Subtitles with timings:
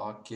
[0.00, 0.30] Ok.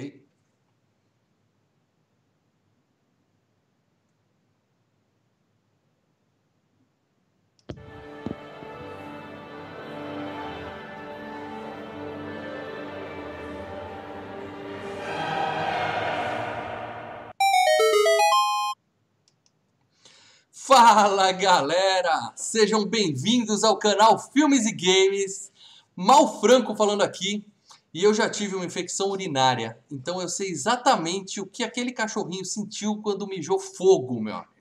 [20.51, 22.33] Fala galera!
[22.35, 25.53] Sejam bem-vindos ao canal Filmes e Games.
[25.95, 27.52] Mal Franco falando aqui.
[27.95, 32.45] E eu já tive uma infecção urinária, então eu sei exatamente o que aquele cachorrinho
[32.45, 34.53] sentiu quando mijou fogo, meu amigo.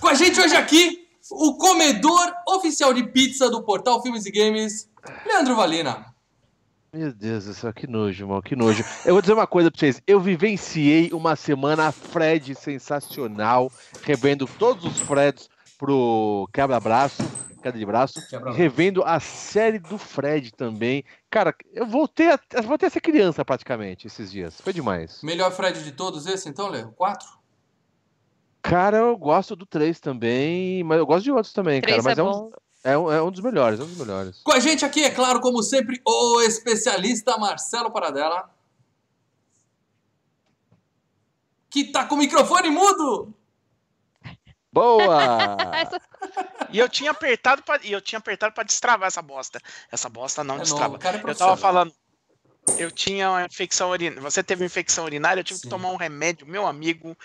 [0.00, 4.88] Com a gente hoje aqui, o comedor oficial de pizza do portal Filmes e Games,
[5.26, 6.06] Leandro Valina.
[6.92, 8.82] Meu Deus do céu, que nojo, irmão, que nojo.
[9.04, 10.02] Eu vou dizer uma coisa pra vocês.
[10.06, 13.70] Eu vivenciei uma semana Fred sensacional,
[14.02, 17.22] revendo todos os Freds pro quebra-braço,
[17.62, 21.04] queda de braço, Quebra e revendo a série do Fred também.
[21.30, 24.60] Cara, eu voltei a, eu voltei a ser criança praticamente esses dias.
[24.60, 25.22] Foi demais.
[25.22, 26.92] Melhor Fred de todos esse, então, Léo?
[26.92, 27.28] Quatro?
[28.60, 32.16] Cara, eu gosto do 3 também, mas eu gosto de outros também, Três cara.
[32.16, 32.50] Mas é é, um,
[32.82, 34.42] é, um, é um dos melhores, é um dos melhores.
[34.42, 38.50] Com a gente aqui, é claro, como sempre, o especialista Marcelo Paradela.
[41.70, 43.32] Que tá com o microfone mudo!
[44.72, 45.56] Boa!
[46.72, 49.60] E eu tinha apertado pra, e eu tinha apertado para destravar essa bosta.
[49.90, 50.84] Essa bosta não É destrava.
[50.84, 51.92] novo, o cara é eu tava falando.
[52.78, 54.22] Eu tinha uma infecção urinária.
[54.22, 55.64] Você teve uma infecção urinária, eu tive Sim.
[55.64, 57.16] que tomar um remédio, meu amigo.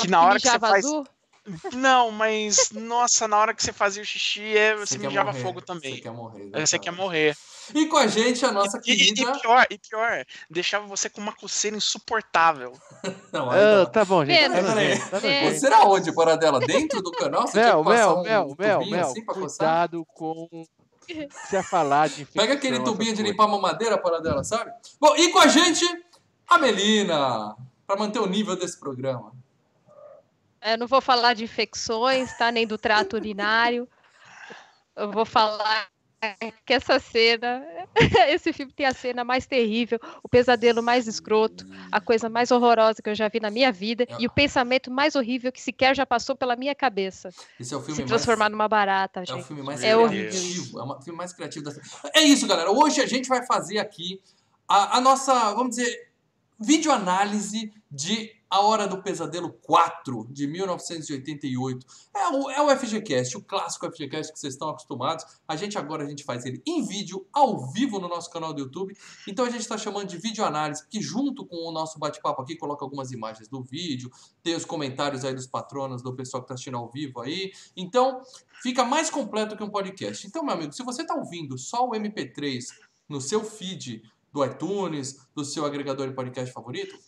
[0.00, 1.04] Que na hora que você mijava faz- azul,
[1.72, 5.60] Não, mas nossa, na hora que você fazia o xixi, é, você mijava morrer, fogo
[5.62, 5.94] também.
[5.96, 6.50] Você quer morrer.
[6.66, 7.36] Você quer morrer.
[7.74, 9.38] E com a gente, a nossa E, e- e querida.
[9.38, 12.72] pior, e pior, deixava você com uma coceira insuportável.
[13.32, 13.86] Não, Ah, não.
[13.86, 14.38] tá bom, gente.
[14.38, 14.56] Pena.
[14.56, 15.20] Tá nojento, tá É.
[15.20, 15.60] nojento.
[15.60, 16.60] Você era onde, Paradela?
[16.60, 17.46] Dentro do canal?
[17.46, 20.48] Você Mel, Mel, um Mel, Mel, Mel, assim cuidado com
[21.48, 22.42] se a falar de infecção.
[22.42, 24.70] Pega aquele tubinho de limpar a mamadeira, Paradela, sabe?
[25.00, 25.84] Bom, e com a gente,
[26.48, 27.56] a Melina.
[27.86, 29.32] Pra manter o nível desse programa.
[30.62, 32.50] Eu não vou falar de infecções, tá?
[32.50, 33.88] Nem do trato urinário.
[34.96, 35.88] Eu vou falar
[36.66, 37.64] que essa cena,
[38.28, 43.00] esse filme tem a cena mais terrível, o pesadelo mais escroto, a coisa mais horrorosa
[43.02, 46.04] que eu já vi na minha vida e o pensamento mais horrível que sequer já
[46.04, 47.30] passou pela minha cabeça.
[47.58, 48.10] Esse é o filme Se mais...
[48.10, 50.78] transformar numa barata, É o filme mais É horrível criativo.
[50.78, 51.72] É o filme mais criativo da
[52.14, 52.70] É isso, galera.
[52.70, 54.20] Hoje a gente vai fazer aqui
[54.68, 56.10] a, a nossa, vamos dizer,
[56.58, 61.86] videoanálise de A Hora do Pesadelo 4, de 1988.
[62.12, 65.24] É o, é o FGCast, o clássico FGCast que vocês estão acostumados.
[65.46, 68.62] A gente agora a gente faz ele em vídeo, ao vivo no nosso canal do
[68.62, 68.96] YouTube.
[69.28, 72.84] Então a gente está chamando de videoanálise, porque junto com o nosso bate-papo aqui, coloca
[72.84, 74.10] algumas imagens do vídeo,
[74.42, 77.52] tem os comentários aí dos patronos, do pessoal que está assistindo ao vivo aí.
[77.76, 78.20] Então,
[78.62, 80.26] fica mais completo que um podcast.
[80.26, 82.64] Então, meu amigo, se você está ouvindo só o MP3
[83.08, 84.02] no seu feed
[84.32, 86.98] do iTunes, do seu agregador de podcast favorito,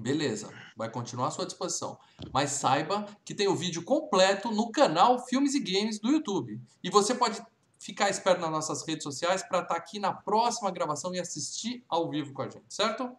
[0.00, 1.98] beleza, vai continuar à sua disposição.
[2.32, 6.60] Mas saiba que tem o vídeo completo no canal Filmes e Games do YouTube.
[6.82, 7.40] E você pode
[7.78, 12.10] ficar esperto nas nossas redes sociais para estar aqui na próxima gravação e assistir ao
[12.10, 13.10] vivo com a gente, certo?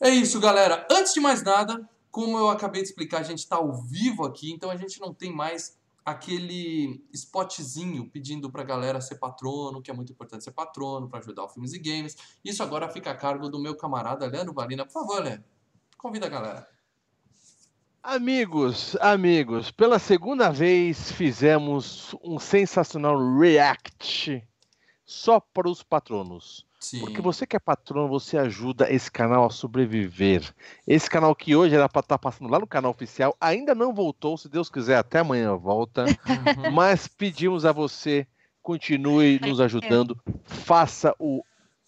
[0.00, 0.86] É isso, galera.
[0.90, 4.52] Antes de mais nada, como eu acabei de explicar, a gente está ao vivo aqui,
[4.52, 9.94] então a gente não tem mais aquele spotzinho pedindo pra galera ser patrono, que é
[9.94, 12.16] muito importante ser patrono para ajudar o Filmes e Games.
[12.44, 14.84] Isso agora fica a cargo do meu camarada Leandro Valina.
[14.84, 15.44] Por favor, Leandro,
[15.96, 16.68] convida a galera.
[18.02, 24.46] Amigos, amigos, pela segunda vez fizemos um sensacional react
[25.06, 26.66] só para os patronos.
[26.84, 27.00] Sim.
[27.00, 30.54] Porque você que é patrono, você ajuda esse canal a sobreviver.
[30.86, 34.36] Esse canal que hoje era para estar passando lá no canal oficial, ainda não voltou,
[34.36, 36.04] se Deus quiser, até amanhã volta.
[36.04, 36.70] Uhum.
[36.72, 38.26] Mas pedimos a você,
[38.62, 41.42] continue nos ajudando, faça o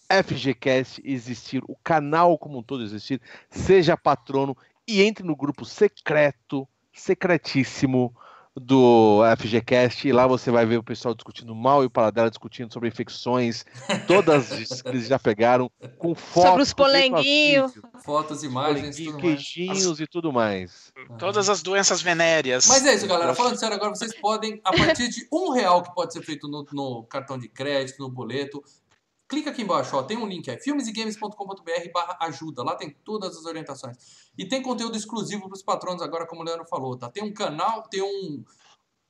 [0.09, 3.21] FGCast existir, o canal como um todo existir,
[3.51, 4.57] seja patrono
[4.89, 8.17] e entre no grupo secreto, secretíssimo
[8.59, 12.73] do FGCast e lá você vai ver o pessoal discutindo mal e o Paladela discutindo
[12.73, 13.65] sobre infecções,
[14.07, 16.51] todas as que eles já pegaram, com fotos.
[16.51, 17.73] Sobre os polenguinhos.
[18.03, 19.23] Fotos, imagens, tudo mais.
[19.23, 20.93] queijinhos e tudo mais.
[21.19, 22.67] Todas as doenças venéreas.
[22.67, 23.35] Mas é isso, galera.
[23.35, 26.67] Falando sério, agora vocês podem, a partir de um real que pode ser feito no,
[26.73, 28.63] no cartão de crédito, no boleto,
[29.29, 33.45] clica aqui embaixo, ó, tem um link aí, filmesegames.com.br barra ajuda, lá tem todas as
[33.45, 33.97] orientações.
[34.39, 37.11] E tem conteúdo exclusivo para os patronos agora, como o Leandro falou, tá?
[37.11, 38.45] Tem um canal, tem um,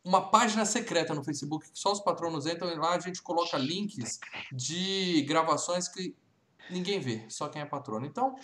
[0.04, 3.56] uma página secreta no Facebook que só os patronos entram e lá a gente coloca
[3.58, 4.18] links
[4.52, 6.14] de gravações que
[6.70, 8.06] ninguém vê, só quem é patrono.
[8.06, 8.36] Então,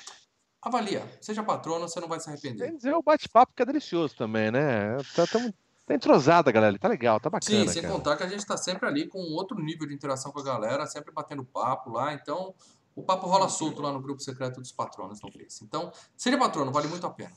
[0.60, 2.70] avalia, seja patrono, você não vai se arrepender.
[2.70, 4.96] Quer dizer, o bate-papo que é delicioso também, né?
[5.14, 5.52] Tá, tamo-
[5.93, 6.79] tá entrosada, galera.
[6.79, 7.61] Tá legal, tá bacana.
[7.61, 7.94] Sim, sem cara.
[7.94, 10.87] contar que a gente tá sempre ali com outro nível de interação com a galera,
[10.87, 12.12] sempre batendo papo lá.
[12.15, 12.55] Então,
[12.94, 15.65] O papo rola solto lá no grupo secreto dos patronos no Face.
[15.65, 17.33] Então, seja patrono, vale muito a pena.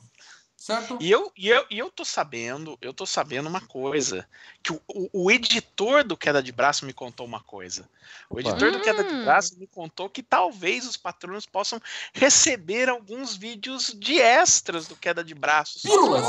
[0.66, 0.98] Certo?
[1.00, 4.26] E eu, e, eu, e eu tô sabendo, eu tô sabendo uma coisa.
[4.64, 7.88] Que o, o, o editor do Queda de Braço me contou uma coisa.
[8.28, 9.24] O editor do Queda de Hum.
[9.24, 11.80] Braço me contou que talvez os patronos possam
[12.12, 15.82] receber alguns vídeos de extras do Queda de Braço.
[15.84, 16.24] Pílulas.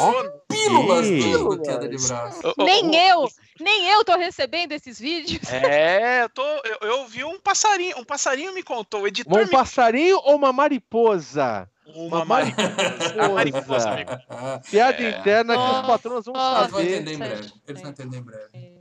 [0.47, 1.31] Pílulas Ih.
[1.31, 2.53] do queda de braço.
[2.59, 3.27] Nem eu,
[3.59, 5.49] nem eu tô recebendo esses vídeos.
[5.51, 9.45] É, eu, tô, eu, eu vi um passarinho, um passarinho me contou, o editor Um
[9.45, 11.67] me passarinho ou uma mariposa?
[11.95, 13.21] Uma uma mariposa.
[13.21, 13.89] A mariposa.
[14.29, 15.19] Ah, Piada É.
[15.19, 16.59] interna que os patronos vão Nossa.
[16.59, 16.93] Eles vão saber.
[16.95, 17.53] entender em breve.
[17.67, 18.49] Eles vão entender em breve.
[18.53, 18.77] É.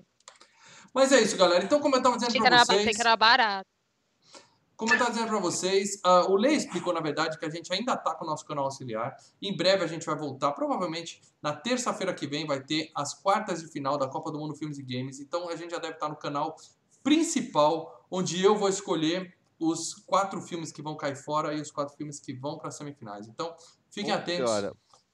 [0.95, 1.65] Mas é isso, galera.
[1.65, 2.97] Então, como eu estava dizendo para vocês.
[2.97, 3.67] que era barato.
[4.77, 7.73] Como eu estava dizendo para vocês, ah, o Lê explicou, na verdade, que a gente
[7.73, 9.17] ainda está com o nosso canal auxiliar.
[9.41, 10.53] Em breve a gente vai voltar.
[10.53, 14.55] Provavelmente na terça-feira que vem vai ter as quartas de final da Copa do Mundo
[14.55, 15.19] Filmes e Games.
[15.19, 16.57] Então a gente já deve estar no canal
[17.03, 21.97] principal, onde eu vou escolher os quatro filmes que vão cair fora e os quatro
[21.97, 23.27] filmes que vão para as semifinais.
[23.29, 23.55] Então
[23.91, 24.51] fiquem atentos,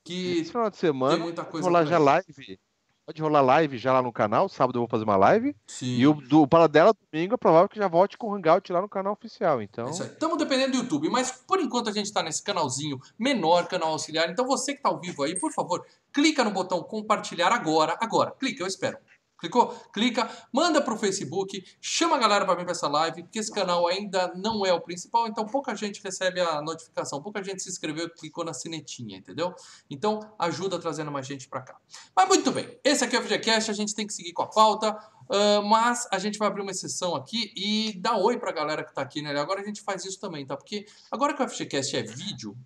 [0.04, 2.58] que Esse final de tem semana muita pode coisa rolar já live.
[3.04, 4.48] Pode rolar live já lá no canal.
[4.48, 5.56] Sábado eu vou fazer uma live.
[5.66, 5.96] Sim.
[5.96, 8.88] E o do Paradela domingo é provável que já volte com o Hangout lá no
[8.88, 9.60] canal oficial.
[9.60, 10.08] Então, É isso aí.
[10.08, 14.30] Estamos dependendo do YouTube, mas por enquanto a gente está nesse canalzinho menor, canal auxiliar.
[14.30, 17.96] Então você que está ao vivo aí, por favor, clica no botão compartilhar agora.
[18.00, 18.96] Agora, clica, eu espero.
[19.42, 19.70] Clicou?
[19.92, 23.88] Clica, manda pro Facebook, chama a galera para vir para essa live, porque esse canal
[23.88, 28.06] ainda não é o principal, então pouca gente recebe a notificação, pouca gente se inscreveu
[28.06, 29.52] e clicou na sinetinha, entendeu?
[29.90, 31.76] Então ajuda trazendo mais gente para cá.
[32.14, 34.46] Mas muito bem, esse aqui é o FGCast, a gente tem que seguir com a
[34.46, 34.96] pauta.
[35.28, 38.94] Ah, mas a gente vai abrir uma exceção aqui e dar oi pra galera que
[38.94, 39.36] tá aqui, né?
[39.36, 40.56] Agora a gente faz isso também, tá?
[40.56, 42.56] Porque agora que o FGCast é vídeo,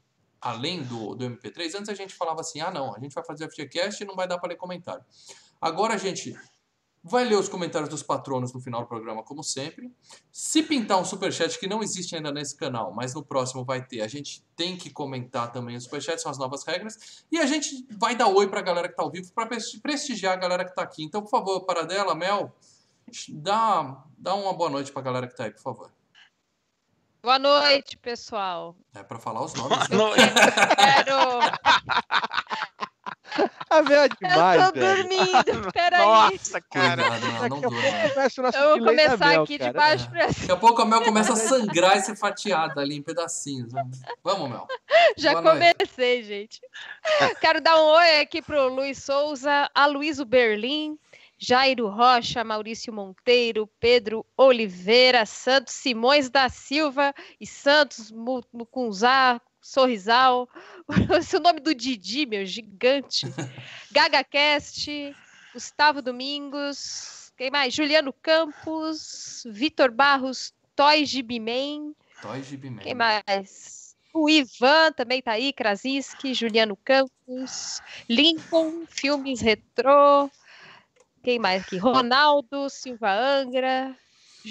[0.40, 3.46] além do, do MP3, antes a gente falava assim: ah, não, a gente vai fazer
[3.46, 5.02] o FGCast e não vai dar pra ler comentário.
[5.60, 6.36] Agora a gente
[7.08, 9.92] vai ler os comentários dos patronos no final do programa, como sempre.
[10.32, 14.00] Se pintar um superchat que não existe ainda nesse canal, mas no próximo vai ter,
[14.00, 17.24] a gente tem que comentar também os superchats, são as novas regras.
[17.30, 20.32] E a gente vai dar oi pra galera que tá ao vivo, pra presti- prestigiar
[20.32, 21.04] a galera que tá aqui.
[21.04, 22.52] Então, por favor, Paradela, Mel,
[23.28, 25.92] dá, dá uma boa noite pra galera que tá aí, por favor.
[27.22, 28.76] Boa noite, pessoal.
[28.94, 29.96] É pra falar os nomes, né?
[29.96, 30.10] Não,
[30.76, 31.16] Quero.
[33.70, 34.96] A Mel é demais, eu tô velho.
[35.02, 35.72] dormindo.
[35.72, 36.06] Peraí.
[36.06, 36.96] Nossa, cara.
[36.96, 38.08] Não, não Daqui a pouco durma.
[38.14, 39.70] começa o nosso Eu vou da começar Mel, aqui cara.
[39.70, 40.40] de baixo pra cima.
[40.46, 43.72] Daqui a pouco a Mel começa a sangrar e ser fatiada ali em pedacinhos.
[44.22, 44.66] Vamos, Mel.
[45.16, 45.74] Já Boa noite.
[45.76, 46.60] comecei, gente.
[47.40, 50.98] Quero dar um oi aqui pro Luiz Souza, Aloysio Berlim,
[51.38, 60.48] Jairo Rocha, Maurício Monteiro, Pedro Oliveira, Santos Simões da Silva e Santos Mu- Mucunzá, Sorrisal.
[61.18, 63.26] Esse é o nome do Didi, meu, gigante.
[63.90, 65.14] GagaCast,
[65.52, 67.74] Gustavo Domingos, quem mais?
[67.74, 71.92] Juliano Campos, Vitor Barros, Toy Gibiman.
[72.22, 72.82] Toy Gibi Man.
[72.82, 73.96] Quem mais?
[74.14, 80.30] O Ivan também tá aí, Krasinski, Juliano Campos, Lincoln, Filmes Retrô.
[81.22, 81.76] Quem mais aqui?
[81.76, 83.94] Ronaldo, Silva Angra,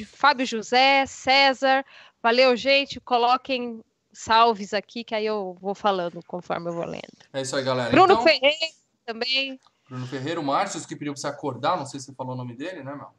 [0.06, 1.86] Fábio José, César.
[2.22, 3.00] Valeu, gente.
[3.00, 3.82] Coloquem
[4.16, 7.04] salves aqui, que aí eu vou falando conforme eu vou lendo.
[7.34, 7.92] É isso aí, galera.
[7.92, 8.74] Bruno então, Ferreira
[9.06, 9.60] também.
[9.88, 12.38] Bruno Ferreira, o Márcio, que pediu pra você acordar, não sei se você falou o
[12.38, 13.14] nome dele, né, Mel?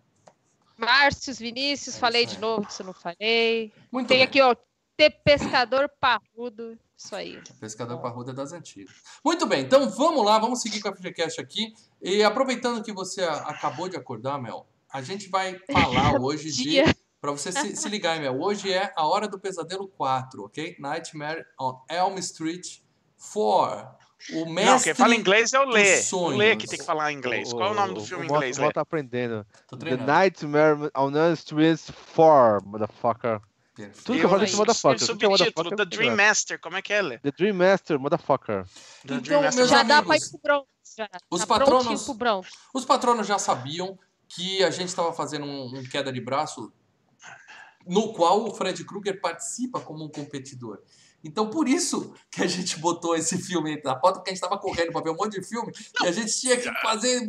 [0.77, 3.73] Márcios Vinícius, É falei de novo, se eu não falei.
[3.91, 4.25] Muito Tem bem.
[4.27, 4.55] aqui, ó,
[4.97, 6.79] Ter Pescador Parrudo.
[6.97, 7.41] Isso aí.
[7.61, 8.95] Pescador Parruda é das antigas.
[9.25, 11.75] Muito bem, então vamos lá, vamos seguir com a FGCast aqui.
[12.01, 16.83] E aproveitando que você acabou de acordar, Mel, a gente vai falar hoje de.
[17.21, 18.41] Pra você se, se ligar, hein, Mel.
[18.41, 20.77] Hoje é a Hora do Pesadelo 4, ok?
[20.79, 22.79] Nightmare on Elm Street
[23.33, 24.07] 4.
[24.33, 24.65] O mestre.
[24.73, 26.01] Não, quem fala inglês é o Lê.
[26.13, 27.53] O Lê que tem que falar inglês.
[27.53, 28.73] Qual é o nome do filme em inglês, o Lê?
[28.73, 29.47] Tá aprendendo.
[29.69, 29.97] Tô The.
[29.97, 31.81] Nightmare on Elm Street
[32.15, 33.41] 4, motherfucker.
[33.75, 34.05] Perfeito.
[34.05, 34.97] Tudo que eu falo desse motherfucker.
[34.99, 35.77] Que é Subtítulo, motherfucker.
[35.77, 36.17] The eu tô Dream.
[36.17, 37.19] Master, como é que é, Lê?
[37.19, 38.65] The Dream Master, motherfucker.
[38.65, 38.71] The
[39.05, 39.57] Então, Dream Master.
[39.59, 40.67] meus Já dá pra ir pro Bronx.
[40.97, 41.09] Já.
[41.31, 42.49] os tá patronos- pro Bronx.
[42.73, 46.73] Os patronos já sabiam que a gente estava fazendo um, um queda de braço
[47.87, 50.81] no qual o Fred Krueger participa como um competidor.
[51.27, 54.59] Então, por isso que a gente botou esse filme na pauta, porque a gente estava
[54.61, 57.29] correndo para ver um monte de filme e a gente tinha que fazer.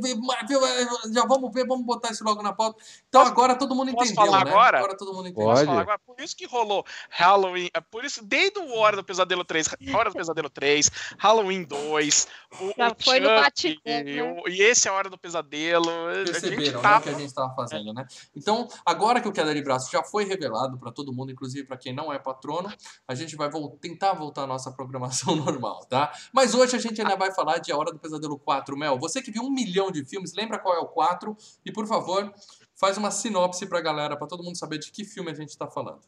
[1.13, 2.81] Já vamos ver, vamos botar isso logo na pauta.
[3.09, 4.51] Então, agora todo mundo posso entendeu, falar né?
[4.51, 4.97] agora?
[4.97, 5.45] todo mundo entendeu.
[5.45, 5.57] Pode.
[5.59, 5.99] Posso falar agora?
[5.99, 10.09] Por isso que rolou Halloween, é por isso, desde o Hora do Pesadelo 3, Hora
[10.09, 12.27] do Pesadelo 3, Halloween 2,
[12.59, 14.23] o, Já o foi no Chuck, Batman, e, né?
[14.45, 15.89] o- e esse é a Hora do Pesadelo.
[15.89, 18.05] a gente Perceberam tá né, o que a gente estava fazendo, né?
[18.35, 21.77] Então, agora que o queda de braço já foi revelado para todo mundo, inclusive para
[21.77, 22.71] quem não é patrono,
[23.07, 26.11] a gente vai vol- tentar voltar à nossa programação normal, tá?
[26.33, 28.77] Mas hoje a gente ainda vai falar de A Hora do Pesadelo 4.
[28.77, 31.35] Mel, você que viu um milhão de filmes, lembra qual é o 4?
[31.65, 32.33] E, por favor,
[32.75, 35.67] faz uma sinopse pra galera, para todo mundo saber de que filme a gente tá
[35.67, 36.01] falando.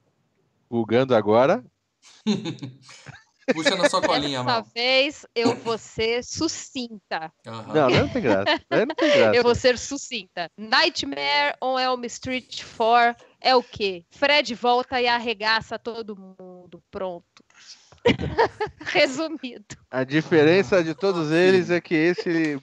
[0.70, 1.64] Bugando agora.
[3.54, 4.68] Puxa na sua colinha, Dessa Mal.
[4.76, 7.34] vez eu vou ser sucinta.
[7.48, 7.74] Aham.
[7.74, 8.62] Não, não tem graça.
[8.70, 9.36] Não tem graça.
[9.36, 10.52] Eu vou ser sucinta.
[10.56, 14.06] Nightmare on Elm Street 4 é o quê?
[14.12, 16.84] Fred volta e arregaça todo mundo.
[16.92, 17.44] Pronto.
[18.80, 19.76] Resumido.
[19.92, 22.62] A diferença de todos eles é que esse.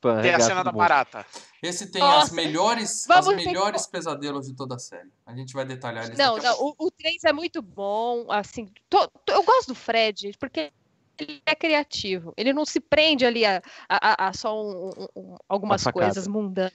[0.00, 1.24] Pã, Tem a cena da barata.
[1.62, 5.08] Esse tem Nossa, as melhores, vamos as ter- melhores pesadelos de toda a série.
[5.24, 9.08] A gente vai detalhar eles Não, não, o, o 3 é muito bom, assim, to-
[9.24, 10.72] to- eu gosto do Fred, porque
[11.16, 15.36] ele é criativo, ele não se prende ali a, a- a- só um- um- um-
[15.48, 16.72] algumas coisas mundanas.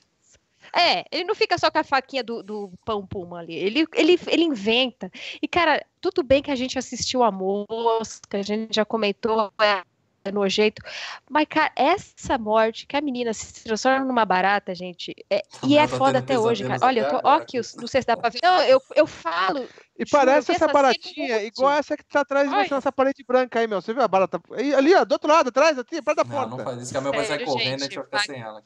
[0.75, 4.19] É, ele não fica só com a faquinha do, do pão puma ali, ele, ele,
[4.27, 5.11] ele inventa.
[5.41, 9.83] E, cara, tudo bem que a gente assistiu a mosca, a gente já comentou, é,
[10.25, 10.81] é nojento,
[11.29, 15.87] mas, cara, essa morte que a menina se transforma numa barata, gente, é- e é
[15.87, 16.79] tá foda até hoje, cara.
[16.85, 17.57] Olha, eu tô, ó, aqui.
[17.57, 18.39] não sei se dá pra ver.
[18.43, 19.59] Não, eu, eu falo,
[19.97, 23.23] E Juro, parece essa essa baratinha, igual essa que tá atrás de você nessa parede
[23.25, 23.81] branca aí, meu.
[23.81, 24.39] Você viu a barata?
[24.75, 26.57] Ali, ó, do outro lado, atrás, aqui, perto da Não, porta.
[26.57, 28.41] não faz isso, que a Mel vai sair correndo e a gente, vai ficar sem
[28.41, 28.63] ela.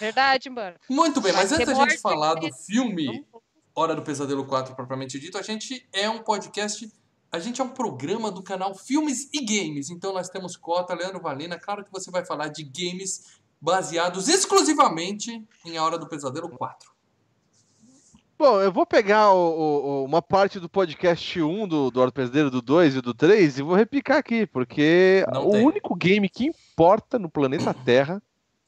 [0.00, 0.76] Verdade, mano.
[0.88, 3.24] Muito bem, mas antes da gente falar do filme
[3.74, 6.90] Hora do Pesadelo 4 propriamente dito, a gente é um podcast,
[7.32, 9.90] a gente é um programa do canal Filmes e Games.
[9.90, 15.42] Então nós temos cota, Leandro Valina, claro que você vai falar de games baseados exclusivamente
[15.64, 16.92] em A Hora do Pesadelo 4.
[18.36, 22.10] Bom, eu vou pegar o- o- o- uma parte do podcast 1 do, do Hora
[22.10, 25.64] do Pesadelo, do 2 e do 3 e vou repicar aqui, porque Não o tem.
[25.64, 28.20] único game que importa no planeta Terra,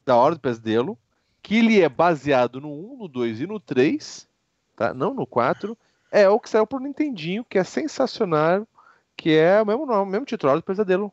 [0.04, 0.96] da Hora do Pesadelo,
[1.46, 4.26] que ele é baseado no 1, no 2 e no 3,
[4.74, 4.92] tá?
[4.92, 5.78] não no 4,
[6.10, 8.66] é o que saiu pro Nintendinho, que é sensacional,
[9.16, 11.12] que é o mesmo nome, o mesmo título, Hora do Pesadelo,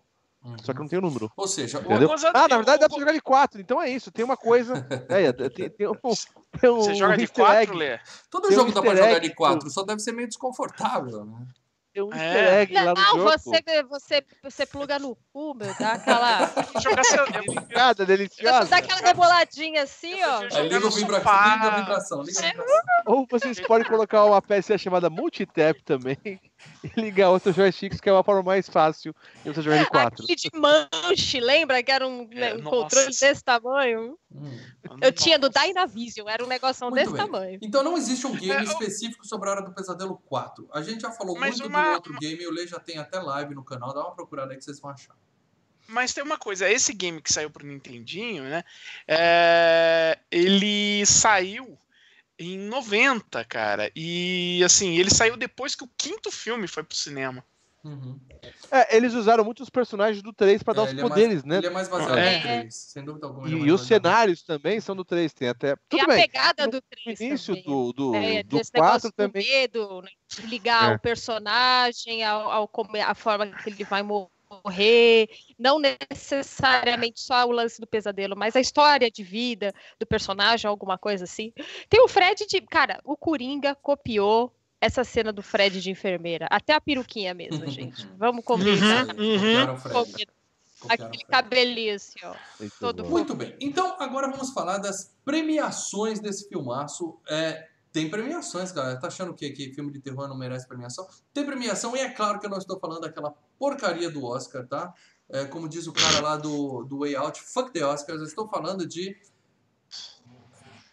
[0.64, 1.32] só que não tem o número.
[1.38, 2.08] Ou seja, Entendeu?
[2.10, 4.36] coisa- Ah, na verdade dá pra o- jogar de 4, então é isso, tem uma
[4.36, 4.74] coisa.
[5.08, 5.94] É, tem, tem um,
[6.60, 8.00] tem um Você joga de easter egg, 4, Lê?
[8.32, 11.46] todo tem um jogo dá pra jogar de 4, só deve ser meio desconfortável, né?
[11.94, 12.18] Tem um É.
[12.18, 13.24] easter egg lá no Não, jogo.
[13.24, 16.48] você, você, você pluga no cu, meu, dá aquela.
[17.70, 18.70] Piada deliciosa.
[18.70, 20.42] Dá aquela reboladinha assim, ó.
[20.62, 22.24] liga, no vibração, liga a vibração.
[23.06, 26.18] Ou vocês podem colocar uma peça chamada multitap também
[26.84, 30.24] e ligar outros joysticks, que é uma forma mais fácil de você jogar de 4.
[30.24, 32.70] Aquele de manche, lembra que era um, É, um nossa.
[32.70, 34.18] controle desse tamanho?
[34.34, 34.60] Hum.
[35.02, 37.26] Eu tinha do Dynavision, era um negocinho Muito desse bem.
[37.26, 37.60] tamanho.
[37.62, 40.68] Então não existe um game É, eu- específico sobre a Hora do Pesadelo 4.
[40.74, 43.20] A gente já falou Mas muito uma- do outro game, o Lê já tem até
[43.20, 45.16] live no canal, dá uma procurada aí que vocês vão achar.
[45.88, 48.64] Mas tem uma coisa, esse game que saiu pro Nintendinho, né?
[49.08, 51.78] é, ele saiu
[52.44, 53.92] em 90, cara.
[53.96, 57.44] E assim, ele saiu depois que o quinto filme foi pro cinema.
[57.84, 58.18] Uhum.
[58.72, 61.44] É, eles usaram muitos personagens do 3 para dar É, os ele é mais- poderes,
[61.44, 61.58] né?
[61.58, 62.36] Ele é mais baseado É.
[62.38, 63.46] no 3, sem dúvida alguma.
[63.46, 65.74] é E, e os no cenários também são do 3, tem até.
[65.74, 66.22] E Tudo a bem.
[66.22, 67.64] pegada do No 3 início também.
[67.70, 69.44] do, do, É, do desse 4 negócio do também.
[69.46, 70.96] medo, né, de ligar É.
[70.96, 72.72] o personagem ao, ao
[73.06, 74.30] a forma que ele vai morrer,
[75.58, 80.98] não necessariamente só o lance do pesadelo, mas a história de vida do personagem, alguma
[80.98, 81.54] coisa assim.
[81.90, 86.74] Tem o Fred de, cara, o Coringa copiou essa cena do Fred de enfermeira, até
[86.74, 88.06] a peruquinha mesmo, gente.
[88.18, 89.08] Vamos combinar.
[89.16, 89.78] Uhum.
[89.78, 90.34] Copiaram
[90.84, 92.36] o Aquele cabelinho assim, ó.
[92.60, 93.10] Muito todo bom.
[93.10, 93.56] Muito bem.
[93.60, 97.18] Então, agora vamos falar das premiações desse filmaço.
[97.30, 99.00] É, tem premiações, galera.
[99.00, 101.08] Tá achando que, que filme de terror não merece premiação?
[101.32, 104.92] Tem premiação, e é claro que eu não estou falando daquela porcaria do Oscar, tá?
[105.30, 108.20] É, como diz o cara lá do, do Way Out, fuck the Oscars.
[108.20, 109.16] Eu estou falando de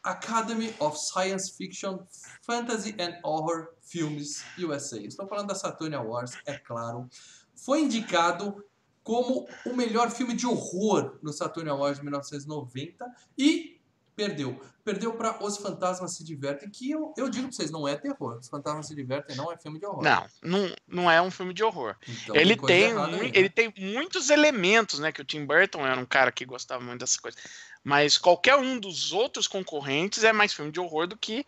[0.03, 2.01] Academy of Science Fiction,
[2.43, 5.01] Fantasy and Horror Films USA.
[5.01, 7.09] Estou falando da Saturn Awards, é claro.
[7.57, 8.63] Foi indicado
[9.03, 13.07] como o melhor filme de horror no Saturn Awards de 1990
[13.39, 13.70] e
[14.27, 14.61] perdeu.
[14.83, 18.39] Perdeu para Os Fantasmas Se Divertem, que eu, eu digo para vocês, não é terror.
[18.39, 20.03] Os Fantasmas Se Divertem não é filme de horror.
[20.03, 21.95] Não, não, não é um filme de horror.
[22.09, 23.31] Então, ele, tem mui- aí, né?
[23.35, 25.13] ele tem muitos elementos, né?
[25.13, 27.37] Que o Tim Burton era um cara que gostava muito dessa coisa.
[27.85, 31.45] Mas qualquer um dos outros concorrentes é mais filme de horror do que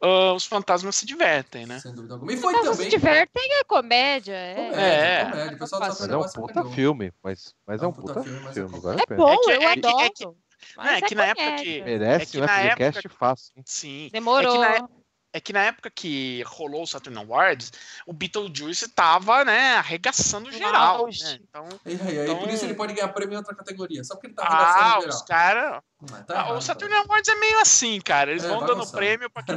[0.00, 1.78] ah, os fantasmas se divertem, né?
[1.78, 2.32] Sem dúvida alguma.
[2.32, 2.74] E foi também...
[2.74, 4.54] se divertem é comédia, é.
[4.54, 5.24] Comédia, É.
[5.30, 5.54] comédia.
[5.54, 6.72] O pessoal Mas é um puta perdeu.
[6.72, 8.76] filme, mas, mas É é um um puta puta filme, é filme.
[8.76, 10.36] É bom, É que- eu é que- é adoro.
[10.76, 13.52] Mas é que na época que- Merece É que um na FGCast época- fácil.
[13.56, 13.62] hein?
[13.66, 14.08] Sim.
[14.12, 14.62] Demorou.
[14.64, 14.88] É que na-
[15.34, 17.72] É que na época que rolou o Saturn Awards,
[18.06, 21.06] o Beetlejuice tava, né, arregaçando geral.
[21.06, 21.38] Né?
[21.48, 24.04] Então, E aí, aí, por Então- isso ele pode ganhar prêmio em outra categoria.
[24.04, 25.26] Só porque ele tá ah, arregaçando os geral.
[25.26, 25.80] caras.
[26.02, 27.06] Mas tá Ah, errado, o Saturn cara.
[27.08, 28.30] Awards é meio assim, cara.
[28.30, 29.42] Eles É, vão dando prêmio pra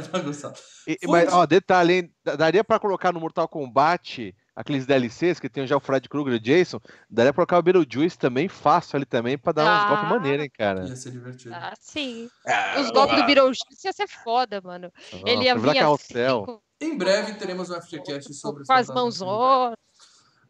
[1.10, 2.14] Mas, ó, detalhe, hein?
[2.24, 6.32] Da- Daria pra colocar no Mortal Kombat aqueles DLCs que tem já o Fred Krueger
[6.32, 6.80] e o Jason.
[7.10, 9.88] Daria pra colocar o Beetlejuice também, fácil ali também, pra dar uns Ah.
[9.88, 10.86] golpes maneiros, hein, cara.
[10.88, 11.54] Ia ser divertido.
[11.54, 12.30] Ah, sim.
[12.46, 14.90] Ah, Os golpes do Beetlejuice ia ser foda, mano.
[15.12, 19.20] Ó, Ele ia vir assim, Em breve teremos um FGCast sobre os Com as fantasmas.
[19.20, 19.76] mãozonas.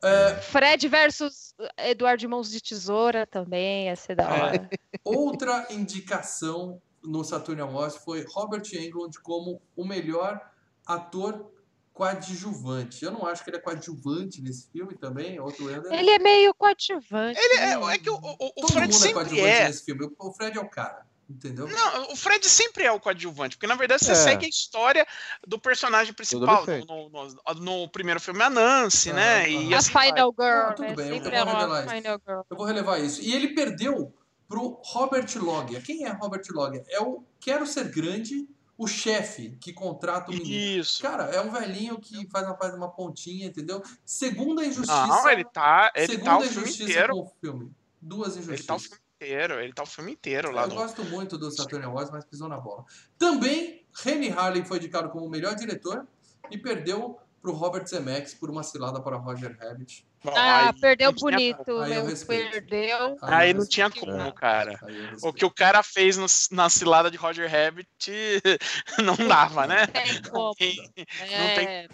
[0.02, 4.70] É, Fred versus Eduardo de Mãos de Tesoura também, ia ser da hora.
[5.02, 10.40] outra indicação no Saturn Awards foi Robert Englund como o melhor
[10.86, 11.50] ator
[11.96, 13.04] coadjuvante.
[13.04, 15.40] Eu não acho que ele é coadjuvante nesse filme também.
[15.40, 15.92] Outro Ender.
[15.92, 17.38] Ele é meio coadjuvante.
[17.40, 19.66] Ele é, é que o, o- o Todo Fred mundo é sempre coadjuvante é.
[19.66, 20.10] nesse filme.
[20.18, 21.66] O Fred é o cara, entendeu?
[21.68, 24.14] Não, o Fred sempre é o coadjuvante, porque na verdade você É.
[24.14, 25.06] segue a história
[25.46, 26.64] do personagem principal.
[26.86, 29.40] No, no- no- primeiro filme, a Nancy, Aham, né?
[29.42, 29.48] aham.
[29.70, 30.08] E A assim vai.
[30.08, 30.94] Final Girl, Não, tudo né?
[30.94, 31.94] bem, eu Sempre vou é uma revelar isso.
[31.94, 32.40] Final Girl.
[32.50, 33.20] Eu vou relevar isso.
[33.22, 34.14] E ele perdeu
[34.48, 35.80] pro Robert Loggia.
[35.80, 36.84] Quem é Robert Loggia?
[36.88, 38.46] É o Quero Ser Grande,
[38.78, 40.80] o chefe que contrata o menino.
[40.80, 41.00] Isso.
[41.02, 43.82] Cara, é um velhinho que faz uma, faz uma pontinha, entendeu?
[44.04, 45.06] Segunda injustiça.
[45.06, 47.12] Não, ele tá, ele segunda tá o filme injustiça inteiro.
[47.14, 47.72] com o filme.
[48.00, 48.82] Duas Ele tá o injustiças.
[48.82, 50.74] filme inteiro, ele tá o filme inteiro lá Eu no.
[50.74, 52.84] gosto muito do Saturn Awards, mas pisou na bola.
[53.18, 56.06] Também, Rennie Harlin foi indicado como melhor diretor
[56.50, 60.04] e perdeu pro Robert Zemeckis por uma cilada para Roger Rabbit.
[60.24, 61.78] Ah, aí perdeu não tinha bonito.
[61.78, 62.26] Aí eu meu.
[62.26, 63.18] Perdeu.
[63.22, 64.76] Aí eu não tinha como, cara.
[64.82, 68.10] Aí eu O que o cara fez no- na cilada de Roger Rabbit
[68.98, 69.86] não dava, né?
[69.86, 70.54] Tem como.
[70.56, 71.86] tem- É,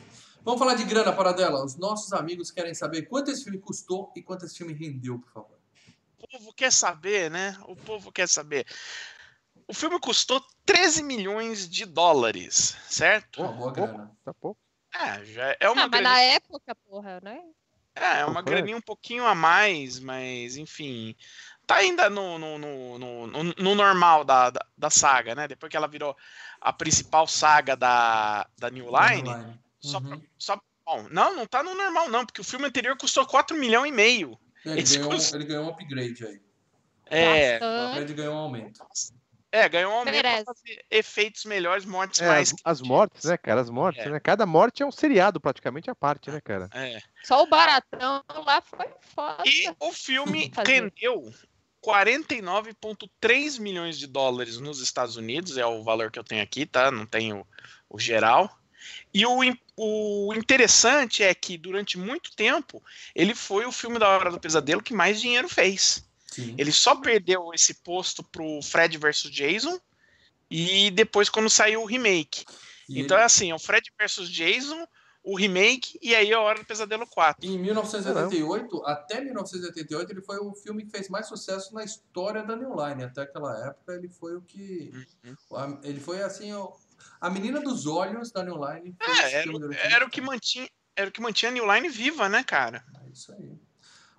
[0.43, 1.63] Vamos falar de grana, Paradela.
[1.63, 5.31] Os nossos amigos querem saber quanto esse filme custou e quanto esse filme rendeu, por
[5.33, 5.59] favor.
[6.19, 7.59] O povo quer saber, né?
[7.67, 8.67] O povo quer saber.
[9.69, 13.43] O filme custou 13 milhões de dólares, certo?
[13.43, 13.73] Boa pouco.
[13.73, 14.11] grana.
[14.25, 14.62] Tá pouco.
[14.95, 17.41] É, já é uma Ah, mas graninha, na época, porra, né?
[17.95, 21.15] é, é uma graninha um pouquinho a mais, mas enfim.
[21.67, 25.47] Tá ainda no, no, no, no, no- no normal da, da, da saga, né?
[25.49, 26.17] Depois que ela virou
[26.61, 29.59] a principal saga da, da New Line.
[29.81, 30.23] Só, Uhum.
[30.39, 33.91] só, bom, não, não tá no normal, não, porque o filme anterior custou 4 milhões
[33.91, 34.39] e meio.
[34.65, 36.41] Ele ganhou, ele ganhou um upgrade aí.
[37.07, 37.59] É.
[37.93, 38.81] Fred ganhou um aumento.
[39.53, 40.45] É ganhou um aumento Merece.
[40.45, 42.53] pra fazer efeitos melhores, mortes É, mais.
[42.65, 43.61] as, as mortes, né, cara?
[43.61, 44.09] As mortes, É.
[44.09, 44.19] né?
[44.19, 46.69] Cada morte é um seriado praticamente à parte, né, cara?
[46.73, 46.99] É.
[47.23, 49.43] Só o baratão lá foi foda.
[49.47, 51.31] E o filme rendeu
[51.85, 56.91] 49,3 milhões de dólares nos Estados Unidos, é o valor que eu tenho aqui, tá?
[56.91, 57.47] Não tenho
[57.89, 58.51] o geral.
[59.15, 59.39] E o,
[59.77, 62.83] o interessante é que durante muito tempo
[63.15, 66.05] ele foi o filme da Hora do Pesadelo que mais dinheiro fez.
[66.33, 66.55] Sim.
[66.59, 69.79] Ele só perdeu esse posto pro Fred vs Jason
[70.51, 72.45] e depois quando saiu o remake.
[72.89, 74.87] E então é ele- assim, é o Fred vs Jason,
[75.23, 77.47] o remake e aí a Hora do Pesadelo 4.
[77.47, 82.57] Em 1988, até 1988, ele foi o filme que fez mais sucesso na história da
[82.57, 83.05] New Line.
[83.05, 84.91] Até aquela época, ele foi o que.
[85.25, 85.81] Uhum.
[85.85, 86.51] Ele foi assim,
[87.21, 88.97] a menina dos olhos da New Line.
[89.01, 89.51] É, era,
[89.95, 92.85] era o que mantinha, era o que mantinha a New Line viva, né, cara?
[93.07, 93.53] É isso aí.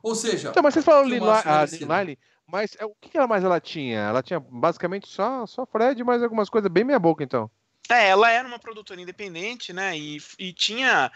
[0.03, 1.93] Ou seja, Então, mas vocês falaram Lin Filmaço a merecido.
[1.93, 3.99] Lin Line, mas é, o que ela mais ela tinha?
[3.99, 7.49] Ela tinha basicamente só, só Fred, mas algumas coisas bem meia boca, então.
[7.89, 9.97] É, ela era uma produtora independente, né?
[9.97, 11.11] E, e tinha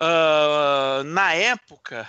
[0.00, 2.08] ah, na época.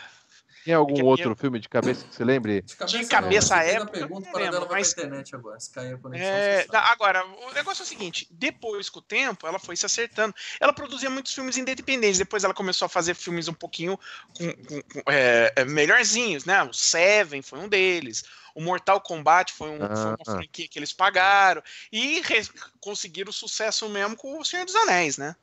[0.65, 2.63] Tinha algum que outro filme de cabeça que você lembre?
[2.63, 5.59] de cabeça, de época, pergunta para lembro, mas- pra internet agora.
[5.59, 9.45] Se cair a conexão, É, agora, o negócio é o seguinte: depois com o tempo,
[9.45, 10.33] ela foi se acertando.
[10.59, 12.17] Ela produzia muitos filmes independentes.
[12.17, 13.95] Depois ela começou a fazer filmes um pouquinho
[14.35, 16.63] com- com- com, é, é, melhorzinhos, né?
[16.63, 18.23] O Seven foi um deles.
[18.55, 20.31] O Mortal Kombat foi, um- foi uma Ah.
[20.31, 21.61] franquia que eles pagaram.
[21.91, 22.49] E re-
[22.79, 25.35] conseguiram sucesso mesmo com o Senhor dos Anéis, né?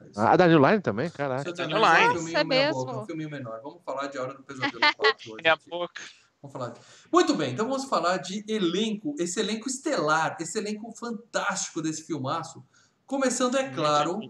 [0.00, 0.20] É isso.
[0.20, 1.42] A da New Line também, caraca.
[1.42, 2.14] Seu Daniel Daniel é um Line.
[2.14, 2.84] filminho Nossa, meia mesmo.
[2.86, 3.60] boca, um filminho menor.
[3.62, 5.40] Vamos falar de Hora do Pesadelo 4 hoje.
[5.44, 6.02] É a boca.
[6.40, 6.68] Vamos falar.
[6.70, 6.80] de-
[7.12, 12.64] Muito bem, então vamos falar de elenco, esse elenco estelar, esse elenco fantástico desse filmaço.
[13.06, 14.20] Começando, é claro,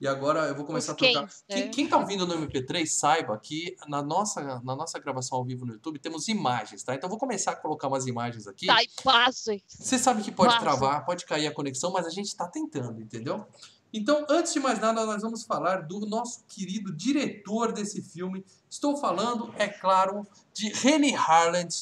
[0.00, 1.28] e agora eu vou começar Os a trocar.
[1.48, 1.68] Quem, né?
[1.70, 5.72] quem tá ouvindo no MP3, saiba que na nossa, na nossa gravação ao vivo no
[5.74, 6.94] YouTube temos imagens, tá?
[6.94, 8.64] Então eu vou começar a colocar umas imagens aqui.
[8.66, 9.54] Sai, passa.
[9.66, 10.64] Você sabe que pode Massa.
[10.64, 13.44] travar, pode cair a conexão, mas a gente está tentando, entendeu?
[13.92, 18.44] Então, antes de mais nada, nós vamos falar do nosso querido diretor desse filme.
[18.68, 21.74] Estou falando, é claro, de Rennie Harland,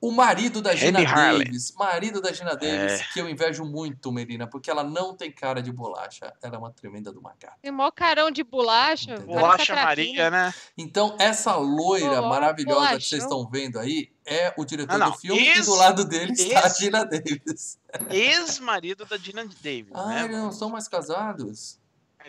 [0.00, 1.04] o marido da Gina.
[1.04, 1.74] Davis.
[1.76, 3.04] Marido da Gina Davis, É.
[3.12, 6.32] que eu invejo muito, Melina, porque ela não tem cara de bolacha.
[6.40, 7.56] Ela é uma tremenda do macaco.
[7.60, 9.14] Tem mó carão de bolacha.
[9.14, 9.34] Entendeu?
[9.40, 9.74] Bolacha.
[9.74, 10.54] Maria, né?
[10.76, 13.40] Então, essa loira Pô, maravilhosa que vocês bolachão.
[13.40, 15.10] estão vendo aí é o diretor Ah, não.
[15.10, 17.78] do filme e Esse- do lado dele está a Gina Davis.
[18.10, 20.24] Ex-marido da Dina Davis, Ah, né?
[20.24, 21.78] eles não são mais casados?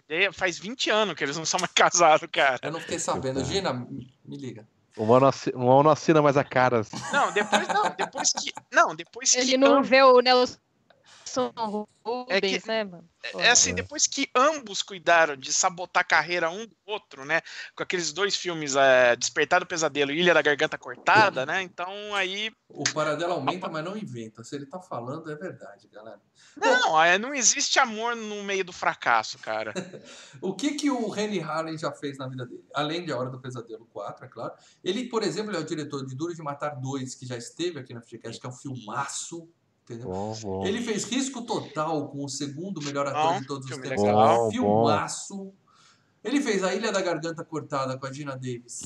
[0.07, 2.59] É, Faz 20 anos que eles não são mais casados, cara.
[2.63, 3.43] Eu não fiquei sabendo.
[3.43, 4.65] Gina, me liga.
[4.97, 6.79] Uma não, assi- uma não assina mais a cara.
[6.79, 6.97] assim.
[7.11, 8.53] Não, depois não, depois que.
[8.71, 9.37] Não, depois que.
[9.39, 10.57] Ele não vê o Nelson
[11.37, 11.87] Nelson
[12.27, 13.09] É que- Rubens, né, mano?
[13.37, 13.73] É assim, É.
[13.73, 17.41] depois que ambos cuidaram de sabotar a carreira um do outro, né?
[17.75, 21.61] Com aqueles dois filmes, é, Despertar do Pesadelo e Ilha da Garganta Cortada, né?
[21.61, 22.51] Então aí.
[22.69, 24.43] O paradelo aumenta, mas não inventa.
[24.43, 26.19] Se ele tá falando, é verdade, galera.
[26.55, 29.73] Não, é, não existe amor no meio do fracasso, cara.
[30.41, 32.63] O que que o Henry Harley já fez na vida dele?
[32.73, 34.53] Além de A Hora do Pesadelo 4, é claro.
[34.83, 37.93] Ele, por exemplo, é o diretor de Duro de Matar 2, que já esteve aqui
[37.93, 39.49] na FGCast, que é um filmaço,
[39.89, 40.09] entendeu?
[40.09, 40.65] Bom, bom.
[40.65, 43.89] Ele fez Risco Total com o segundo melhor ator Bom, de todos os tempos.
[44.03, 44.51] legal.
[44.51, 45.51] filmaço.
[46.23, 48.81] Ele fez A Ilha da Garganta Cortada com a Gina Davis.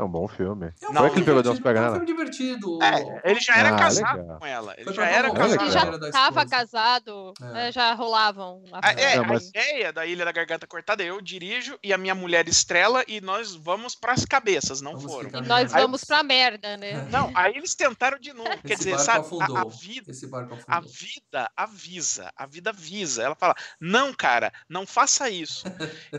[0.00, 0.72] É um bom filme.
[0.80, 2.82] É um Não, Foi filme aquele pegador divertido, que pega é um filme divertido.
[2.82, 4.38] É, ele já era Ah, casado legal.
[4.38, 4.74] com ela.
[4.76, 5.62] Ele Foi já era casado.
[5.62, 7.44] Ele já estava casado, É.
[7.52, 8.62] né, já rolavam.
[8.72, 11.92] a A, é, Não, a mas- ideia da Ilha da Garganta Cortada, eu dirijo e
[11.92, 15.26] a minha mulher estrela e nós vamos pras cabeças, não Vamos foram.
[15.28, 17.06] ficar E nós Aí- vamos pra merda, né?
[17.10, 18.50] Não, aí eles tentaram de novo.
[18.66, 20.10] Quer dizer, sabe, a, a vida.
[20.12, 23.22] Esse barco A vida avisa, a vida avisa.
[23.22, 25.64] Ela fala: não, cara, não faça isso.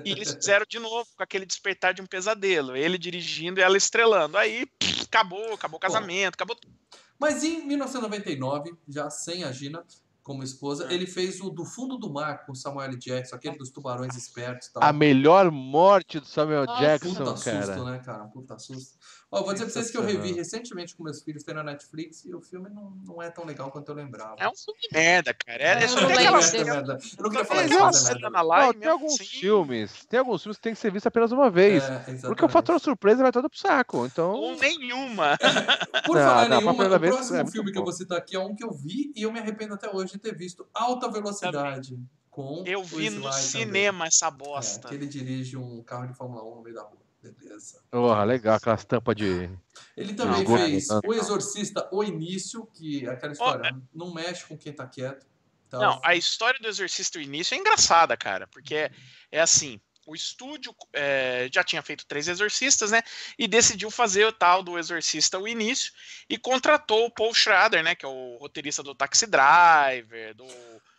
[0.05, 2.75] E eles fizeram de novo com aquele despertar de um pesadelo.
[2.75, 4.37] Ele dirigindo e ela estrelando.
[4.37, 6.73] Aí pff, acabou, acabou o casamento, acabou tudo.
[7.19, 9.83] Mas em 1999, já sem a Gina
[10.23, 10.93] como esposa, É.
[10.93, 12.95] ele fez o Do Fundo do Mar com Samuel.
[12.97, 14.83] Jackson, aquele dos tubarões espertos tal.
[14.83, 16.81] A melhor morte do Samuel Nossa.
[16.81, 17.65] Jackson, Puta cara.
[17.65, 18.23] susto, né, cara?
[18.25, 18.97] Puta susto.
[19.33, 22.25] Ó, vou dizer pra vocês que eu revi recentemente com meus filhos, tem na Netflix,
[22.25, 24.35] e o filme não, não é tão legal quanto eu lembrava.
[24.37, 25.63] É um filme merda, cara.
[25.63, 26.97] É, É, é só tem aquela merda.
[27.17, 28.29] Eu não queria falar de aquela coisa cena merda.
[28.29, 29.25] na live, Não, tem alguns assim.
[29.25, 31.81] filmes, tem alguns filmes que tem que ser visto apenas uma vez.
[31.81, 34.05] É, porque o fator surpresa vai todo pro saco.
[34.05, 34.31] Então.
[34.33, 35.37] Ou nenhuma.
[36.05, 38.35] Por Não, falar não, nenhuma, o vez, próximo é filme que eu vou citar aqui
[38.35, 40.67] é um que eu vi e eu me arrependo até hoje de ter visto.
[40.73, 41.97] Alta Velocidade.
[42.29, 44.45] Com Eu o vi no cinema essa também.
[44.45, 44.87] bosta.
[44.87, 46.99] É, que ele dirige um carro de Fórmula 1 no meio da rua.
[47.21, 47.81] Beleza.
[47.91, 49.49] Porra, legal, aquelas tampas de.
[49.95, 50.87] Ele também Não, fez.
[51.05, 55.25] O Exorcista, O Início, que é aquela história, não mexe com quem tá quieto.
[55.67, 58.91] Então, Não, a história do Exorcista o início é engraçada, cara, porque é,
[59.31, 63.01] é assim, o estúdio é, já tinha feito três Exorcistas, né,
[63.39, 65.93] e decidiu fazer o tal do Exorcista o início
[66.29, 70.45] e contratou o Paul Schrader, né, que é o roteirista do Taxi Driver, do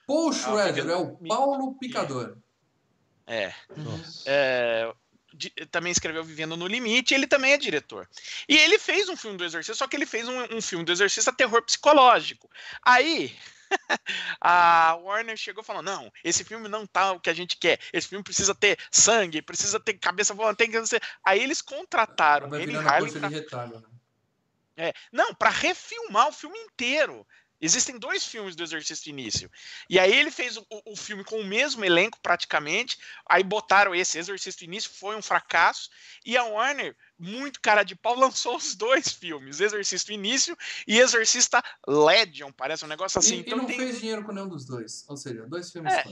[0.07, 2.39] Paul Schrader é o Paulo Picador.
[3.27, 4.23] é, Nossa.
[4.25, 4.93] é,
[5.35, 8.09] de- também escreveu Vivendo no Limite, ele também é diretor.
[8.49, 10.93] E ele fez um filme do Exorcista, só que ele fez um, um filme do
[10.93, 12.51] Exorcista terror psicológico.
[12.83, 13.37] Aí
[14.41, 17.79] a Warner chegou falando: não, esse filme não tá o que a gente quer.
[17.93, 21.03] Esse filme precisa ter sangue, precisa ter cabeça voando, tem que ser.
[21.25, 23.89] Aí eles contrataram a Harley pra, retalho, né?
[24.77, 27.27] é, não, para refilmar o filme inteiro.
[27.65, 29.49] Existem dois filmes do Exorcista Início.
[29.89, 32.99] E aí ele fez o, o filme com o mesmo elenco, praticamente.
[33.25, 35.89] Aí botaram esse, Exorcista Início, foi um fracasso.
[36.27, 41.63] E a Warner, muito cara de pau, lançou os dois filmes: Exorcista Início e Exorcista
[41.87, 42.51] Legion.
[42.51, 43.37] Parece um negócio assim.
[43.37, 43.79] e, então e não tem.
[43.79, 45.05] fez dinheiro com nenhum dos dois.
[45.09, 46.03] Ou seja, dois filmes É.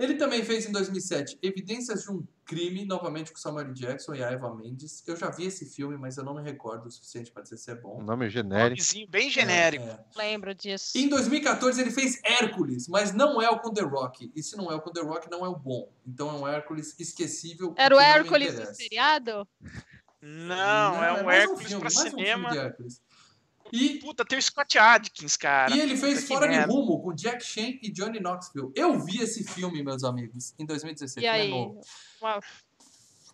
[0.00, 3.72] Ele também fez em 2007 Evidências de um Crime, novamente com Samuel.
[3.72, 5.04] Jackson e a Eva Mendes.
[5.06, 7.70] Eu já vi esse filme, mas eu não me recordo o suficiente para dizer se
[7.70, 8.02] é Um bom.
[8.02, 8.70] nome genérico.
[8.80, 9.84] Nomezinho bem genérico.
[9.84, 9.98] É, é.
[10.16, 10.96] Lembro disso.
[10.98, 14.32] Em 2014 ele fez Hércules, mas não é o com The Rock.
[14.34, 15.92] E se não é o com The Rock, não é o bom.
[16.04, 17.72] Então é um Hércules esquecível.
[17.76, 19.46] Era o não Hércules do seriado?
[20.22, 22.50] Não, é um mais Hércules um filme cinema.
[22.50, 23.02] de Hércules.
[23.72, 25.74] E, Puta, tem o Scott Adkins, cara.
[25.74, 26.72] e ele fez Puta que Fora de merda.
[26.72, 28.72] Rumo com Jack Chan e Johnny Knoxville.
[28.74, 31.22] Eu vi esse filme, meus amigos, em 2016.
[31.22, 31.50] E é aí?
[31.50, 31.80] novo.
[32.22, 32.40] Uau.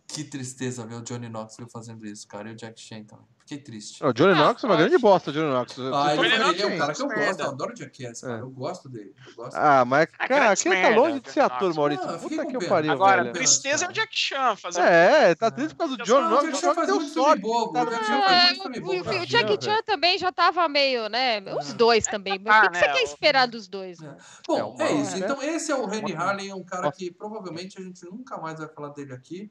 [0.07, 2.49] Que tristeza ver o Johnny Knoxville fazendo isso, cara.
[2.49, 3.27] E o Jack Chan também.
[3.41, 4.05] Fiquei triste.
[4.05, 5.77] O Johnny Ah, Knox é uma grande bosta, Johnny Knox.
[5.79, 6.79] Ah, Eu ele, Johnny é um assim.
[6.79, 7.27] cara que eu merda.
[7.27, 7.41] gosto.
[7.43, 8.39] Eu adoro o Jackass, cara.
[8.39, 8.41] É.
[8.41, 9.15] Eu gosto dele.
[9.25, 11.77] Eu gosto Ah, mas, Ah, cara, quem tá merda, longe de ser Johnny ator, Knoxville.
[11.77, 12.09] Maurício?
[12.11, 12.69] Ah, Puta que pena.
[12.69, 13.35] pariu, Agora, velho.
[13.35, 16.43] tristeza é o Jack Chan fazer É, tá triste por causa do John Não, Knox.
[16.43, 17.43] o O Jack Chan faz deu muito filme sorte.
[17.43, 17.73] bobo.
[17.73, 21.41] tá O Jack Chan É, o, o, o também já tava meio, né?
[21.57, 22.41] Os dois também.
[22.45, 24.01] Mas o que, que né, você quer o- esperar dos dois?
[24.01, 24.07] É.
[24.07, 24.17] né?
[24.49, 25.15] Bom, É é, isso.
[25.15, 25.19] é.
[25.21, 28.37] Então, esse é o Henry Uma- Harley, é um cara que provavelmente a gente nunca
[28.39, 29.49] mais vai falar dele aqui.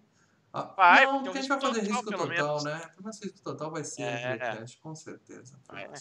[0.57, 2.63] Ah, Vai, não, porque porque a gente vai fazer total, risco pelo total, menos.
[2.63, 2.91] né?
[3.03, 4.05] Mas risco total vai ser É.
[4.05, 4.37] é.
[4.37, 5.59] Dreamcast, com certeza.
[5.73, 5.91] Né?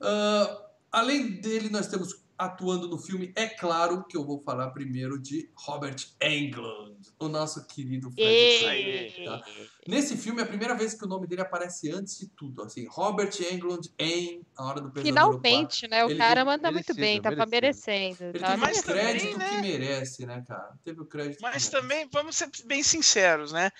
[0.00, 5.18] Ah, além dele, nós temos atuando no filme, é claro que eu vou falar primeiro
[5.18, 8.58] de Robert Englund, o nosso querido Fred.
[8.58, 9.44] Krueger, tá?
[9.86, 12.62] Nesse filme, é a primeira vez que o nome dele aparece antes de tudo.
[12.62, 15.40] Assim, Robert Englund em A Hora do Pesadelo 4.
[15.40, 16.04] Finalmente, né?
[16.04, 17.50] O Ele- cara manda muito merecido, bem, tava merecido.
[17.90, 18.24] merecendo.
[18.30, 18.98] Ele tava teve Mas o merecendo.
[18.98, 19.48] também, crédito né?
[19.48, 20.78] que merece, né, cara?
[20.84, 21.70] Teve o crédito Mas que merece.
[21.70, 23.70] também, vamos ser bem sinceros, né?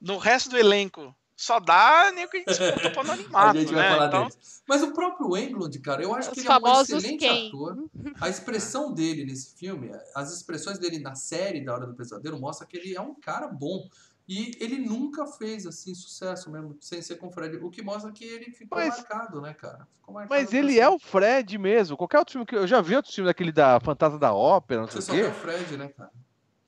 [0.00, 3.58] No resto do elenco, só dá nem o que a gente disputa pro A anonimato,
[3.58, 3.90] gente vai né?
[3.90, 4.62] falar Então, deles.
[4.68, 7.48] Mas o próprio Englund, cara, eu acho Os que ele é um excelente quem?
[7.48, 7.84] ator.
[8.20, 12.66] A expressão dele nesse filme, as expressões dele na série da Hora do Pesadelo mostra
[12.66, 13.88] que ele é um cara bom.
[14.28, 17.56] E ele nunca fez, assim, sucesso mesmo, sem ser com o Fred.
[17.56, 19.86] O que mostra que ele ficou Mas- marcado, né, cara?
[19.92, 20.80] Ficou marcado Mas ele sempre.
[20.80, 21.96] é o Fred mesmo.
[21.96, 24.88] Qualquer outro filme que eu já vi outro filme daquele da Fantasma da Ópera, não
[24.88, 25.28] sei Você só o vê quê.
[25.28, 26.10] o Fred, né, cara?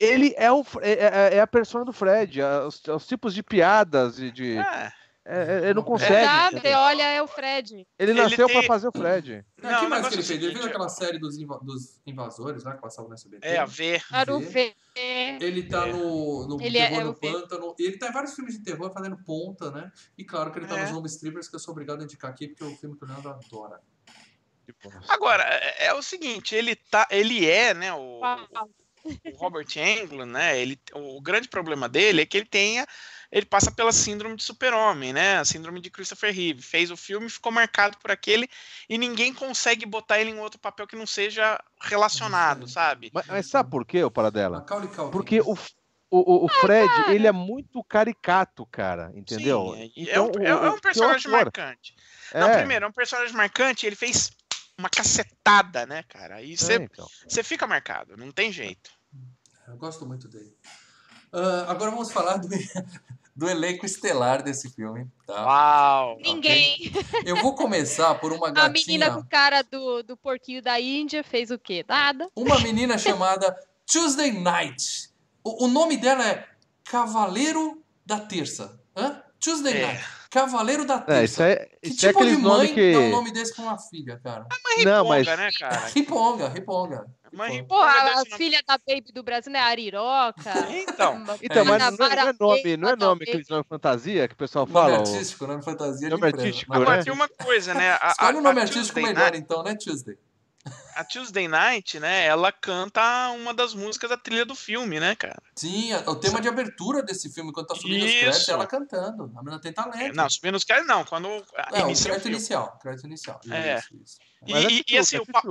[0.05, 3.43] Ele é, o, é, é- é a persona do Fred, é os, os tipos de
[3.43, 4.57] piadas e de.
[4.59, 4.93] É.
[5.27, 5.85] é- é- ele não É.
[5.87, 6.61] consegue.
[6.61, 7.75] Você olha, é o Fred.
[7.99, 9.45] Ele Ele nasceu tem- pra fazer o Fred.
[9.63, 10.43] Não, Não, que mais que ele é fez?
[10.43, 12.73] Ele fez aquela série dos, inva- dos invasores, né?
[12.75, 13.47] Que passava no SBT.
[13.47, 14.03] É, a ver.
[14.11, 14.47] Para o Vê.
[14.47, 14.75] ver.
[15.43, 15.93] Ele tá É.
[15.93, 17.15] no, no Ele é- Terror é no?
[17.15, 17.75] Pântano.
[17.79, 19.91] Ele tá em vários filmes de terror fazendo ponta, né?
[20.17, 20.83] E claro que ele tá É.
[20.83, 23.05] nos Home Strippers, que eu sou obrigado a indicar aqui, porque é o filme que
[23.05, 23.81] o Leandro adora.
[25.09, 27.07] Agora, é, é o seguinte, ele tá.
[27.11, 28.39] Ele é, né, o, Uau.
[29.05, 30.59] O Robert Englund, né?
[30.59, 32.87] Ele, o grande problema dele é que ele tenha.
[33.31, 35.39] Ele passa pela síndrome de super-homem, né?
[35.39, 36.63] A síndrome de Christopher Reeve.
[36.63, 38.49] Fez o filme, ficou marcado por aquele,
[38.89, 43.11] e ninguém consegue botar ele em outro papel que não seja relacionado, sabe?
[43.13, 44.65] Mas, mas sabe por quê, o Paradela?
[45.11, 45.57] Porque o,
[46.11, 47.13] o, o Fred, cara.
[47.15, 49.75] ele é muito caricato, cara, entendeu?
[49.75, 51.97] Sim, é- Então, é, um, é- o- é o- um personagem o marcante.
[52.33, 54.31] Não, É, primeiro, é um personagem marcante, ele fez
[54.79, 56.43] uma cacetada, né, cara?
[56.43, 57.09] E é, você então.
[57.45, 58.91] fica marcado, não tem jeito.
[59.67, 60.55] Eu gosto muito dele.
[61.33, 62.49] Ah, agora vamos falar do,
[63.35, 65.45] do elenco estelar desse filme, tá?
[65.45, 66.19] Uau!
[66.21, 66.93] Ninguém.
[67.25, 71.25] Eu vou começar por uma A menina gatinha, com cara do, do porquinho da Índia
[71.25, 71.85] fez o quê?
[71.89, 72.29] Nada.
[72.37, 73.57] uma menina chamada
[73.87, 75.11] Tuesday Night.
[75.43, 76.49] O, o nome dela é
[76.85, 78.81] Cavaleiro da Terça.
[78.97, 79.23] Hã?
[79.41, 79.87] Tuesday É.
[79.87, 80.05] Night.
[80.35, 81.21] Cavaleiro da Terça.
[81.21, 82.93] É, isso é, Que isso é tipo de mãe que.
[82.93, 84.47] dá um nome desse pra uma filha, cara?
[84.85, 85.27] Não, Riponga, mas.
[85.27, 85.87] né, cara?
[85.95, 87.07] Riponga, riponga.
[87.33, 87.63] Uma Riponga.
[87.63, 90.53] riponga Porra, a nome- filha da Baby do Brasil não é Ariroca.
[90.71, 94.35] Então, Então, mas não, não é Mara nome, não é nome aqueles nomes fantasia que
[94.35, 94.93] o pessoal Nome fala.
[94.99, 96.87] o- artístico, nome fantasia Nome artístico, Não, né?
[96.87, 97.93] agora tem uma coisa, né?
[98.01, 100.17] A, Escolhe um nome a artístico Tuesday melhor, Night- então, né, Tuesday?
[100.97, 102.27] A Tuesday Night, né?
[102.27, 105.41] Ela canta uma das músicas da trilha do filme, né, cara?
[105.57, 108.21] Sim, a- o tema de abertura desse filme, quando tá subindo os Isso.
[108.21, 109.33] créditos, ela cantando.
[109.37, 110.15] A menina tem talento.
[110.17, 111.05] Não, subindo os caras, não.
[111.05, 111.29] Quando
[111.73, 112.37] é, o inicia o crédito filme.
[112.37, 112.79] inicial.
[112.81, 113.41] Crédito inicial.
[113.51, 113.79] É.
[113.79, 114.17] Isso, isso.
[114.47, 115.43] E, é e- e, assim, é o, pa-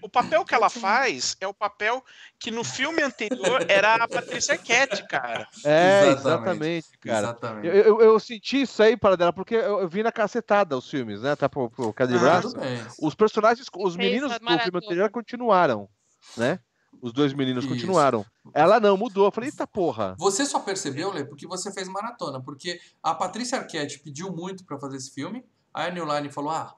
[0.00, 2.02] o papel que ela faz é o papel
[2.38, 5.46] que no filme anterior era a Patrícia Arquette, cara.
[5.62, 6.20] É, Exatamente.
[6.20, 7.18] exatamente, cara.
[7.18, 7.66] Exatamente.
[7.66, 10.88] Eu, eu, eu senti isso aí, para dela, porque eu, eu vi na cacetada os
[10.88, 11.36] filmes, né?
[11.36, 12.54] Tá pro, pro Cadê Ah, Braço.
[13.02, 14.79] Os personagens, os meninos do filme.
[14.84, 15.88] Anterior continuaram,
[16.36, 16.58] né?
[17.00, 17.72] Os dois meninos Isso.
[17.72, 18.24] continuaram.
[18.52, 19.26] Ela não, mudou.
[19.26, 20.14] Eu falei, eita porra.
[20.18, 22.42] Você só percebeu, Lê, porque você fez maratona.
[22.42, 25.44] Porque a Patrícia Arquette pediu muito pra fazer esse filme.
[25.72, 26.76] Aí a New Line falou: ah,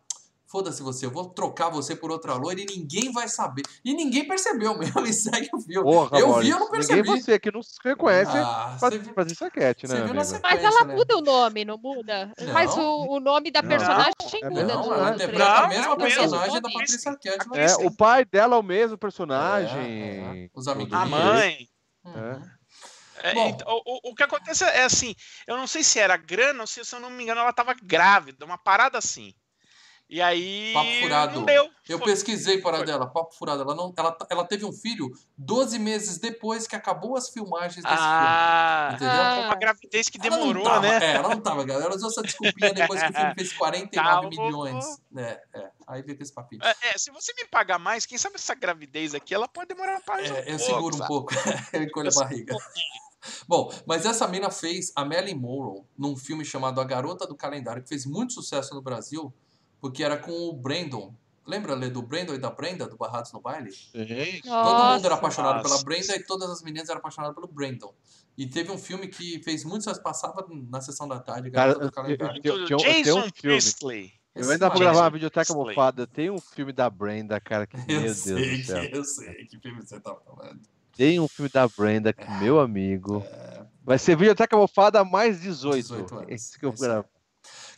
[0.53, 3.63] foda-se você, eu vou trocar você por outra loira e ninguém vai saber.
[3.83, 5.83] E ninguém percebeu mesmo e segue o filme.
[5.91, 7.01] Porra, eu vi, Maurício, eu não percebi.
[7.03, 10.95] Ninguém você que não se reconhece Ah, você viu- fazer saquete, né, Mas ela né?
[10.95, 12.31] muda o nome, não muda?
[12.39, 12.53] Não.
[12.53, 13.69] Mas o, o nome da Não.
[13.71, 14.13] personagem
[14.43, 16.71] É muda mesmo, Não, do ela interpreta a Não, mesma é personagem da.
[16.71, 17.47] Patrícia Arquette.
[17.55, 17.87] É, filme.
[17.87, 19.79] o pai dela é o mesmo personagem.
[19.81, 20.49] É, é.
[20.55, 21.03] Os do- amiguinhos.
[21.03, 21.67] A mãe.
[22.05, 22.43] Uhum.
[23.25, 23.49] É, Bom.
[23.49, 25.15] então, o, o- o que acontece é assim,
[25.47, 27.75] eu não sei se era grana ou se, se eu não me engano, ela tava
[27.81, 29.33] grávida, uma parada assim.
[30.13, 30.75] E aí.
[30.75, 31.39] Papo furado.
[31.39, 31.71] Não deu.
[31.89, 32.87] Eu Foi- pesquisei para Foi.
[32.87, 33.63] dela, papo furado.
[33.63, 37.97] Ela, não, ela, ela teve um filho 12 meses depois que acabou as filmagens desse
[37.99, 39.07] Ah, filme.
[39.07, 39.23] Entendeu?
[39.25, 39.47] Ah.
[39.47, 40.99] uma gravidez que Ela demorou, tava- né?
[41.03, 41.87] É, ela não tava, galera.
[41.87, 44.45] Ela usou essa desculpinha depois que o filme fez 49 Calma.
[44.45, 44.85] milhões.
[45.17, 45.71] É, é.
[45.89, 46.61] Aí fica esse papinho.
[46.63, 49.99] É, é, se você me pagar mais, quem sabe essa gravidez aqui, ela pode demorar
[50.07, 51.09] mais um É, eu pouco, seguro um sabe?
[51.09, 51.33] pouco.
[51.73, 52.55] eu encolho a Eu barriga.
[53.49, 57.83] Bom, mas essa mina fez a Marilyn Monroe num filme chamado A Garota do Calendário,
[57.83, 59.33] que fez muito sucesso no Brasil,
[59.83, 61.13] porque era com o Brandon.
[61.45, 63.73] Lembra, Lê, do Brandon e da Brenda, do Barrados no Baile?
[63.73, 64.41] Sim.
[64.45, 65.69] Todo mundo era apaixonado Nossa.
[65.69, 67.93] pela Brenda e todas as meninas eram apaixonadas pelo Brandon.
[68.39, 71.91] E teve um filme que fez muito sucesso, passava na sessão da tarde, Cara, do
[71.91, 72.41] Calendário.
[72.45, 73.33] eu- eu- eu um filme.
[73.43, 74.13] Priestley.
[74.35, 76.07] Eu ainda vou gravar uma videoteca mofada.
[76.07, 78.85] Tem um filme da Brenda, cara, que, meu Eu Deus sei, do céu.
[78.85, 80.61] eu sei que filme você tá falando.
[80.97, 83.23] Tem um filme da Brenda que, meu amigo.
[83.85, 85.77] Vai ser videoteca mofada mais 18.
[85.83, 86.27] 18 anos.
[86.31, 86.79] Esse que eu É aí.
[86.79, 87.09] gravo.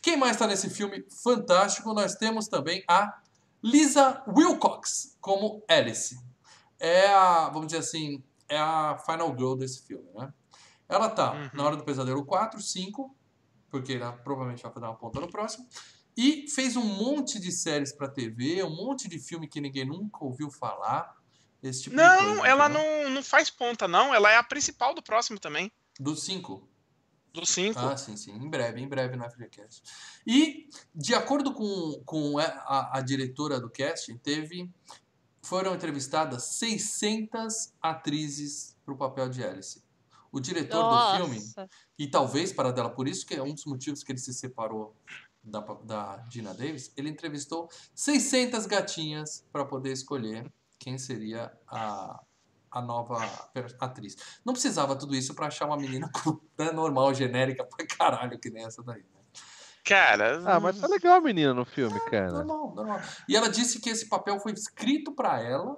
[0.05, 1.91] Quem mais está nesse filme fantástico?
[1.91, 3.17] Nós temos também a
[3.63, 6.15] Lisa Wilcox como Alice.
[6.79, 10.31] É a, vamos dizer assim, é a final girl desse filme, né?
[10.87, 11.49] Ela tá Uhum.
[11.55, 13.15] na Hora do Pesadelo 4, 5,
[13.71, 15.67] porque ela provavelmente vai fazer uma ponta no próximo.
[16.15, 20.23] E fez um monte de séries pra TV, um monte de filme que ninguém nunca
[20.23, 21.15] ouviu falar.
[21.63, 23.03] Esse tipo de Não, coisa, ela entendeu?
[23.05, 24.13] não, não faz ponta, não.
[24.13, 25.71] Ela é a principal do próximo também.
[25.99, 26.69] Do 5.
[27.35, 27.77] Do 5.
[27.79, 28.31] Ah, sim, sim.
[28.31, 29.83] Em breve, em breve no FGCast.
[30.25, 34.71] E, de acordo com, com a, a- diretora do casting, teve,
[35.41, 39.83] foram entrevistadas 600 atrizes para o papel de Alice.
[40.31, 41.69] O diretor do filme, Nossa.
[41.97, 44.95] e talvez para dela, por isso que é um dos motivos que ele se separou
[45.43, 52.19] da, da Gina Davis, ele entrevistou 600 gatinhas para poder escolher quem seria a,
[52.75, 53.17] a nova
[53.79, 54.17] atriz.
[54.45, 56.11] Não precisava tudo isso pra achar uma menina
[56.59, 58.99] né, normal, genérica pra caralho, que nem essa daí.
[59.01, 59.19] né?
[59.85, 60.41] Cara.
[60.45, 62.31] Ah, mas tá legal a menina no filme, cara.
[62.31, 63.01] Normal, normal.
[63.29, 65.77] E ela disse que esse papel foi escrito pra ela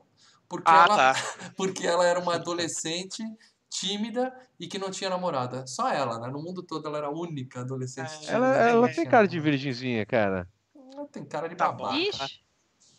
[0.50, 1.14] porque, Ah, ela, tá.
[1.56, 3.22] porque ela era uma adolescente
[3.70, 5.68] tímida e que não tinha namorada.
[5.68, 6.30] Só ela, né?
[6.30, 8.32] No mundo todo ela era a única adolescente É, tímida.
[8.34, 10.48] Ela, ela tem cara de virgenzinha, cara.
[10.94, 11.84] Ela tem cara de Tá bom.
[11.84, 12.28] babaca.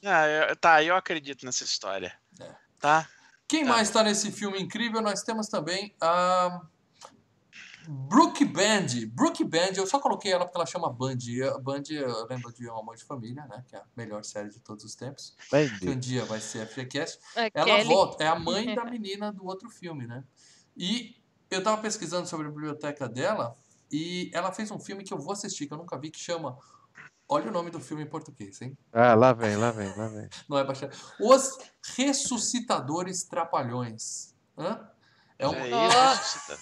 [0.05, 2.13] Ah, eu- tá, eu acredito nessa história.
[2.39, 2.55] É.
[2.79, 3.09] Tá?
[3.49, 5.01] Quem Tá mais está nesse filme incrível?
[5.01, 6.61] Nós temos também a
[7.89, 8.87] Brooke Band.
[9.11, 11.17] Brooke Band, eu só coloquei ela porque ela chama Band.
[11.55, 13.65] A Band, eu lembro de Um Amor de Família, né?
[13.67, 15.35] Que é a melhor série de todos os tempos.
[15.79, 17.19] Que um dia vai ser a FGCast.
[17.35, 17.85] é Ela Kelly.
[17.89, 20.23] volta, é a mãe da menina do outro filme, né?
[20.77, 21.17] E
[21.51, 23.57] eu tava pesquisando sobre a biblioteca dela
[23.91, 26.59] e ela fez um filme que eu vou assistir, que eu nunca vi, que chama.
[27.31, 28.77] Olha o nome do filme em português, hein?
[28.93, 30.29] Ah, lá vem, lá vem, lá vem.
[30.49, 30.89] Não é baixar.
[31.21, 31.59] Os
[31.97, 34.35] Ressuscitadores Trapalhões.
[34.57, 34.89] Hã?
[35.39, 35.53] É um.
[35.53, 36.59] Você tá-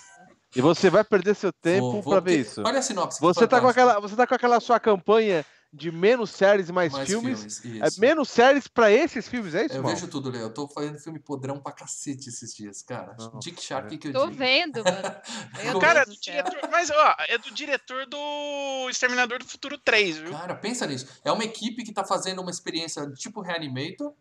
[0.55, 2.63] E você vai perder seu tempo Vou- vou- pra ver isso.
[2.65, 3.21] Olha a sinopse.
[3.21, 6.93] Você tá, com aquela, você tá com aquela sua campanha de menos séries e mais,
[6.93, 7.65] Mais filmes.
[7.65, 8.01] É, isso.
[8.01, 9.93] menos séries pra esses filmes, é isso, Eu Mal?
[9.93, 10.43] vejo tudo, Léo.
[10.43, 13.15] Eu tô fazendo filme podrão pra cacete esses dias, cara.
[13.19, 14.39] Não, Dick Sharp, o que, que eu Tô digo?
[14.39, 15.17] vendo, mano.
[15.63, 16.69] Meu Cara, é do diretor.
[16.71, 20.31] Mas, ó, é do diretor do Exterminador do Futuro 3, viu?
[20.33, 21.07] Cara, pensa nisso.
[21.25, 24.13] É uma equipe que tá fazendo uma experiência tipo Reanimator.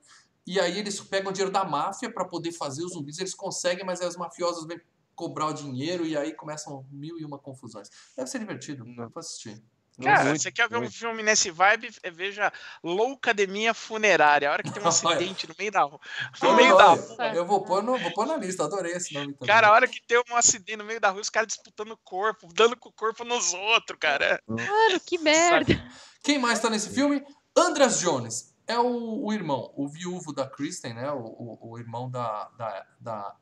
[0.48, 3.18] E aí eles pegam o dinheiro da máfia pra poder fazer os zumbis.
[3.18, 4.80] Eles conseguem, mas aí os mafiosos vêm
[5.16, 7.90] cobrar o dinheiro e aí começam mil e uma confusões.
[8.16, 8.84] Deve ser divertido.
[8.86, 9.10] Não.
[9.10, 9.64] Vou assistir.
[10.04, 10.94] Cara, Muito, você quer ver um muito.
[10.96, 11.90] filme nesse vibe?
[12.04, 12.52] É, Veja
[12.84, 14.50] Loucademia Funerária.
[14.50, 16.00] A hora que tem um acidente no meio da rua.
[16.42, 17.28] No meio da olha, rua.
[17.36, 18.66] Eu vou pôr, no, vou pôr na lista.
[18.66, 19.48] Adorei esse nome também.
[19.48, 21.98] Cara, a hora que tem um acidente no meio da rua, os caras disputando o
[21.98, 24.42] corpo, dando com o corpo nos outros, cara.
[24.48, 25.82] Mano, que merda.
[26.22, 27.24] Quem mais tá nesse filme?
[27.56, 28.54] Andras Jones.
[28.68, 31.12] É o, o irmão, o viúvo da Kristen, né?
[31.12, 33.36] O, o, o irmão da, da, da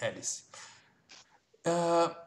[0.00, 0.44] Alice.
[1.64, 2.24] Ah,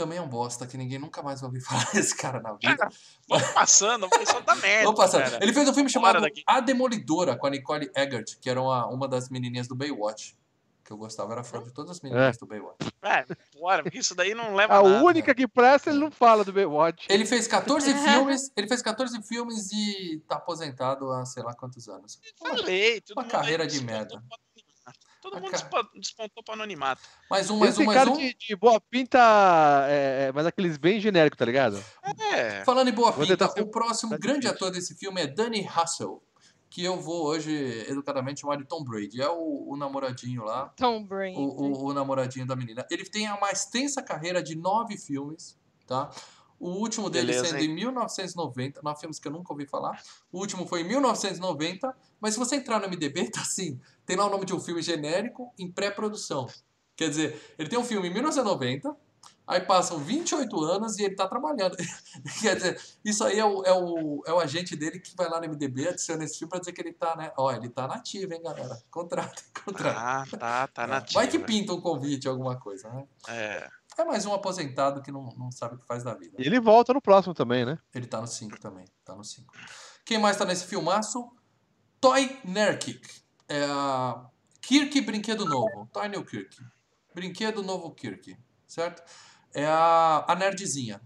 [0.00, 2.76] também é um bosta que ninguém nunca mais vai ouvir falar desse cara na vida.
[2.76, 2.90] Cara,
[3.28, 4.84] vamos passando, o pessoal tá merda.
[4.84, 5.22] Vamos passar.
[5.30, 5.42] cara.
[5.44, 6.24] Ele fez um filme chamado.
[6.46, 10.34] A Demolidora com a Nicole Eggert, que era uma, uma das menininhas do Baywatch.
[10.82, 12.78] Que eu gostava, era fã de todas as meninas do Baywatch.
[13.02, 13.24] É,
[13.60, 15.04] bora, isso daí não leva A a nada.
[15.04, 17.06] única que presta, ele não fala do Baywatch.
[17.08, 21.88] Ele fez 14 filmes, ele fez 14 filmes e tá aposentado há sei lá quantos
[21.88, 22.18] anos.
[22.38, 24.14] Falei, todo uma carreira aí de merda.
[24.16, 24.40] anonimato.
[25.20, 27.02] Todo Uma mundo ca- despo- despontou pro anonimato.
[27.30, 28.16] Mais um, mais Esse um, mais cara um.
[28.16, 29.18] de, de boa pinta,
[29.88, 31.82] é, é, mas aqueles bem genéricos, tá ligado?
[32.32, 32.64] É.
[32.64, 34.56] Falando em boa Vou pinta, o próximo tá grande difícil.
[34.56, 36.22] ator desse filme é Danny Hassel,
[36.70, 37.52] que eu vou hoje
[37.88, 39.20] educadamente chamar de Tom Brady.
[39.20, 41.36] É o, o namoradinho lá, Tom Brady.
[41.36, 42.86] o, o- o namoradinho da menina.
[42.90, 46.08] Ele tem a mais extensa carreira de nove filmes, tá?
[46.60, 49.98] O último dele Beleza, sendo em 1990, nove filmes que eu nunca ouvi falar.
[50.30, 54.26] O último foi em 1990, mas se você entrar no MDB, tá assim, tem lá
[54.26, 56.46] o nome de um filme genérico em pré-produção.
[56.94, 58.94] Quer dizer, ele tem um filme em 1990,
[59.46, 61.74] aí passam 28 anos e ele tá trabalhando.
[62.42, 65.40] Quer dizer, isso aí é o, é, o, é o agente dele que vai lá
[65.40, 67.32] no MDB, adiciona esse filme pra dizer que ele tá, né?
[67.38, 68.78] Ó, ele tá nativo, hein, galera?
[68.90, 69.96] Contrato, contrato.
[69.96, 71.14] Ah, tá, tá nativo.
[71.14, 73.06] Vai que pinta um convite, alguma coisa, né?
[73.28, 73.79] É.
[74.00, 76.34] É mais um aposentado que não, não sabe o que faz da vida.
[76.38, 77.78] E ele volta no próximo também, né?
[77.94, 78.86] Ele tá no 5 também.
[79.04, 79.52] Tá no 5.
[80.06, 81.30] Quem mais tá nesse filmaço?
[82.00, 83.22] Toy Nerkick.
[83.46, 84.24] É a
[84.62, 85.86] Kirk Brinquedo Novo.
[85.92, 86.56] Toy New Kirk.
[87.14, 88.38] Brinquedo Novo Kirk.
[88.66, 89.02] Certo?
[89.52, 90.98] É a, a nerdzinha.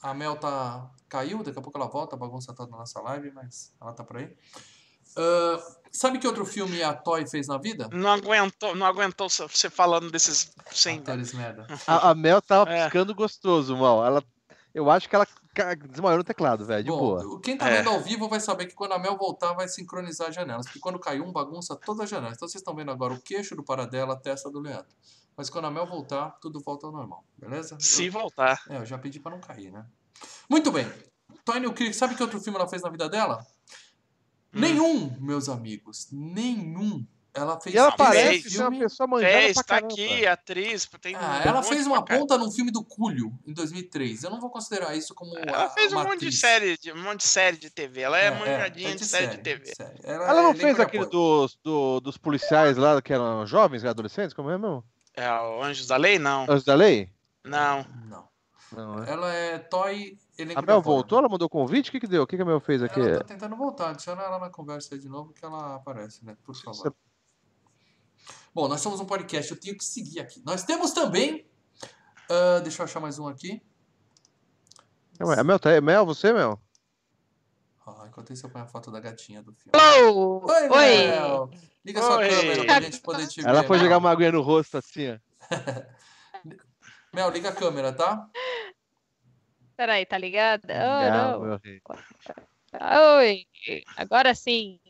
[0.00, 0.90] A Mel tá.
[1.10, 4.02] Caiu, daqui a pouco ela volta, a bagunça tá na nossa live, mas ela tá
[4.02, 4.34] por aí.
[5.18, 5.58] Ah,
[5.90, 7.88] sabe que outro filme a Toy fez na vida?
[7.92, 10.98] Não aguentou, não aguentou você falando desses sem.
[11.00, 11.66] Atores merda.
[11.86, 12.84] A, a Mel tava É.
[12.84, 14.04] piscando gostoso, mal.
[14.06, 14.22] Ela,
[14.74, 15.26] eu acho que ela
[15.90, 17.40] desmaiou no teclado, velho, de Bom, boa.
[17.40, 17.78] quem tá É.
[17.78, 20.78] vendo ao vivo vai saber que quando a Mel voltar vai sincronizar as janelas, porque
[20.78, 22.36] quando caiu um bagunça todas as janelas.
[22.36, 24.86] Então vocês estão vendo agora o queixo do Paradela, a testa do Leandro.
[25.36, 27.76] Mas quando a Mel voltar, tudo volta ao normal, beleza?
[27.80, 28.60] Se voltar.
[28.68, 29.84] Eu, é, eu já pedi pra não cair, né?
[30.48, 30.88] Muito bem.
[31.44, 33.44] Tony Kirk, sabe que outro filme ela fez na vida dela?
[34.54, 34.60] Hum.
[34.60, 36.08] Nenhum, meus amigos.
[36.10, 37.06] Nenhum.
[37.34, 39.92] Ela fez E ela parece ser filme- uma pessoa manjada É, pra caramba.
[39.92, 40.88] aqui, atriz.
[41.00, 44.24] Tem Ah, um ela fez uma ponta num filme do Culho, em 2003.
[44.24, 47.00] Eu não vou considerar isso como Ela a- fez um monte de série, de, um
[47.02, 48.00] monte de série de TV.
[48.00, 49.66] Ela é, manjadinha é de, série, de TV.
[49.72, 49.98] série.
[50.02, 53.84] Ela é não elenco fez de aquele dos, do- dos policiais lá que eram jovens,
[53.84, 54.34] adolescentes?
[54.34, 54.82] Como é mesmo?
[55.14, 56.18] É o Anjos da Lei?
[56.18, 56.44] Não.
[56.44, 57.10] Anjos da Lei?
[57.44, 57.86] Não.
[58.08, 58.28] Não.
[58.72, 59.06] Não, né?
[59.12, 60.18] Ela é Toy
[60.54, 61.18] A Mel voltou?
[61.18, 61.88] Ela mandou convite?
[61.88, 62.22] O que que deu?
[62.22, 63.00] O que que a Mel fez aqui?
[63.00, 63.90] Ela tá tentando voltar.
[63.90, 66.36] Adiciona ela na conversa aí de novo que ela aparece, né?
[66.44, 66.94] Por favor.
[68.54, 70.42] Bom, nós somos um podcast, eu tenho que seguir aqui.
[70.44, 71.48] Nós temos também.
[72.30, 73.60] ah, deixa eu achar mais um aqui.
[75.20, 75.80] A Mel, tá aí?
[75.80, 76.60] Mel, você, Mel?
[77.84, 79.72] Ai, Enquanto isso, eu ponho a foto da gatinha do filme.
[79.76, 81.08] Oi, Oi!
[81.08, 81.50] Mel!
[81.84, 82.28] Liga sua Oi.
[82.28, 83.48] câmera pra gente poder te ver.
[83.48, 85.18] Ela foi jogar uma aguinha no rosto assim, ó.
[87.14, 88.28] Mel, liga a câmera, tá?
[89.78, 90.74] Peraí, tá ligada?
[90.74, 91.60] Ah, Oh, não.
[93.18, 93.46] Oi!
[93.96, 94.80] Agora sim.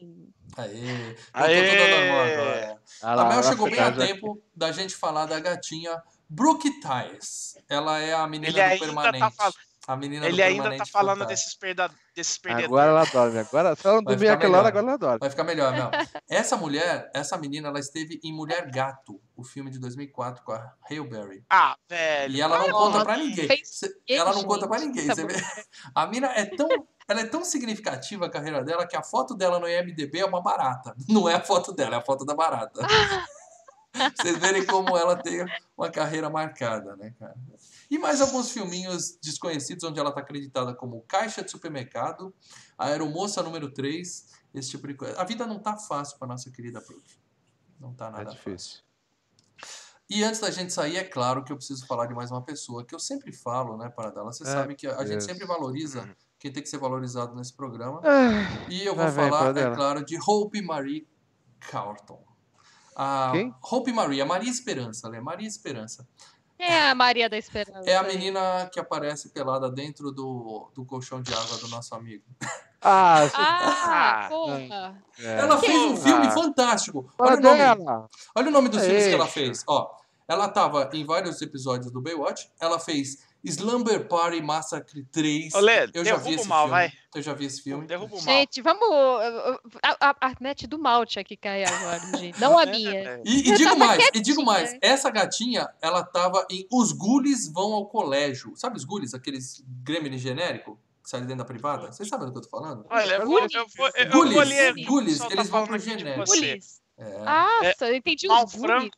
[0.56, 1.14] Aê!
[1.34, 2.32] Aê!
[2.32, 2.80] Agora.
[3.02, 6.80] Ah A lá, Mel chegou bem a casa- tempo da gente falar da gatinha Brooke
[6.80, 7.58] Tyes.
[7.68, 9.36] Ela é a menina Ele do ainda tá permanente.
[9.36, 9.52] fal-
[9.88, 11.90] A menina Ele ainda tá falando desses, perda...
[12.14, 12.66] desses perdedores.
[12.66, 13.38] Agora ela dorme.
[13.38, 14.68] Agora, se ela não Vai dormir ficar aquela hora, melhor.
[14.68, 15.18] agora ela dorme.
[15.18, 15.90] Vai ficar melhor, Mel.
[16.28, 20.74] Essa mulher, essa menina, ela esteve em Mulher Gato, o filme de 2004 com a
[20.90, 21.42] Hale Berry.
[21.48, 22.36] Ah, velho.
[22.36, 23.48] E ela não Nossa, conta pra ninguém.
[24.10, 24.46] Ela não gente?
[24.46, 25.10] conta pra ninguém.
[25.10, 25.42] Essa Você vê?
[25.94, 26.68] A mina é tão,
[27.08, 30.42] ela é tão significativa a carreira dela que a foto dela no IMDB é uma
[30.42, 30.94] barata.
[31.08, 32.82] Não é a foto dela, é a foto da barata.
[34.16, 35.44] Vocês verem como ela tem
[35.76, 37.36] uma carreira marcada, né, cara?
[37.90, 42.34] E mais alguns filminhos desconhecidos onde ela tá acreditada como Caixa de Supermercado,
[42.76, 45.20] a Aeromoça número 3, esse tipo de coisa.
[45.20, 47.16] A vida não tá fácil pra nossa querida Brooke.
[47.80, 48.38] Não tá É nada fácil.
[48.38, 48.80] difícil.
[50.10, 52.84] E antes da gente sair, é claro que eu preciso falar de mais uma pessoa,
[52.84, 54.32] que eu sempre falo, né, Paradela?
[54.32, 56.08] Você É, sabe que a, gente sempre valoriza
[56.38, 58.00] quem tem que ser valorizado nesse programa.
[58.02, 61.06] Ah, E eu vou falar, é claro, de Hope Marie
[61.60, 62.24] Carlton.
[62.98, 63.54] A Quem?
[63.62, 65.20] Hope Marie, a Maria Esperança, né?
[65.20, 66.06] Maria Esperança.
[66.58, 67.88] É a Maria da Esperança?
[67.88, 72.24] É a menina que aparece pelada dentro do, do colchão de água do nosso amigo.
[72.82, 75.02] Ah, Ah, Ah, porra!
[75.20, 75.38] é.
[75.38, 76.30] Ela fez um filme Ah.
[76.32, 77.12] fantástico.
[77.16, 78.08] Olha o nome, dela.
[78.34, 79.62] olha o nome dos filmes que ela fez.
[79.68, 79.88] Ó,
[80.26, 82.50] ela estava em vários episódios do Baywatch.
[82.60, 85.54] Ela fez Slumber Party Massacre 3.
[85.54, 86.70] Ô, Lê, eu já vi esse mal, filme.
[86.70, 86.92] vai.
[87.14, 87.86] Eu já vi esse filme.
[87.86, 88.24] Derruba o mal.
[88.24, 88.88] Gente, vamos.
[89.82, 92.38] A, a, a net do Malte aqui cair agora, gente.
[92.40, 92.90] Não a minha.
[92.92, 97.48] É, E, e digo mais, e digo mais, essa gatinha, ela tava em Os Gules
[97.52, 98.52] Vão ao Colégio.
[98.56, 101.90] Sabe os Gules, aqueles gremlin genérico que sai dentro da privada?
[101.90, 102.84] Vocês sabem do que eu tô falando?
[102.90, 105.78] Olha, eu vou, eu vou, eu Gules, vou ler Gules, eles tá vão falando pro
[105.78, 106.24] genérico.
[106.26, 106.80] Gulis.
[106.98, 107.18] É.
[107.24, 108.90] Nossa, eu entendi os Malfranco, Gulis.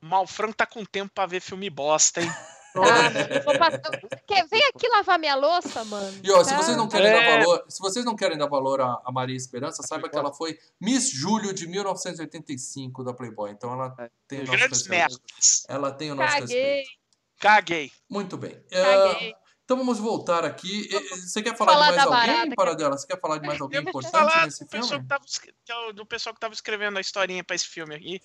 [0.00, 2.30] Malfranco tá com tempo pra ver filme bosta, hein?
[2.74, 3.80] Eu vou passar-
[4.26, 6.20] Quer, vem aqui lavar minha louça, mano.
[6.22, 6.56] E ó, se Tá?
[6.58, 7.12] vocês não querem É.
[7.12, 10.32] dar valor, se vocês não querem dar valor à, à Maria Esperança, saiba que ela
[10.32, 13.50] foi Miss Júlio de 1985 da Playboy.
[13.50, 13.94] Então ela
[14.28, 14.90] tem o nosso Grandes respeito.
[15.00, 15.64] merdas.
[15.68, 17.00] Ela tem o nosso Caguei, respeito.
[17.38, 17.92] Caguei.
[18.08, 18.62] Muito bem.
[18.70, 19.34] É, caguei.
[19.64, 20.88] então vamos voltar aqui.
[21.10, 22.98] Você quer falar, Falar de mais alguém, barata, para dela?
[22.98, 25.02] Você quer falar de mais alguém importante falar nesse do pessoal, filme?
[25.04, 27.66] que tava, es- que é o- do pessoal que tava escrevendo a historinha pra esse
[27.66, 28.20] filme aqui.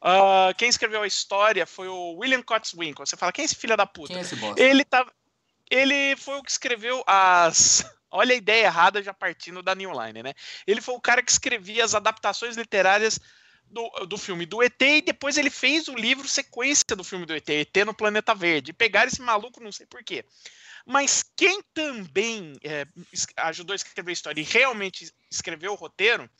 [0.00, 3.06] Ah, quem escreveu a história foi o William Cotswinkle.
[3.06, 4.08] Você fala, quem é esse filho da puta?
[4.08, 4.62] Quem é esse bosta?
[4.62, 5.12] Ele tava.
[5.70, 7.84] Ele foi o que escreveu as.
[8.10, 10.32] Olha a ideia errada já partindo da New Line, né?
[10.66, 13.20] Ele foi o cara que escrevia as adaptações literárias
[13.66, 17.34] do, do filme do ET e depois ele fez o livro sequência do filme do
[17.34, 18.70] ET, ET no Planeta Verde.
[18.70, 20.24] E pegaram esse maluco, não sei porquê.
[20.86, 22.86] Mas quem também é,
[23.36, 26.30] ajudou a escrever a história e realmente escreveu o roteiro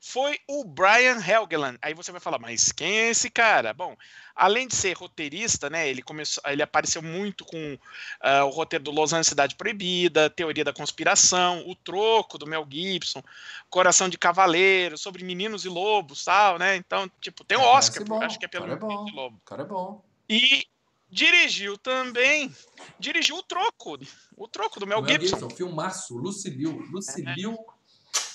[0.00, 1.78] foi o Brian Helgeland.
[1.82, 3.74] Aí você vai falar, mas quem é esse cara?
[3.74, 3.94] Bom,
[4.34, 7.78] além de ser roteirista, né, ele começou, ele apareceu muito com
[8.22, 12.66] ah, o roteiro do Los Angeles Cidade Proibida, Teoria da Conspiração, O Troco do Mel
[12.68, 13.22] Gibson,
[13.68, 16.76] Coração de Cavaleiro, sobre Meninos e Lobos, tal, né?
[16.76, 18.88] Então, tipo, tem o Oscar, bom, acho que é pelo cara é bom.
[18.88, 19.36] Meninos e Lobo.
[19.36, 20.02] O cara é bom.
[20.30, 20.66] E
[21.10, 22.54] dirigiu também,
[22.98, 23.98] dirigiu O Troco,
[24.34, 25.40] O Troco do Mel, Mel Gibson.
[25.40, 26.72] Gibson, filmaço, Lucilio.
[26.90, 27.58] Lucilio,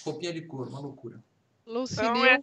[0.04, 1.20] roupinha de cor, uma loucura.
[1.66, 2.12] Lucilio.
[2.12, 2.40] Então, é,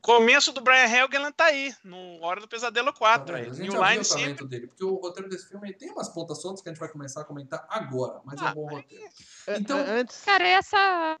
[0.00, 3.26] Começo do Brian Helgeland tá aí, no Hora do Pesadelo 4.
[3.26, 3.46] Tá aí.
[3.50, 4.46] a gente New Line o sempre.
[4.46, 7.22] dele, porque o roteiro desse filme tem umas pontas soltas que a gente vai começar
[7.22, 9.04] a comentar agora, mas é um Ah, bom roteiro.
[9.48, 10.22] É, Então- é, Antes.
[10.24, 11.18] Cara, essa.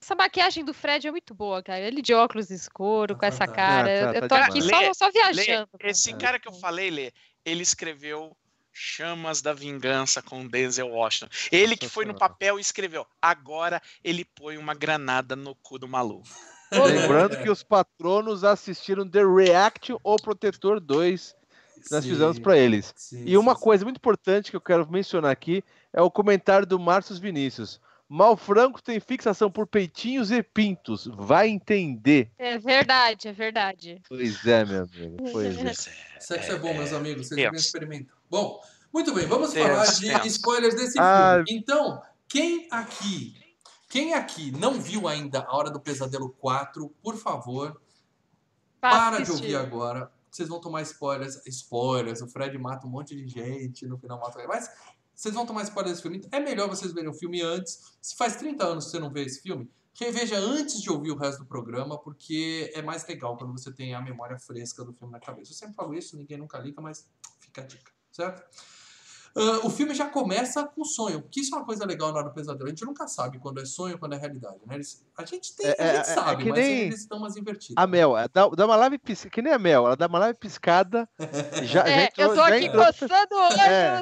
[0.00, 1.80] Essa maquiagem do Fred é muito boa, cara.
[1.80, 3.82] Ele de óculos escuro, Tá com essa cara.
[4.08, 4.86] Ah, tá- eu, tá eu tô aqui demais.
[4.86, 5.68] só, só Lê, viajando.
[5.78, 5.90] cara.
[5.90, 7.12] esse cara que eu falei, Lê,
[7.44, 8.36] ele escreveu
[8.72, 11.28] Chamas da Vingança com Denzel Washington.
[11.50, 13.06] Ele que foi no papel e escreveu.
[13.20, 16.28] Agora ele põe uma granada no cu do maluco.
[16.70, 21.38] Lembrando que os patronos assistiram The React ou Protetor 2
[21.78, 22.92] que nós Sim, fizemos para eles.
[22.96, 25.62] sim, E uma sim, coisa muito importante que eu quero mencionar aqui
[25.92, 27.80] é o comentário do Márcio Vinícius.
[28.08, 31.06] Malfranco tem fixação por peitinhos e pintos.
[31.14, 32.30] Vai entender.
[32.38, 34.02] É verdade, é verdade.
[34.08, 35.16] Pois é, meu amigo.
[35.30, 35.72] Pois é.
[36.18, 38.17] Sexo é bom, meus amigos, vocês devem experimentar.
[38.30, 38.60] Bom,
[38.92, 41.42] muito bem, vamos Tenso, falar de spoilers desse Ah.
[41.44, 41.60] filme.
[41.60, 43.34] Então, quem aqui,
[43.88, 47.80] quem aqui não viu ainda A Hora do Pesadelo 4, por favor,
[48.80, 50.12] para de ouvir agora.
[50.30, 51.40] Vocês vão tomar spoilers.
[51.46, 52.20] Spoilers.
[52.20, 54.46] O Fred mata um monte de gente, no final mata.
[54.46, 54.70] Mas
[55.14, 56.22] vocês vão tomar spoilers desse filme.
[56.30, 57.92] É melhor vocês verem o filme antes.
[58.00, 61.16] Se faz 30 anos que você não vê esse filme, reveja antes de ouvir o
[61.16, 65.12] resto do programa, porque é mais legal quando você tem a memória fresca do filme
[65.12, 65.50] na cabeça.
[65.50, 67.08] Eu sempre falo isso, ninguém nunca liga, mas
[67.40, 68.42] fica a dica, certo?
[69.36, 72.28] Ah, o filme já começa com sonho, porque isso é uma coisa legal na hora
[72.28, 72.66] do pesadelo.
[72.66, 74.74] A gente nunca sabe quando é sonho quando é realidade, né?
[74.74, 77.20] Eles- a gente tem, É- a gente é- é sabe, que mas nem eles estão
[77.20, 77.74] mais invertidos.
[77.76, 80.18] A Mel, é, dá, dá uma leve piscada, que nem a Mel, ela dá uma
[80.18, 81.08] leve piscada,
[81.62, 84.00] já, já É, entrou, eu tô já aqui entrou- coçando o olho, É.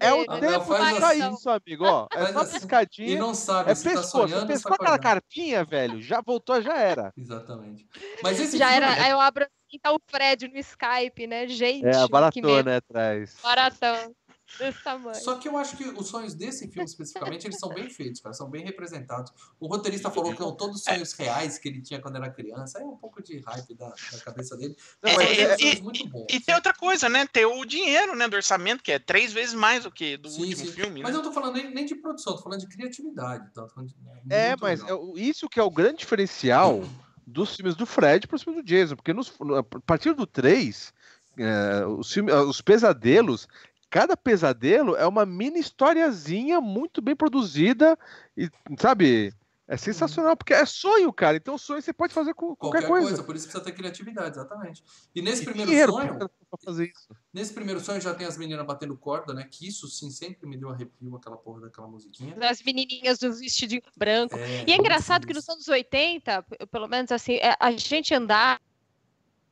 [0.00, 1.32] É o tempo faz pra assim.
[1.34, 2.08] isso, amigo, ó.
[2.12, 2.56] É só assim.
[2.56, 3.18] E piscadinha.
[3.20, 6.02] não sabe É se tá pescoço, sonhando ou se pescoçou tá aquela carpinha, velho.
[6.02, 7.12] Já voltou, já era.
[7.16, 7.86] Exatamente.
[8.20, 11.46] Mas esse Já filme, era, aí eu abro assim, tá o Fred no Skype, né?
[11.48, 12.08] Gente, É, medo.
[12.08, 13.36] baratona atrás.
[13.42, 14.14] Baratão.
[14.58, 15.20] Desse tamanho.
[15.20, 18.32] Só que eu acho que os sonhos desse filme especificamente, eles são bem feitos, cara,
[18.32, 19.30] são bem representados.
[19.60, 22.78] O roteirista falou que são todos sonhos reais que ele tinha quando era criança.
[22.78, 24.74] Aí é um pouco de hype da, da cabeça dele.
[25.02, 26.26] Não, Mas mas é- sonhos muito bons.
[26.30, 27.26] E tem outra coisa, né?
[27.30, 30.40] Tem o dinheiro, né, do orçamento, que é três vezes mais do que do Sim,
[30.44, 30.72] último sim.
[30.72, 31.18] filme, Mas né?
[31.18, 33.52] eu não tô falando nem, nem de produção, tô falando de criatividade.
[33.52, 33.96] Tô falando de-
[34.30, 34.96] É, mas legal.
[34.96, 36.80] é o- isso que é o grande diferencial
[37.26, 40.26] dos filmes do Fred para os filmes do Jason, porque nos- no- a partir do
[40.26, 40.92] 3,
[41.36, 43.48] é, os, filmes, os pesadelos,
[43.90, 47.98] cada pesadelo é uma mini historiazinha muito bem produzida
[48.36, 48.48] e,
[48.78, 49.32] sabe,
[49.68, 51.36] é sensacional, porque é sonho, cara.
[51.36, 53.08] Então sonho você pode fazer com qualquer, Qualquer coisa.
[53.08, 53.22] coisa.
[53.24, 54.84] por isso precisa ter criatividade, exatamente.
[55.14, 56.18] E nesse E primeiro dinheiro sonho,
[56.64, 57.08] fazer isso.
[57.34, 59.46] nesse primeiro sonho já tem as meninas batendo corda, né?
[59.50, 62.34] Que isso sim sempre me deu arrepio, aquela porra daquela musiquinha.
[62.48, 64.36] As menininhas do vestidinho branco.
[64.36, 68.14] É, E é engraçado que nos anos 80, p- pelo menos assim, é, a gente
[68.14, 68.60] andava,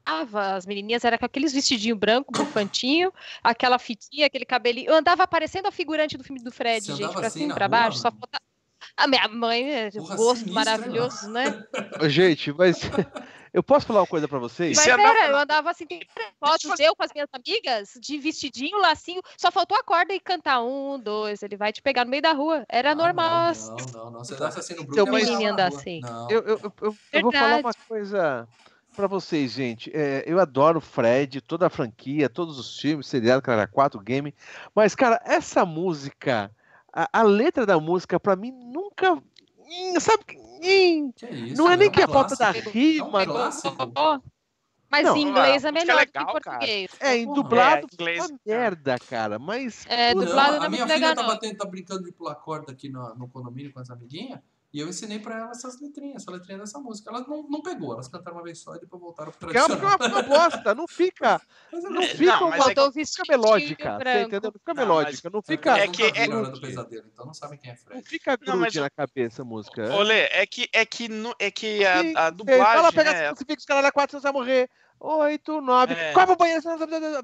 [0.07, 3.12] as menininhas era com aqueles vestidinhos brancos, bufantinho,
[3.43, 4.91] aquela fitinha, aquele cabelinho.
[4.91, 7.55] Eu andava parecendo a figurante do filme do Fred, Você gente, pra assim cima e
[7.55, 7.99] pra rua, baixo.
[7.99, 8.21] Só mano?
[8.97, 11.64] A minha mãe, é, Porra, gosto sinistro, hein, maravilhoso, né?
[12.01, 12.78] Ô, Gente, mas
[13.53, 14.76] eu posso falar uma coisa pra vocês?
[14.76, 16.01] Mas você andava era, eu andava assim, tem
[16.38, 20.62] fotos eu com as minhas amigas, de vestidinho, lacinho, só faltou a corda e cantar
[20.62, 22.64] um, dois, ele vai te pegar no meio da rua.
[22.68, 23.53] Era Ah, normal.
[23.53, 24.18] Não, não, não, não.
[24.24, 25.78] Você dança assim no Então, mas- anda rua.
[25.78, 26.01] assim.
[26.01, 26.30] Não.
[26.30, 28.49] Eu, eu, eu- eu- eu vou falar uma coisa
[28.95, 29.90] pra vocês, gente.
[29.92, 34.32] É, eu adoro o Fred, toda a franquia, todos os filmes, seriado, cara, 4 game.
[34.72, 36.49] Mas, cara, essa música,
[36.95, 39.14] a, a letra da música, pra mim, nunca.
[39.14, 40.24] Hum, Sabe?
[40.38, 43.22] hum, Que isso, Não é nem um que a falta da rima.
[43.22, 44.20] É um
[44.90, 46.59] Mas Não, em inglês a é é melhor legal, do que em cara.
[46.59, 46.90] português.
[47.01, 49.38] É, em dublado, É, inglês, uma merda, cara.
[49.40, 49.84] Mas.
[49.88, 52.12] É, dublado Não, não a é minha muito filha legal, tá, batendo, tá brincando de
[52.12, 54.38] pular corda aqui no, no condomínio com as amiguinhas.
[54.75, 57.09] E eu ensinei pra ela essas letrinhas, essa letrinha dessa música.
[57.09, 59.62] Elas não, não pegou, elas cantaram uma vez só e depois voltaram pro porque é
[59.62, 60.09] uma, tradicional.
[60.11, 61.41] uma, bosta, não fica.
[61.72, 64.51] Mas eu Não não fica Não, mas é Faltou o fica melódica, você entendeu?
[64.51, 65.79] Não fica Não, melódica, não fica.
[65.79, 68.09] É nunca que- é- do Pesadelo, então não sabem quem é Não Fred.
[68.09, 69.95] fica Não, mas grude na cabeça a música.
[69.95, 71.09] Olê, é que, é que,
[71.39, 74.68] é que a, dublagem, pegar né, esse crucifixo, os caras da 4 você vai morrer.
[75.05, 75.93] 8, 9.
[75.95, 76.13] É.
[76.13, 76.63] Qual pro banheiro?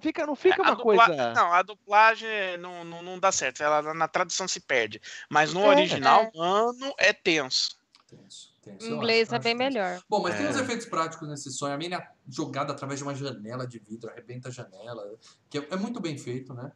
[0.00, 1.32] Fica, não fica uma dubla- coisa.
[1.32, 2.28] Não, a dublagem
[2.58, 3.62] não, não, não dá certo.
[3.62, 5.00] Ela na tradução se perde.
[5.28, 5.68] Mas no É.
[5.68, 6.38] original, É.
[6.38, 7.78] mano, é tenso.
[8.06, 9.72] Tenso, tenso, Em inglês acho, é acho bem tenso.
[9.72, 10.02] melhor.
[10.08, 10.50] Bom, mas tem É.
[10.50, 11.72] uns efeitos práticos nesse sonho.
[11.74, 15.02] A mina é jogada através de uma janela de vidro, arrebenta a janela,
[15.48, 16.72] que é, é muito bem feito, né?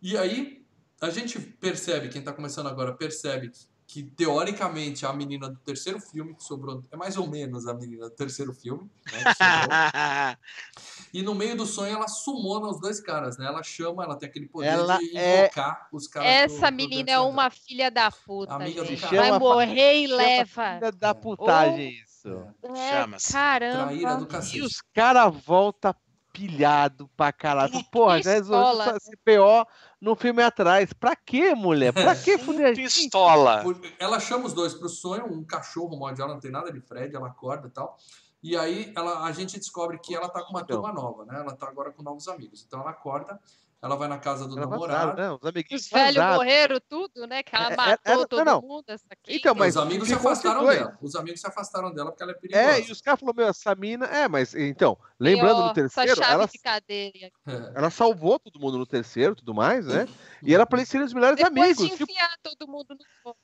[0.00, 0.64] E aí
[1.00, 3.50] a gente percebe, quem tá começando agora percebe
[3.86, 8.04] que, teoricamente a menina do terceiro filme que sobrou é mais ou menos a menina
[8.08, 9.22] do terceiro filme, né?
[11.14, 13.46] E no meio do sonho ela sumona os dois caras, né?
[13.46, 16.28] Ela chama, ela tem aquele poder Ela de é- invocar os caras.
[16.28, 19.00] Essa pro- pro menina é uma filha da puta, Amiga do gente.
[19.02, 19.16] cara.
[19.16, 20.74] Vai Chama- morrer e chama leva.
[20.78, 22.28] Filha da putagem, isso.
[22.74, 23.32] É, Chama-se.
[23.32, 23.84] caramba.
[23.86, 25.94] Traíra do E os caras voltam
[26.36, 27.72] pilhado pra caralho.
[27.90, 28.96] Porra, já resolveu pistola.
[28.98, 29.66] esse PO
[30.00, 30.92] no filme atrás.
[30.92, 31.92] Pra quê, mulher?
[31.94, 32.74] Pra que fuder?
[32.76, 33.64] Pistola.
[33.98, 37.16] Ela chama os dois pro sonho, um cachorro morde ela, não tem nada de Fred,
[37.16, 37.96] ela acorda e tal.
[38.42, 40.76] E aí ela, a gente descobre que ela tá com uma Então.
[40.82, 41.40] turma nova, né?
[41.40, 42.62] Ela tá agora com novos amigos.
[42.66, 43.40] Então ela acorda,
[43.86, 45.16] ela vai na casa do Ela namorado.
[45.20, 47.42] não, os amiguinhos Os velhos morreram tudo, né?
[47.42, 48.60] Que ela É, é, matou era- todo não, não.
[48.62, 49.36] mundo, essa aqui.
[49.36, 50.78] Então, mas os amigos se afastaram dois.
[50.78, 50.98] dela.
[51.00, 52.62] Os amigos se afastaram dela porque ela é perigosa.
[52.64, 54.06] É, e os caras falaram, meu, essa mina.
[54.06, 57.32] É, mas então, lembrando no terceiro, Essa chave ela, de cadeia.
[57.46, 57.72] É.
[57.74, 60.06] ela salvou todo mundo no terceiro e tudo mais, né?
[60.42, 61.82] E era pra eles serem os melhores Depois amigos.
[61.84, 63.36] de tipo, enfiar todo mundo no fogo.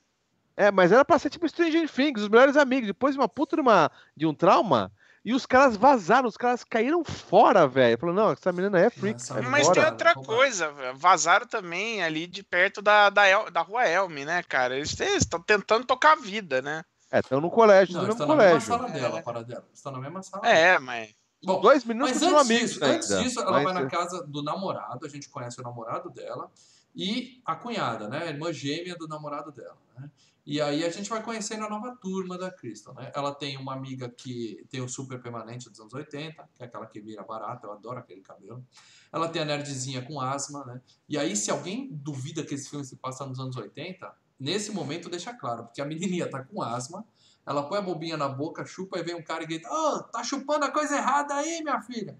[0.56, 2.86] É, mas era pra ser tipo Stranger Things, os melhores amigos.
[2.86, 4.92] Depois de uma puta de, uma, de um trauma,
[5.24, 7.98] e os caras vazaram, os caras caíram fora, velho.
[7.98, 9.20] Falou, não, essa menina é freak.
[9.20, 9.80] Essa é Mas Bora.
[9.80, 14.42] tem outra coisa, vazaram também ali de perto da, da, El- da rua Elme, né,
[14.42, 14.76] cara?
[14.76, 16.82] Eles estão tentando tocar a vida, né?
[17.10, 18.68] É, estão no colégio, Não, no mesmo na mesma colégio.
[18.68, 19.64] sala dela, a parada dela.
[19.72, 20.48] Está na mesma sala.
[20.48, 21.14] É, mas.
[21.44, 22.96] Bom, Dois minutos Mas antes amigos disso, ainda.
[22.96, 26.08] antes disso, ela mas, vai na é, casa do namorado, a gente conhece o namorado
[26.10, 26.50] dela,
[26.94, 28.18] e a cunhada, né?
[28.22, 30.08] A irmã gêmea do namorado dela, né?
[30.44, 33.12] E aí a gente vai conhecendo a nova turma da Crystal, né?
[33.14, 36.84] Ela tem uma amiga que tem o super permanente dos anos 80, que é aquela
[36.86, 38.64] que vira barata, eu adoro aquele cabelo.
[39.12, 40.80] Ela tem a nerdzinha com asma, né?
[41.08, 45.08] E aí, se alguém duvida que esse filme se passa nos anos 80, nesse momento
[45.08, 47.06] deixa claro, porque a menininha tá com asma,
[47.46, 50.24] ela põe a bobinha na boca, chupa e vem um cara e grita: Ô, tá
[50.24, 52.18] chupando a coisa errada aí, minha filha.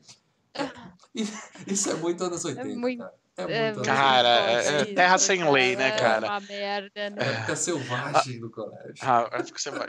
[1.15, 1.27] E-
[1.67, 2.79] Isso é muito anos 80.
[2.79, 2.99] muito.
[3.01, 3.15] cara.
[3.37, 6.27] É É, muito Cara, é- é terra sem lei, né, É cara?
[6.27, 7.17] uma merda, né?
[7.23, 8.95] Época selvagem do colégio.
[9.01, 9.89] Ah, acho que você vai.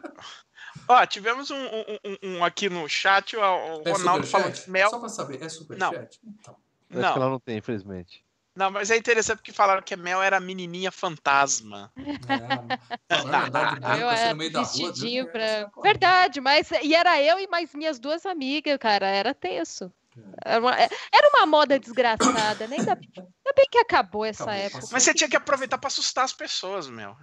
[0.87, 4.63] Ó, tivemos um, um- um- aqui no chat, o É Ronaldo falou superchat?
[4.65, 4.89] que Mel.
[4.89, 6.19] Só pra saber, é superchat?
[6.23, 6.53] Então.
[6.53, 8.23] Acho que Não, ela não tem, infelizmente.
[8.55, 11.91] não, mas é interessante porque falaram que a Mel era a menininha fantasma.
[11.97, 14.69] É, falando de branco Eu assim era no meio da rua.
[14.69, 15.79] vestidinho Deus, branco.
[15.79, 19.07] é, Verdade, mas e era eu e mais minhas duas amigas, cara.
[19.07, 19.91] Era tenso.
[20.45, 20.51] É.
[20.55, 22.77] Era uma, era uma moda desgraçada, né?
[22.77, 24.87] Ainda, ainda bem que acabou essa Acabou, época.
[24.91, 27.15] Mas você tinha que aproveitar pra assustar as pessoas, Mel.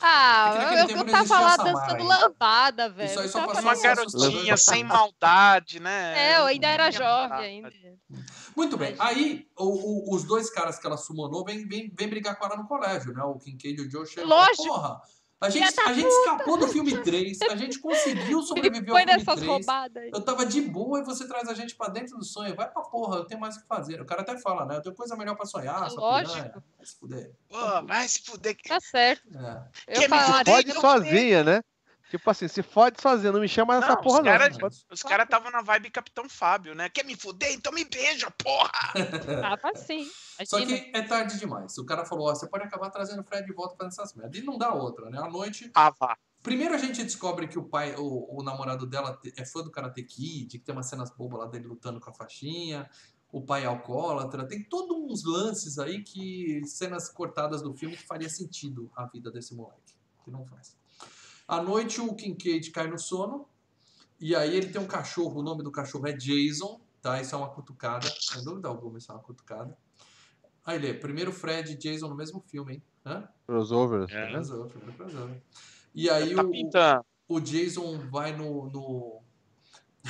[0.00, 3.08] Ah, É eu, eu tava lá dançando lambada, velho.
[3.10, 6.32] Isso aí só tava Uma garotinha sem maldade, né?
[6.32, 7.72] É, eu ainda era jovem ainda.
[8.54, 8.94] Muito bem.
[8.98, 12.56] Aí, o- o- os dois caras que ela sumonou vêm vem, vem brigar com ela
[12.56, 13.22] no colégio, né?
[13.22, 14.28] O Kincaid e o Joe chegam.
[14.28, 14.64] Lógico.
[14.66, 15.00] Porra,
[15.42, 19.18] a gente, a gente escapou do filme 3, a gente conseguiu sobreviver ao Foi filme
[19.18, 19.46] nessas 3.
[19.46, 20.10] roubadas aí.
[20.12, 22.54] Eu tava de boa e você traz a gente pra dentro do sonho.
[22.54, 24.00] Vai pra porra, eu tenho mais o que fazer.
[24.00, 24.76] O cara até fala, né?
[24.76, 26.62] Eu tenho coisa melhor pra sonhar, Lógico.
[26.76, 27.32] Vai se fuder.
[27.48, 28.56] Pô, vai se fuder.
[28.66, 29.22] Tá certo.
[29.36, 29.94] É.
[29.96, 30.54] Eu Quer falaria?
[30.54, 31.62] Fode não sozinha, né?
[32.12, 34.32] Tipo assim, se fode sozinha, não me chama nessa Não, porra, os não.
[34.32, 36.90] caras- Pode- Os caras estavam na vibe Capitão Fábio, né?
[36.90, 37.50] Quer me fuder?
[37.54, 38.70] Então me beija, porra!
[39.56, 40.06] tava assim.
[40.44, 40.78] Só Imagina.
[40.78, 41.78] que é tarde demais.
[41.78, 44.38] O cara falou, ó, você pode acabar trazendo o Fred de volta fazendo essas merdas.
[44.38, 45.18] E não dá outra, né?
[45.18, 46.14] À noite, Ah, vá.
[46.42, 50.02] Primeiro a gente descobre que o pai, o, o namorado dela é fã do Karate
[50.02, 52.90] Kid, que tem umas cenas bobas lá dele lutando com a faixinha.
[53.32, 54.46] O pai é alcoólatra.
[54.46, 56.60] Tem todos uns lances aí que.
[56.66, 59.94] cenas cortadas do filme que faria sentido a vida desse moleque.
[60.22, 60.76] Que não faz.
[61.52, 63.46] À noite o Kincaid cai no sono.
[64.18, 65.40] E aí ele tem um cachorro.
[65.40, 66.80] O nome do cachorro é Jason.
[67.02, 67.20] Tá?
[67.20, 68.08] Isso é uma cutucada.
[68.20, 69.76] Sem dúvida alguma, isso é uma cutucada.
[70.64, 72.82] Aí ele é primeiro Fred e Jason no mesmo filme, hein?
[73.04, 73.28] Hã?
[73.46, 74.26] Crossover, É.
[74.26, 74.32] vendo?
[74.34, 75.42] Crossover, primeiro crossover.
[75.94, 76.34] E aí
[76.70, 78.70] Tá o, o Jason vai no.
[78.70, 79.20] no,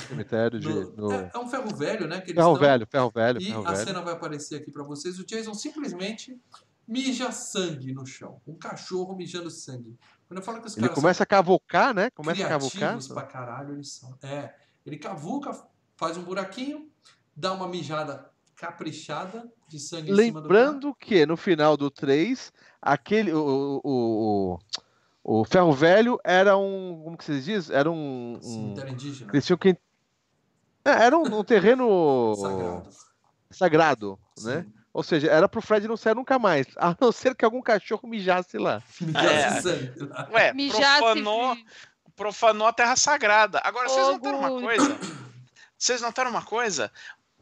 [0.09, 0.69] Cemitério de.
[0.69, 2.21] no- no- É, é um ferro velho, né?
[2.21, 3.87] Que eles Ferro estão, velho, ferro velho, E ferro a velho.
[3.87, 5.19] cena vai aparecer aqui pra vocês.
[5.19, 6.39] O Jason simplesmente
[6.87, 8.41] mija sangue no chão.
[8.47, 9.97] Um cachorro mijando sangue.
[10.33, 12.09] Quando eu falo que os Ele começa a cavocar, né?
[12.09, 12.99] Começa a cavocar.
[13.09, 14.17] pra caralho, eles são.
[14.23, 14.55] É.
[14.87, 15.53] Ele cavuca,
[15.95, 16.91] faz um buraquinho,
[17.37, 20.49] dá uma mijada caprichada de sangue em cima do.
[20.49, 23.31] Lembrando que no final do 3, aquele.
[23.31, 24.59] O, o,
[25.23, 27.03] o, o ferro velho era um.
[27.05, 27.77] Como que vocês dizem?
[27.77, 28.41] Era um.
[28.43, 29.31] um indígena.
[29.35, 29.77] eles tinham que.
[30.83, 32.89] É, Era um, um terreno Sagrado.
[33.51, 34.67] sagrado, né?
[34.93, 38.09] Ou seja, era pro Fred não sair nunca mais, a não ser que algum cachorro
[38.09, 38.83] mijasse lá.
[39.01, 39.61] Mijasse É.
[39.63, 39.93] sangue.
[40.33, 41.57] Ué, Mijasse profanou,
[42.15, 43.61] profanou a Terra Sagrada.
[43.65, 44.99] Agora, vocês notaram uma coisa?
[45.79, 46.93] Vocês notaram uma coisa?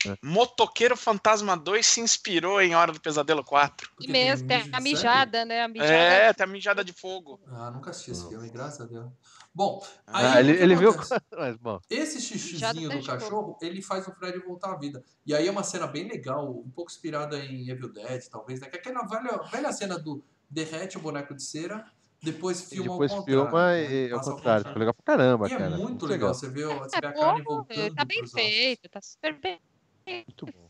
[0.07, 0.17] É.
[0.23, 3.91] Motoqueiro Fantasma 2 se inspirou em Hora do Pesadelo 4.
[3.95, 5.63] Porque mesmo, tem a mijada, né?
[5.63, 5.93] A mijada.
[5.93, 7.39] É, tem a mijada de fogo.
[7.49, 9.13] Ah, nunca assisti esse filme, graças a Deus.
[9.55, 9.81] Bom,
[10.13, 10.93] aí Ah, ele, ele viu.
[11.39, 15.03] Mas, bom, Esse xixizinho do cachorro, ele faz o Fred voltar à vida.
[15.27, 18.69] E aí é uma cena bem legal, um pouco inspirada em Evil Dead, talvez, né?
[18.69, 21.85] Que é aquela velha, velha cena do derrete o boneco de cera,
[22.23, 23.27] depois e filma depois ao contrário.
[23.27, 23.95] filma né?
[24.07, 24.65] e Passa ao contrário.
[24.67, 25.79] Ficou legal pra caramba, E é cara.
[25.79, 29.01] muito legal, você vê, você É vê a carne bom, voltando tá bem feito, tá
[29.01, 29.61] super bem
[30.07, 30.69] Muito bom.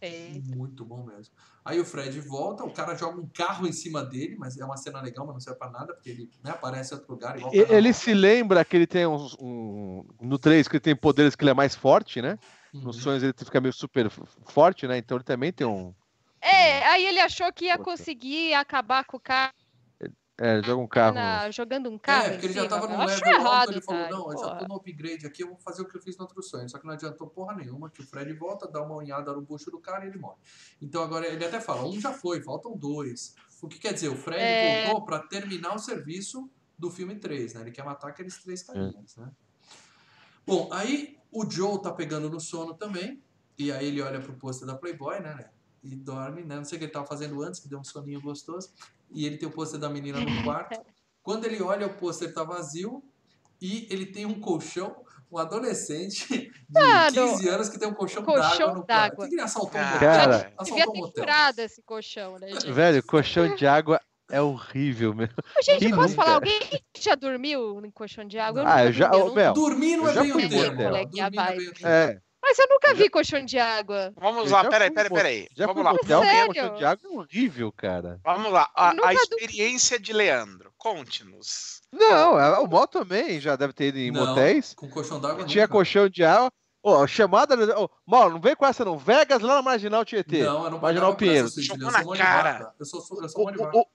[0.57, 1.35] Muito bom mesmo.
[1.65, 4.77] Aí o Fred volta, o cara joga um carro em cima dele, mas é uma
[4.77, 7.37] cena legal, mas não serve pra nada, porque ele né, aparece em outro lugar.
[7.37, 9.37] Igual E- cara- Ele se lembra que ele tem uns.
[9.41, 12.39] Um, no 3 que ele tem poderes que ele é mais forte, né?
[12.73, 12.83] Uhum.
[12.83, 14.09] Nos sonhos ele fica meio super
[14.47, 14.99] forte, né?
[14.99, 15.95] Então ele também tem um.
[16.41, 19.53] É, aí ele achou que ia conseguir acabar com o cara
[20.43, 21.15] É, joga um carro.
[21.17, 22.27] na- jogando um carro.
[22.27, 22.97] É, porque ele em já cima, tava né?
[22.97, 24.59] no level alto, errado, ele falou, cara, não, eu já porra.
[24.61, 26.67] tô no upgrade aqui, eu vou fazer o que eu fiz no outro sonho.
[26.71, 29.71] Só que não adiantou porra nenhuma, que o Fred volta, dá uma unhada no bucho
[29.71, 30.39] do cara e ele morre.
[30.81, 33.35] Então agora ele até fala, um já foi, faltam dois.
[33.61, 34.09] O que quer dizer?
[34.09, 34.85] O Fred É.
[34.87, 37.61] voltou pra terminar o serviço do filme 3, né?
[37.61, 39.31] Ele quer matar aqueles três carinhas, né?
[40.47, 43.23] Bom, aí o Joe tá pegando no sono também,
[43.59, 45.51] e aí ele olha pro pôster da Playboy, né?
[45.83, 46.57] E dorme, né?
[46.57, 48.71] Não sei o que ele tava fazendo antes, que deu um soninho gostoso.
[49.13, 50.81] E ele tem o pôster da menina no quarto.
[51.23, 53.03] Quando ele olha, o pôster tá vazio
[53.61, 54.95] e ele tem um colchão,
[55.31, 59.17] um adolescente de Mano, 15 anos que tem um colchão, colchão d'água no quarto.
[59.23, 59.99] que que ele assaltou um Cara?
[59.99, 60.53] Cara, Devia
[60.85, 62.73] Assaltou um ter furado esse colchão, né, gente?
[62.73, 64.01] Velho, colchão de água
[64.31, 65.29] é horrível, meu.
[65.63, 66.23] Gente, Quem posso nunca?
[66.23, 66.35] falar?
[66.37, 66.61] Alguém
[66.99, 68.63] já dormiu em colchão de água?
[68.63, 70.83] Eu Ah, eu já- dormi, ô, não- Mel, Dormir não é bem o termo.
[70.83, 71.03] é.
[71.83, 74.13] É, Mas eu nunca vi colchão de água.
[74.17, 75.49] Vamos Eu lá, peraí, peraí, peraí.
[75.55, 75.93] já Vamos lá.
[75.93, 76.47] hotel é Sério?
[76.47, 78.21] colchão de água é horrível, cara.
[78.25, 78.69] Vamos lá.
[78.75, 80.73] A, a du- experiência de Leandro.
[80.79, 81.83] Conte-nos.
[81.93, 84.73] Não, a- o Mó também já deve ter ido em Não, motéis.
[84.75, 85.73] Com colchão d'água Tinha nunca.
[85.75, 86.51] colchão de água.
[86.83, 87.55] Ô, chamada.
[87.79, 88.97] Ô, Mó, não vem com essa não.
[88.97, 90.43] Vegas lá na Marginal Tietê.
[90.43, 91.47] Não, eu não Marginal Pinheiro.
[91.79, 92.73] Eu na sou cara.
[92.81, 93.87] Eu sou, eu O- sou mão de o- o-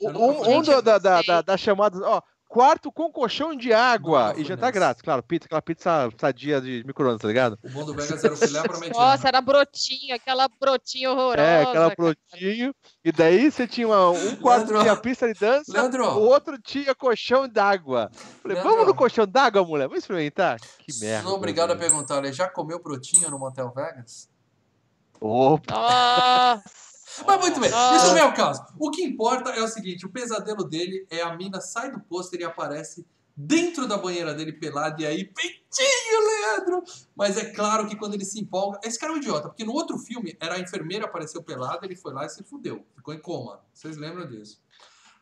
[0.00, 2.00] Eu Um, um da, da, da, da- das chamadas.
[2.02, 2.20] Ó,
[2.52, 4.28] quarto com colchão de água.
[4.28, 5.22] Nunca E já tá grátis, claro.
[5.22, 7.58] Pizza, aquela pizza sadia de micro-ondas, tá ligado?
[7.64, 9.06] O bom do Vegas era o filé para mediana.
[9.06, 11.40] Nossa, era brotinho, aquela brotinha horrorosa.
[11.40, 11.94] É, aquela cara.
[11.96, 12.74] brotinho.
[13.02, 14.80] E daí você tinha uma- um quarto Leandro.
[14.82, 16.04] tinha pista de dança, Leandro.
[16.06, 18.10] o outro tinha colchão d'água.
[18.42, 18.70] Falei, Leandro.
[18.70, 19.88] vamos no colchão d'água, mulher?
[19.88, 20.58] Vamos experimentar?
[20.60, 21.26] Que merda.
[21.26, 24.28] Sou obrigado a perguntar, ele já comeu brotinho no Motel Vegas?
[25.20, 26.91] Opa, Nossa.
[27.26, 28.64] Mas muito bem, isso não é o caso.
[28.78, 32.40] O que importa é o seguinte: o pesadelo dele é a mina sai do pôster
[32.40, 33.06] e aparece
[33.36, 36.82] dentro da banheira dele pelado, e aí, peitinho, Leandro!
[37.16, 38.78] Mas é claro que quando ele se empolga.
[38.84, 41.96] Esse cara é um idiota, porque no outro filme era a enfermeira apareceu pelada, ele
[41.96, 42.84] foi lá e se fudeu.
[42.94, 43.60] Ficou em coma.
[43.72, 44.60] Vocês lembram disso?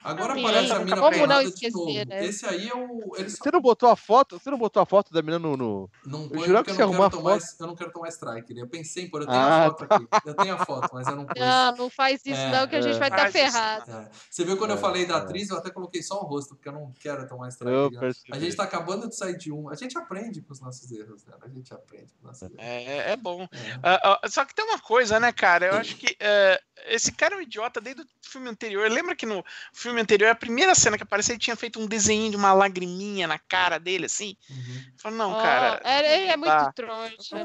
[0.02, 1.92] Agora Sim, aparece a mina como pelada de esquecer, novo.
[2.08, 2.24] né?
[2.24, 3.12] Esse aí é o.
[3.16, 4.38] Ele só você não botou a foto?
[4.38, 5.56] Você não botou a foto da menina no.
[5.58, 7.54] no- Não Eu põe jurava porque que eu você quero a tomar, foto.
[7.60, 8.58] eu não quero tomar strike.
[8.58, 10.08] Eu pensei em pôr, eu tenho Ah, a foto aqui.
[10.24, 11.38] Eu tenho a foto, mas eu não pus.
[11.38, 12.98] Não, não faz isso É, não, que a gente é.
[12.98, 13.90] vai estar isso ferrado.
[13.90, 14.08] É.
[14.30, 15.18] Você viu quando eu É, falei da é.
[15.18, 17.50] atriz, eu até coloquei só o rosto, porque eu não quero tomar Eu
[17.90, 17.96] strike.
[17.96, 18.12] né?
[18.32, 19.68] A gente tá acabando de sair de um.
[19.68, 21.34] A gente aprende com os nossos erros, né?
[21.42, 22.56] A gente aprende com os nossos erros.
[22.58, 23.42] É, é bom.
[23.52, 23.78] É.
[23.82, 25.66] Ah, ah, só que tem uma coisa, né, cara?
[25.66, 28.88] Eu acho que eh, esse cara é um idiota desde o filme anterior.
[28.90, 32.30] Lembra que no filme anterior, a primeira cena que apareceu, ele tinha feito um desenho
[32.30, 34.36] de uma lagriminha na cara dele, assim?
[34.48, 34.82] Uhum.
[34.98, 36.72] Falou, não, Ó, cara, é, é, é muito dá.
[36.72, 37.16] trouxa.
[37.18, 37.44] Você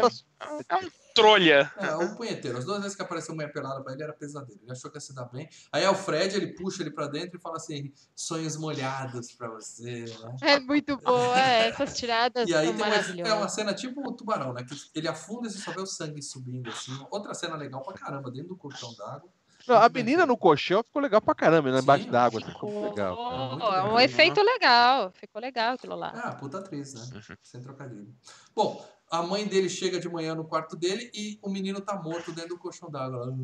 [0.00, 0.10] bom.
[0.10, 0.26] só-
[0.68, 1.72] é um trolha.
[1.78, 2.58] É, o punheteiro.
[2.58, 4.60] As duas vezes que apareceu mulher pelada pra ele era pesadelo.
[4.62, 5.48] Ele achou que ia se dar bem.
[5.72, 9.48] Aí é o Fred, ele puxa ele pra dentro e fala assim: sonhos molhados pra
[9.48, 10.36] você, né?
[10.42, 14.06] É muito boa, é, essas tiradas E aí são tem uma, é uma cena tipo
[14.06, 14.62] o tubarão, né?
[14.62, 16.92] Que ele afunda e você só vê o sangue subindo assim.
[17.10, 19.30] Outra cena legal pra caramba, dentro do colchão d'água.
[19.66, 21.80] Não, a menina no colchão ficou legal pra caramba, né?
[21.80, 22.40] Embaixo d'água.
[22.40, 23.62] Ficou Ficou, legal.
[23.74, 26.12] É é um efeito legal, ficou legal aquilo lá.
[26.14, 27.00] Ah, puta atriz, né?
[27.14, 27.36] Uhum.
[27.42, 28.14] Sem trocadilho.
[28.54, 32.32] Bom, a mãe dele chega de manhã no quarto dele e o menino tá morto
[32.32, 33.36] dentro do colchão d'água.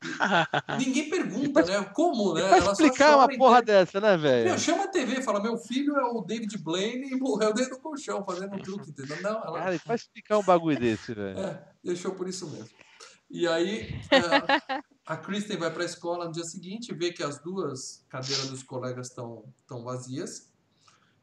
[0.78, 1.82] Ninguém pergunta, né?
[1.94, 2.42] Como, né?
[2.42, 4.58] Pra Ela só explicar uma porra dessa, né, Meu, velho?
[4.58, 8.24] chama a TV, fala, meu filho é o David Blaine e morreu dentro do colchão
[8.24, 9.20] fazendo um truque, entendeu?
[9.22, 11.38] Não, ela Cara, pra explicar um bagulho desse, velho.
[11.38, 12.68] é, deixou por isso mesmo.
[13.30, 18.04] E aí, é, a Kristen vai pra escola no dia seguinte, vê que as duas
[18.08, 20.50] cadeiras dos colegas estão tão vazias.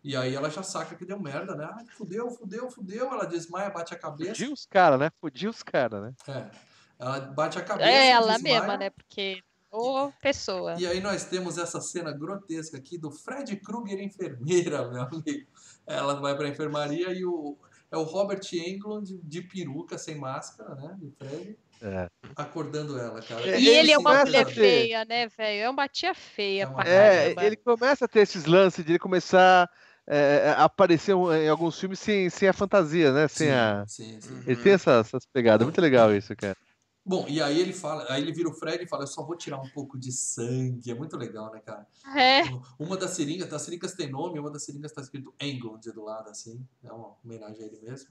[0.04, 1.70] E aí ela já saca que deu merda, né?
[1.74, 3.12] Ai, fudeu, fudeu, fudeu.
[3.12, 4.32] Ela desmaia, bate a cabeça.
[4.32, 5.12] Fudiu os caras, né?
[5.20, 6.14] Fudiu os caras, né?
[6.28, 6.52] É.
[6.98, 7.90] Ela bate a cabeça.
[7.90, 8.60] É ela desmaia.
[8.60, 8.90] mesma, né?
[8.90, 9.44] Porque.
[9.72, 10.76] Ô, pessoa.
[10.78, 15.48] E aí nós temos essa cena grotesca aqui do Fred Krueger enfermeira, meu amigo.
[15.86, 17.58] Ela vai pra enfermaria e o
[17.92, 20.98] é o Robert Englund de, de peruca, sem máscara, né?
[20.98, 22.08] De Fred, É.
[22.36, 23.50] acordando ela, cara.
[23.50, 25.64] É, E ele é sim, uma mulher feia, né, velho?
[25.64, 29.00] É uma tia feia É uma- É, ele começa a ter esses lances de ele
[29.00, 29.70] começar
[30.08, 33.28] é, a aparecer em alguns filmes sem, sem a fantasia, né?
[33.28, 33.86] Sem Sim, a...
[33.88, 34.44] sim, sim.
[34.46, 35.66] Ele tem essas, essas pegadas.
[35.66, 36.56] Muito legal isso, cara.
[37.04, 39.36] Bom, e aí ele fala, aí ele vira o Fred e fala, eu só vou
[39.36, 40.92] tirar um pouco de sangue.
[40.92, 41.88] É muito legal, né, cara?
[42.16, 42.44] É,
[42.78, 46.30] Uma das seringas, as seringas tem nome, uma das seringas tá escrito Englund do lado,
[46.30, 46.64] assim.
[46.84, 48.10] É uma homenagem a ele mesmo.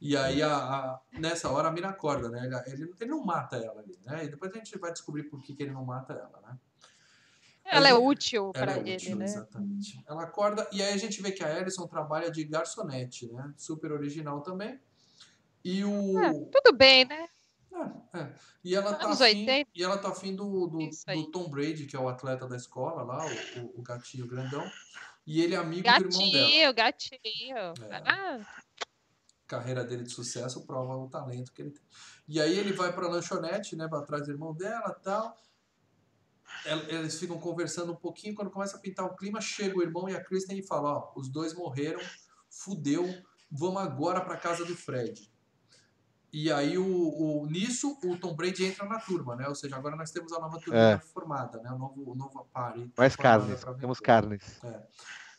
[0.00, 2.48] E aí, a, a- nessa hora, a mina acorda, né?
[2.66, 4.24] Ele, ele, não mata ela ali, né?
[4.24, 6.58] E depois a gente vai descobrir por que, que ele não mata ela, né?
[7.64, 9.24] ela é Ela- útil Ela pra é ele, útil, né?
[9.24, 10.02] exatamente.
[10.08, 13.52] Ela acorda e aí a gente vê que a Alison trabalha de garçonete, né?
[13.56, 14.80] Super original também.
[15.64, 16.18] E o...
[16.18, 17.28] É, tudo bem, né?
[18.14, 18.34] É, é.
[18.64, 19.70] E ela tá Anos afim, 80.
[19.74, 23.02] e ela tá afim do, do, do Tom Brady, que é o atleta da escola
[23.02, 24.64] lá, o, o, o gatinho grandão.
[25.26, 26.72] E ele é amigo do irmão dela.
[26.74, 27.56] Gatinho, gatinho.
[27.90, 28.02] É.
[28.06, 28.40] Ah,
[29.48, 31.82] carreira dele de sucesso prova o talento que ele tem.
[32.28, 35.34] E aí ele vai pra lanchonete, né, vai atrás do irmão dela tal.
[36.64, 40.08] El- Eles ficam conversando um pouquinho, quando começa a pintar o clima, chega o irmão
[40.08, 42.00] e a Kristen e fala, ó, os dois morreram,
[42.50, 43.04] fudeu,
[43.50, 45.30] vamos agora pra casa do Fred.
[46.30, 49.48] E aí, o, o- nisso, o Tom Brady entra na turma, né?
[49.48, 50.98] Ou seja, agora nós temos a nova turma É.
[50.98, 51.70] formada, né?
[51.72, 52.92] O novo, o novo party.
[52.98, 53.64] Mais carnes.
[53.80, 54.60] Temos carnes.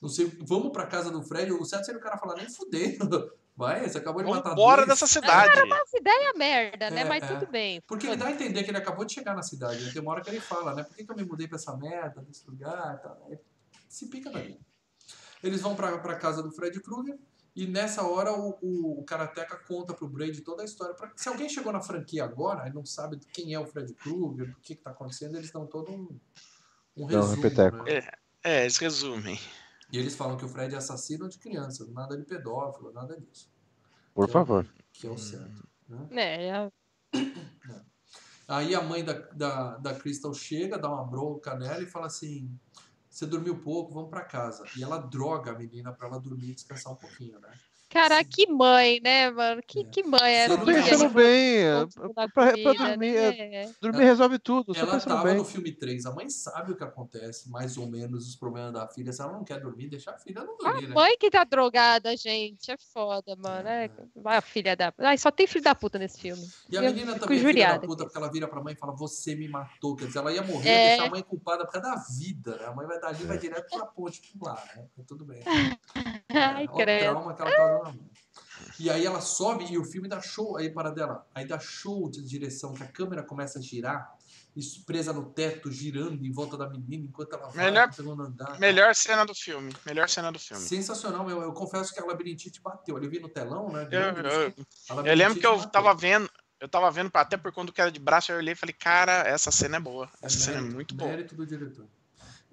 [0.02, 1.52] Não sei, vamos pra casa do Fred.
[1.52, 3.32] O certo seria o cara falar, nem fudendo.
[3.60, 4.88] Vai, você acabou de matar Vambora dois.
[4.88, 5.52] dessa cidade.
[5.60, 7.02] As ideias merda, né?
[7.02, 7.28] É, Mas é.
[7.28, 7.82] tudo bem.
[7.86, 9.84] Porque ele dá a entender que ele acabou de chegar na cidade.
[9.84, 9.92] Né?
[9.92, 10.84] Tem uma hora que ele fala, né?
[10.84, 13.02] Por que, que eu me mudei pra essa merda, desse lugar.
[13.30, 13.38] Aí
[13.90, 14.58] se pica dali.
[15.44, 17.20] Eles vão pra, pra casa do Fred Krueger
[17.54, 20.94] e nessa hora o, o, o Karateka conta pro Brady toda a história.
[20.96, 24.56] Pra- se alguém chegou na franquia agora e não sabe quem é o Fred Krueger,
[24.58, 26.18] o que, que tá acontecendo, eles dão todo um,
[26.96, 27.36] um um resumo.
[27.42, 27.84] repeteco.
[27.84, 28.08] né?
[28.42, 29.38] É, eles resumem.
[29.92, 33.52] E eles falam que o Fred é assassino de crianças, nada de pedófilo, nada disso.
[34.14, 34.68] Por Que é favor.
[34.94, 35.68] Que é o certo.
[35.88, 36.08] Né?
[36.12, 36.72] É, é-
[38.48, 42.50] Aí a mãe da, da, da Crystal chega, dá uma bronca nela e fala assim:
[43.08, 44.64] Você dormiu pouco, vamos pra casa.
[44.76, 47.52] E ela droga a menina pra ela dormir e descansar um pouquinho, né?
[47.90, 49.62] Cara, que mãe, né, mano?
[49.66, 49.84] Que, É.
[49.84, 51.58] que mãe é não Tô pensando bem.
[51.64, 51.74] é,
[52.14, 53.74] Pra, pra vida, dormir, é, né?
[53.82, 54.74] dormir resolve tudo.
[54.78, 55.38] Ela pensando tava bem.
[55.38, 58.88] no filme 3, a mãe sabe o que acontece, mais ou menos os problemas da
[58.88, 59.12] filha.
[59.12, 60.94] Se ela não quer dormir, deixa a filha não A dormir, né?
[60.94, 62.70] mãe que tá drogada, gente.
[62.72, 63.68] É foda, mano.
[63.68, 63.90] É...
[64.16, 64.94] Vai a filha da.
[65.00, 66.48] Ai, só tem filho da puta nesse filme.
[66.70, 68.94] E a menina também é filha da puta, porque ela vira pra mãe e fala,
[68.96, 69.96] você me matou.
[69.96, 70.88] Quer dizer, ela ia morrer, É.
[70.90, 72.56] deixar a mãe culpada por causa da vida.
[72.58, 72.66] Né?
[72.68, 74.86] A mãe vai dali, vai direto pra ponte pular, né?
[74.96, 75.42] Mas Tudo bem.
[76.30, 77.00] Ai, o credo.
[77.02, 77.79] trauma que ela tá
[78.80, 81.26] E aí ela sobe e o filme dá show aí para dela.
[81.34, 84.14] Aí dá show de direção, que a câmera começa a girar,
[84.86, 88.60] presa no teto, girando em volta da menina enquanto ela vai Melhor- pro segundo andar.
[88.60, 89.74] Melhor cena do filme.
[89.86, 90.62] Melhor cena do filme.
[90.64, 91.42] Sensacional, meu.
[91.42, 93.02] Eu confesso que a labirintite bateu.
[93.02, 93.88] Eu vi no telão, né?
[93.92, 94.54] Eu, eu- assim,
[95.06, 95.72] eu lembro que eu matou.
[95.72, 96.30] tava vendo.
[96.60, 99.22] Eu tava vendo, até por quando que era de braço, eu olhei e falei, cara,
[99.26, 100.10] essa cena é boa.
[100.22, 101.10] Essa cena é mérito, muito boa.
[101.10, 101.88] Mérito do diretor.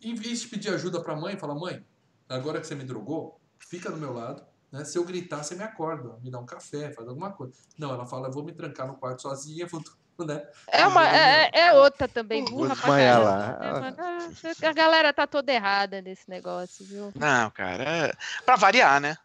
[0.01, 1.85] Em vez de pedir ajuda pra mãe, fala, mãe,
[2.29, 4.45] agora que você me drogou, fica do meu lado.
[4.77, 4.85] Né?
[4.85, 7.55] Se eu gritar, você me acorda, me dá um café, faz alguma coisa.
[7.79, 9.83] Não, ela fala, eu vou me trancar no quarto sozinha, vou,
[10.25, 10.47] né?
[10.69, 13.97] É, uma, é, é outra também, burra pra caramba?
[14.01, 17.13] Ah, A galera tá toda errada nesse negócio, viu?
[17.15, 18.13] Não, cara, é...
[18.45, 19.17] pra variar, né?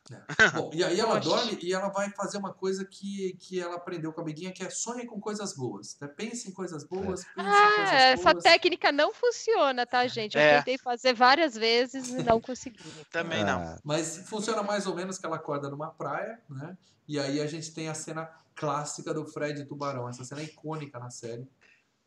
[0.54, 1.30] Bom, e aí ela Poxa.
[1.30, 4.64] dorme e ela vai fazer uma coisa que, que ela aprendeu com a amiguinha, que
[4.64, 5.98] é sonhe com coisas boas.
[6.02, 6.08] Né?
[6.08, 8.44] Pense em coisas boas, pense em coisas Ah, essa boas.
[8.44, 10.36] técnica não funciona, tá, gente?
[10.38, 10.58] Eu É.
[10.58, 12.80] tentei fazer várias vezes e não consegui.
[13.12, 13.62] Também não.
[13.62, 16.76] Ah, Mas funciona mais ou menos que ela acorda numa praia, né?
[17.08, 20.08] E aí a gente tem a cena clássica do Fred Tubarão.
[20.10, 21.48] Essa cena é icônica na série.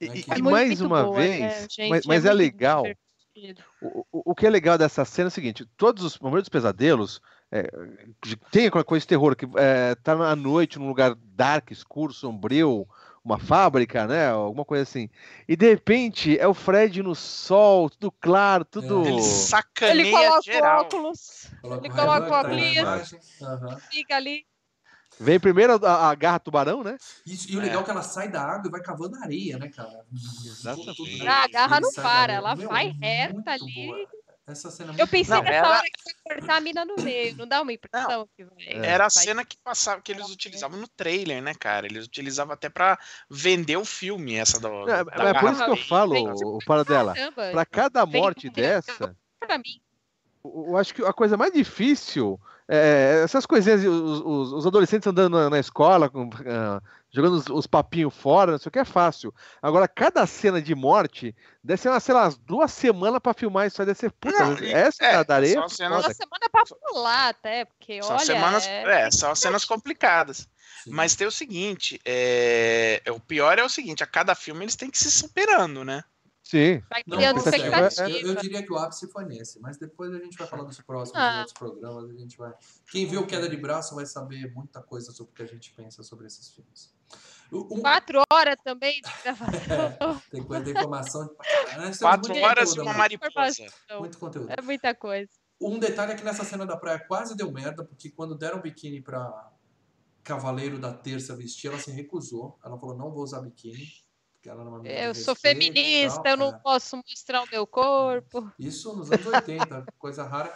[0.00, 1.88] E, né, e- que- muito, mais uma boa, vez, né, gente?
[1.88, 2.84] mas, mas é, legal.
[3.80, 6.48] O, o- o que é legal dessa cena é o seguinte: todos os momentos dos
[6.50, 7.20] pesadelos
[7.50, 7.68] é,
[8.24, 12.12] de- tem aquela coisa de terror que é, tá à noite num lugar dark, escuro,
[12.12, 12.86] sombrio,
[13.24, 14.28] uma fábrica, né?
[14.28, 15.08] Alguma coisa assim.
[15.48, 19.02] E de repente é o Fred no sol, tudo claro, tudo.
[19.02, 19.08] É.
[19.08, 20.80] Ele Ele sacaneia coloca o geral.
[20.82, 23.14] óculos, Coloca Ele coloca o óculos.
[23.90, 24.46] fica ali.
[25.20, 26.96] Vem primeiro a, a garra tubarão, né?
[27.26, 27.64] Isso, e o É.
[27.64, 30.04] legal é que ela sai da água e vai cavando areia, né, cara?
[30.44, 31.26] Exatamente.
[31.26, 33.86] Ah, a garra não da para, ela Meu, vai muito reta ali.
[33.86, 34.08] boa.
[34.46, 36.96] Essa cena é Eu pensei Não, nessa era- hora que ia cortar a mina no
[37.02, 38.54] meio, não dá uma impressão que vai.
[38.84, 41.86] Era a vai- cena que passava, que eles utilizavam no trailer, né, cara?
[41.86, 42.98] Eles utilizavam até pra
[43.30, 44.68] vender o filme, essa do.
[44.90, 46.14] É, da é por isso que eu falo,
[46.56, 47.14] o Paradela.
[47.14, 49.80] Caramba, Para cada morte dessa, pra mim.
[50.44, 52.38] eu eu acho que a coisa mais difícil
[52.68, 56.80] é essas coisinhas, os, os- os adolescentes andando na, na escola, com, ah,
[57.12, 59.32] jogando os, os papinhos fora, não sei o que é fácil.
[59.62, 63.66] Agora, cada cena de morte deve ser, uma, sei lá, umas duas semanas pra filmar
[63.66, 64.44] isso aí, deve ser puta.
[64.46, 65.54] Não, essa é, da areia.
[65.54, 66.08] são cenas- foda.
[66.08, 68.24] Uma semana pra pular até, porque São olha.
[68.24, 68.66] semanas.
[68.66, 70.48] é- É, são cenas complicadas.
[70.84, 70.90] Sim.
[70.90, 74.76] Mas tem o seguinte: é, é, o pior é o seguinte, a cada filme eles
[74.76, 76.02] têm que se superando, né?
[76.44, 76.82] Sim.
[76.90, 77.56] Vai Não, criando consegue.
[77.64, 78.10] expectativa.
[78.10, 80.78] Eu, eu diria que o ápice foi nesse, mas depois a gente vai falar dos
[80.82, 81.38] próximos Ah.
[81.38, 82.10] outros programas.
[82.10, 82.52] A gente vai...
[82.92, 86.02] Quem viu Queda de Braço vai saber muita coisa sobre o que a gente pensa
[86.02, 86.94] sobre esses filmes.
[87.50, 90.22] Um- Quatro horas também de gravação.
[90.30, 91.26] Tem coisa de informação.
[91.26, 92.98] de- Quatro horas e uma né?
[92.98, 93.64] mariposa.
[93.98, 94.50] Muito conteúdo.
[94.56, 95.30] É muita coisa.
[95.60, 99.00] Um detalhe é que nessa cena da praia quase deu merda, porque quando deram biquíni
[99.00, 99.50] pra
[100.22, 102.58] Cavaleiro da Terça vestir, ela se recusou.
[102.62, 103.88] Ela falou, não vou usar biquíni.
[104.48, 106.58] Ela era uma menina Eu sou feminista, tal, eu não é.
[106.58, 108.50] posso mostrar o meu corpo.
[108.58, 110.52] Isso nos anos 80, coisa rara.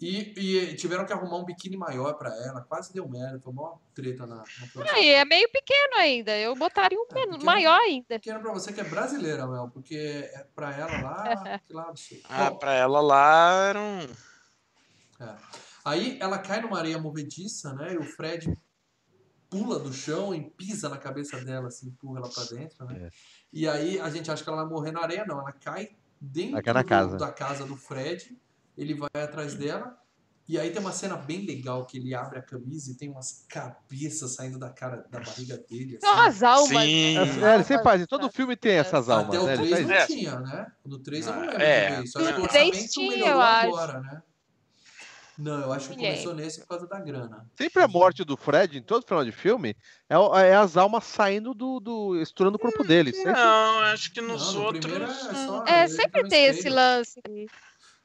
[0.00, 3.78] E, e tiveram que arrumar um biquíni maior pra ela, quase deu merda, foi uma
[3.94, 4.96] treta na, na produção.
[4.96, 6.36] Aí é meio pequeno ainda.
[6.36, 7.44] Eu botaria um É, pequeno.
[7.44, 8.06] maior ainda.
[8.18, 12.24] Pequeno pra você que é brasileira, Mel, porque é pra ela lá, que lá absurdo.
[12.28, 14.00] Ah, pra ela lá era um.
[15.20, 15.36] É.
[15.84, 17.94] Aí ela cai numa areia movediça, né?
[17.94, 18.52] E o Fred
[19.52, 23.02] pula do chão e pisa na cabeça dela, assim, empurra ela pra dentro, né?
[23.04, 23.10] É.
[23.52, 25.38] E aí a gente acha que ela vai morrer na areia, não.
[25.38, 27.18] Ela cai dentro cai casa.
[27.18, 28.34] da casa do Fred,
[28.78, 29.98] ele vai atrás dela.
[30.48, 33.44] E aí tem uma cena bem legal que ele abre a camisa e tem umas
[33.48, 35.98] cabeças saindo da cara, da barriga dele.
[36.00, 36.28] São assim.
[36.28, 36.82] as almas.
[36.82, 37.14] Sim.
[37.14, 37.50] né?
[37.52, 39.52] É, ele sempre faz, todo filme tem essas almas, Até o né?
[39.54, 40.06] Ele 3 faz não É.
[40.06, 40.72] tinha, né?
[40.84, 41.90] No 3 eu não Ah, lembro é.
[41.90, 42.18] de ver isso.
[42.18, 43.66] Acho que o orçamento tinha, melhorou eu acho.
[43.68, 44.22] agora, né?
[45.38, 47.46] Não, eu acho que começou nesse por causa da grana.
[47.56, 49.74] Sempre a morte do Fred, em todo final de filme,
[50.08, 50.14] é,
[50.48, 51.80] é as almas saindo do.
[51.80, 53.12] do estourando o corpo dele.
[53.12, 54.92] Sempre- Não, acho que nos Não, no outros.
[54.92, 57.20] é só- É, sempre tem esse lance.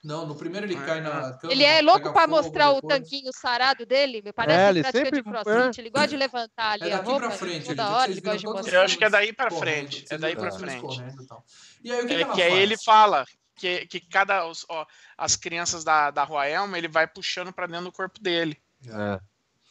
[0.04, 1.52] Não, no primeiro ele cai na cama.
[1.52, 4.22] Ele é louco pra fogo mostrar o tanquinho sarado dele.
[4.24, 5.82] Me parece É, é, ele prática sempre- de crossfit.
[5.82, 7.20] Ele gosta de levantar ali É a roupa.
[7.28, 8.74] pra frente, toda ele- hora ele gosta de mostrar.
[8.78, 10.06] Eu acho que é daí pra Correndo, frente.
[10.10, 10.82] É daí eles frente.
[10.82, 11.44] correndo e.
[11.84, 13.26] E aí o que, É que ela que aí ele fala
[13.58, 14.46] que, que cada.
[14.46, 14.86] Os, ó,
[15.18, 18.62] as crianças da, da Rua Elma, ele vai puxando pra dentro do corpo dele.
[18.88, 19.20] É.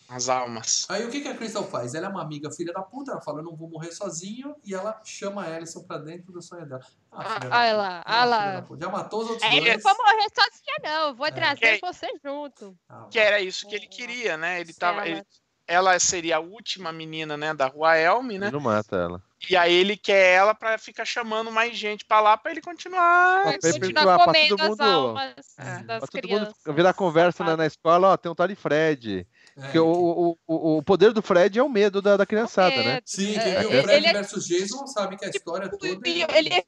[0.08, 0.86] As almas.
[0.88, 1.92] Aí o que, que a Crystal faz?
[1.92, 4.72] Ela é uma amiga filha da puta, ela fala, eu não vou morrer sozinho, e
[4.72, 6.80] ela chama a Alison pra dentro do sonho dela.
[7.10, 7.76] Ah, filha da Ah, puta.
[7.76, 8.52] lá, Ah, filha lá.
[8.52, 8.84] da puta.
[8.86, 9.82] Já matou os outros É, dois.
[9.82, 11.14] não vou morrer sozinha, não.
[11.16, 11.30] Vou É.
[11.32, 12.78] trazer Que- você junto.
[12.88, 14.60] Ah, Que era isso que ele queria, né?
[14.60, 15.26] Ele tava, Ela- ele-
[15.68, 18.46] ela seria a última menina, né, da Rua Elm, né?
[18.46, 19.22] Ele não mata ela.
[19.50, 23.42] E aí ele quer ela pra ficar chamando mais gente pra lá pra ele continuar.
[23.42, 25.82] Pra Continuar pra todo comendo as mundo- almas É.
[25.82, 26.54] das Pra todo crianças.
[26.66, 29.26] mundo virar conversa na, na escola, ó, tem um tal de Fred.
[29.56, 32.76] é, Porque o, o, o, o poder do Fred é o medo da, da criançada,
[32.82, 33.00] né?
[33.04, 35.86] Sim, É, quem viu ele- Fred ele é- versus Jason sabe que a história toda...
[36.08, 36.64] Ele é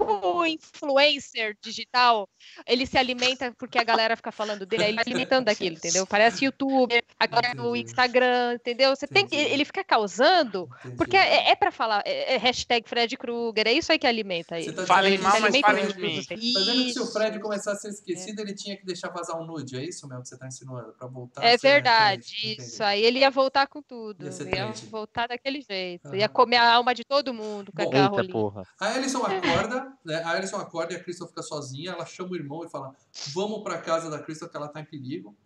[0.00, 2.28] tipo influencer digital.
[2.66, 6.06] Ele se alimenta porque a galera fica falando dele, aí ele se alimentando daquilo, entendeu?
[6.06, 7.76] Parece YouTube, agora no.
[7.76, 8.94] Instagram, entendeu?
[8.94, 10.96] Você tem que, ele fica causando, Entendi.
[10.96, 14.56] porque é, é para falar, é, é hashtag Fred Krueger, é isso aí que alimenta
[14.58, 14.66] ele.
[14.66, 16.22] Você tá Falem mal, que mas falem Fred- de mim.
[16.24, 17.06] Tá dizendo que se o.
[17.06, 20.22] Fred começar a ser esquecido, ele tinha que deixar vazar um nude, é isso mesmo
[20.22, 20.92] que você tá insinuando?
[20.92, 25.26] Pra voltar É ser verdade, isso aí ele ia voltar com tudo, Ia ia voltar
[25.28, 28.32] daquele jeito, ia comer a alma de todo mundo com Bom, aquela Eita rolinha.
[28.32, 28.62] porra.
[28.78, 30.22] A Alison acorda, né?
[30.22, 32.94] A Alison acorda e a Crystal fica sozinha, ela chama o irmão e fala:
[33.34, 35.36] "Vamos pra casa da Crystal que ela tá em perigo".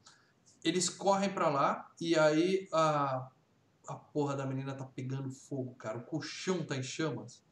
[0.62, 3.28] Eles correm pra lá e aí a
[3.86, 5.98] a porra da menina tá pegando fogo, cara.
[5.98, 7.42] O colchão tá em chamas.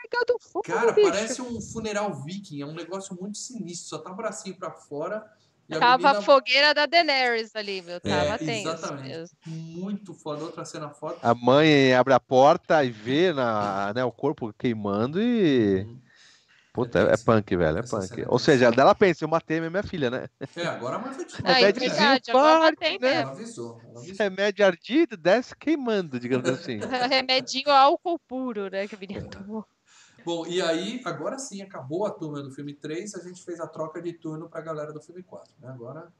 [0.00, 1.10] Pegando fogo, Cara, bicho.
[1.10, 5.24] parece um funeral viking, é um negócio muito sinistro, só tá o bracinho pra fora
[5.68, 8.00] e a Tava menina a fogueira da Daenerys ali, meu.
[8.00, 9.08] Tava É, tenso exatamente.
[9.08, 9.36] mesmo.
[9.46, 11.16] muito foda, outra cena foda.
[11.22, 15.82] A mãe abre a porta e vê na, né, o corpo queimando e.
[15.84, 16.03] Uhum.
[16.74, 18.20] Puta, é, é punk, velho, é Essa punk.
[18.20, 20.26] é Ou seja, dela pensa, eu matei a minha filha, né?
[20.56, 23.08] É, agora mãe foi de Ah, é Remediozinho verdade, agora tem né?
[23.12, 23.30] Ela mesmo.
[23.30, 24.16] avisou, ela avisou.
[24.18, 26.80] Remédio ardido, desce queimando, digamos assim.
[27.08, 28.88] Remedinho álcool puro, né?
[28.88, 29.64] Que a menina tomou.
[30.24, 33.68] Bom, e aí, agora sim, acabou a turma do filme 3, a gente fez a
[33.68, 35.68] troca de turno pra galera do filme 4, né?
[35.68, 36.12] Agora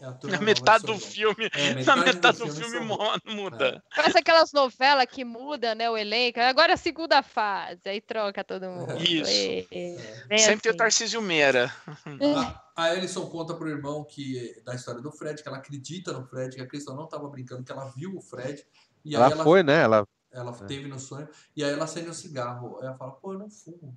[0.00, 2.78] é a turma Na metade de do filme, É, na metade do filme
[3.26, 3.82] muda.
[3.94, 5.90] Parece aquelas novelas que muda, né?
[5.90, 6.38] O elenco.
[6.40, 8.96] Agora é a segunda fase, aí troca todo mundo.
[9.02, 9.30] Isso.
[9.30, 10.24] E- É.
[10.28, 10.78] bem Sempre tem o assim.
[10.78, 11.72] Tarcísio Meira.
[12.76, 16.24] A, a Alison conta pro irmão que da história do Fred, que ela acredita no
[16.24, 18.64] Fred, que a Crystal não tava brincando, que ela viu o Fred.
[19.04, 19.82] E aí Ela ela, foi, né?
[19.82, 21.26] Ela ela teve no sonho,
[21.56, 22.78] e aí ela acende um cigarro.
[22.80, 23.96] Aí ela fala, pô, eu não fumo.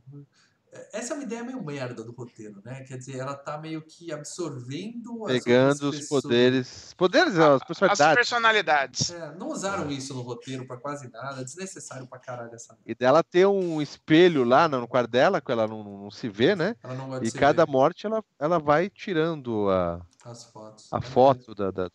[0.74, 2.84] É, Essa é uma ideia meio merda do roteiro, né?
[2.88, 6.22] Quer dizer, ela tá meio que absorvendo as pegando os pessoas.
[6.24, 6.94] poderes.
[6.96, 8.16] Poderes, as As personalidades.
[8.16, 9.12] personalidades.
[9.12, 12.78] É, não usaram isso no roteiro pra quase nada, desnecessário pra caralho essa.
[12.86, 16.56] E dela ter um espelho lá no quarto dela, que ela não, não se vê,
[16.56, 16.76] né?
[16.84, 20.88] Ela não gosta E cada ver morte ela, ela vai tirando a, as fotos.
[20.92, 21.90] a É foto da, da-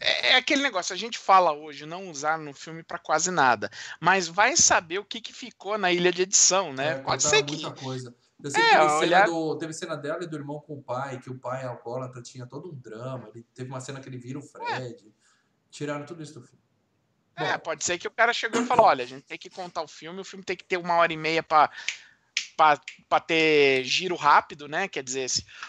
[0.00, 3.70] É, é aquele negócio, a gente fala hoje, não usar no filme pra quase nada.
[4.00, 6.92] Mas vai saber o que, que ficou na ilha de edição, né?
[6.92, 7.52] É, Pode ser que.
[7.52, 8.14] muita coisa.
[8.42, 10.74] Eu sei É, que teve, cena olhar- do- teve cena dela e do irmão com
[10.74, 13.28] o pai, que o pai é alcoólatra, tinha todo um drama.
[13.34, 15.12] Ele, teve uma cena que ele vira o Fred.
[15.70, 16.62] Tiraram tudo isso do filme.
[17.38, 19.50] Bom, É, pode ser que o cara chegou e falou: olha, a gente tem que
[19.50, 21.70] contar o filme, o filme tem que ter uma hora e meia pra,
[22.56, 24.88] pra ter giro rápido, né?
[24.88, 25.26] Quer dizer,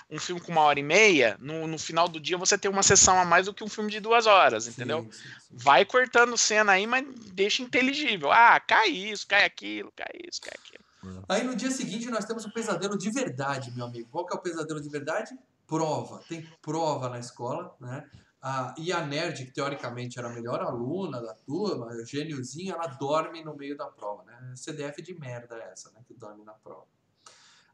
[0.09, 2.83] um filme com uma hora e meia, no, no final do dia você tem uma
[2.83, 5.07] sessão a mais do que um filme de duas horas, sim, entendeu?
[5.11, 5.29] sim, sim.
[5.51, 8.31] Vai cortando cena aí, mas deixa inteligível.
[8.31, 10.85] Ah, cai isso, cai aquilo, cai isso, cai aquilo.
[11.29, 14.07] Aí no dia seguinte nós temos o pesadelo de verdade, meu amigo.
[14.11, 15.37] Qual que é o pesadelo de verdade?
[15.67, 16.23] Prova.
[16.27, 18.07] Tem prova na escola, né?
[18.47, 22.85] Ah, e a nerd, que teoricamente era a melhor aluna da turma, a gêniozinha, ela
[22.85, 24.53] dorme no meio da prova, né?
[24.55, 26.01] CDF de merda essa, né?
[26.07, 26.85] Que dorme na prova.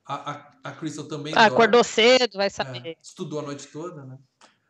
[0.06, 1.54] A, a, a Crystal também Ah, dorme.
[1.56, 2.98] acordou cedo, vai É, saber.
[3.02, 4.18] estudou a noite toda, né?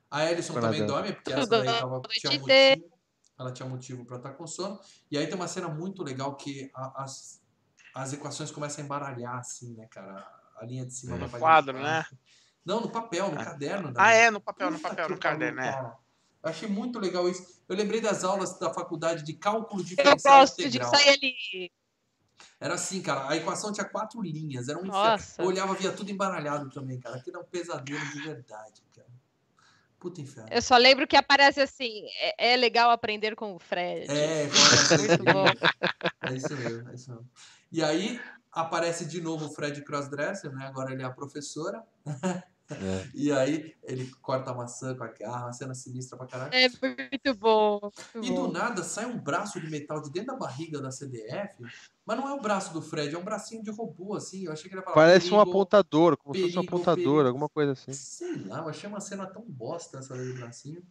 [0.10, 0.88] A Ficou também nadando.
[0.92, 2.92] dorme, porque essa daí tava, tinha motivo.
[3.38, 4.80] Ela tinha motivo pra estar com sono.
[5.12, 7.44] E aí tem uma cena muito legal que a- as,
[7.94, 10.28] as equações começam a embaralhar, assim, né, cara?
[10.58, 12.16] A linha de cima No vai quadro, baixo.
[12.66, 13.46] Não, no papel, no Ah.
[13.46, 13.94] caderno.
[13.98, 15.94] Ah, é, no papel, no papel, no caderno, né?
[16.44, 17.62] Eu achei muito legal isso.
[17.70, 20.90] Eu lembrei das aulas da faculdade de cálculo Eu diferencial gosto de integral.
[20.90, 21.72] sair ali.
[22.60, 23.30] Era assim, cara.
[23.30, 24.68] A equação tinha quatro linhas.
[24.68, 24.98] Era um inferno.
[25.04, 25.42] Nossa.
[25.42, 27.18] Eu olhava, via tudo embaralhado também, cara.
[27.18, 29.08] Aquilo é um pesadelo de verdade, cara.
[30.00, 30.50] Puta inferno.
[30.52, 34.12] Eu só lembro que aparece assim: é, é legal aprender com o Fred.
[34.12, 35.46] É, coloca Muito bom.
[36.28, 37.30] É isso mesmo, é isso mesmo.
[37.72, 38.20] E aí
[38.52, 40.66] aparece de novo o Fred Crossdresser, né?
[40.66, 41.84] Agora ele é a professora.
[42.76, 43.08] É.
[43.14, 46.54] E aí ele corta a maçã com a garra, uma cena sinistra pra caralho.
[46.54, 47.80] É muito bom.
[48.14, 48.52] muito E do bom.
[48.52, 51.56] nada sai um braço de metal de dentro da barriga da CDF,
[52.06, 54.46] mas não é o braço do Fred, é um bracinho de robô, assim.
[54.46, 54.96] Eu achei que ele ia falar.
[54.96, 55.42] Parece um "Perigo".
[55.50, 57.28] apontador, como se fosse um perigo, apontador, perigo.
[57.28, 57.94] alguma coisa assim.
[57.94, 60.82] Sei lá, eu achei uma cena tão bosta essa do bracinho.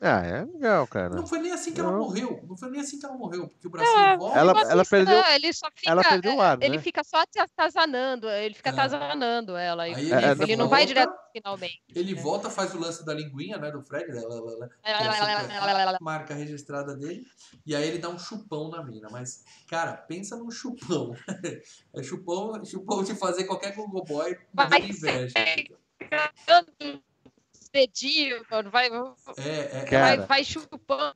[0.00, 1.14] Ah, é legal, cara.
[1.16, 1.98] Não foi nem assim que ela Não.
[2.00, 2.44] morreu.
[2.46, 4.38] Não foi nem assim que ela morreu, porque o bracinho É, volta.
[4.38, 6.82] Ela- ela assim, perdeu- não, ele só fica, ela perdeu o ar, ele né?
[6.82, 8.72] fica só te atazanando, ele fica É.
[8.72, 9.84] atazanando ela.
[9.84, 11.82] Aí ele, ele ele não vai direto pro finalmente.
[11.94, 12.20] Ele né?
[12.20, 15.06] volta, faz o lance da linguinha, né, do Fred, lá, lá, lá, lá, que é
[15.06, 17.24] a super marca registrada dele,
[17.64, 19.08] e aí ele dá um chupão na mina.
[19.10, 21.14] Mas, cara, pensa num chupão.
[21.94, 25.34] É chupão, chupão de fazer qualquer Google Boy morrer de inveja.
[27.76, 28.88] Dedinho, mano, vai,
[29.36, 31.14] É, é, vai, vai chupando.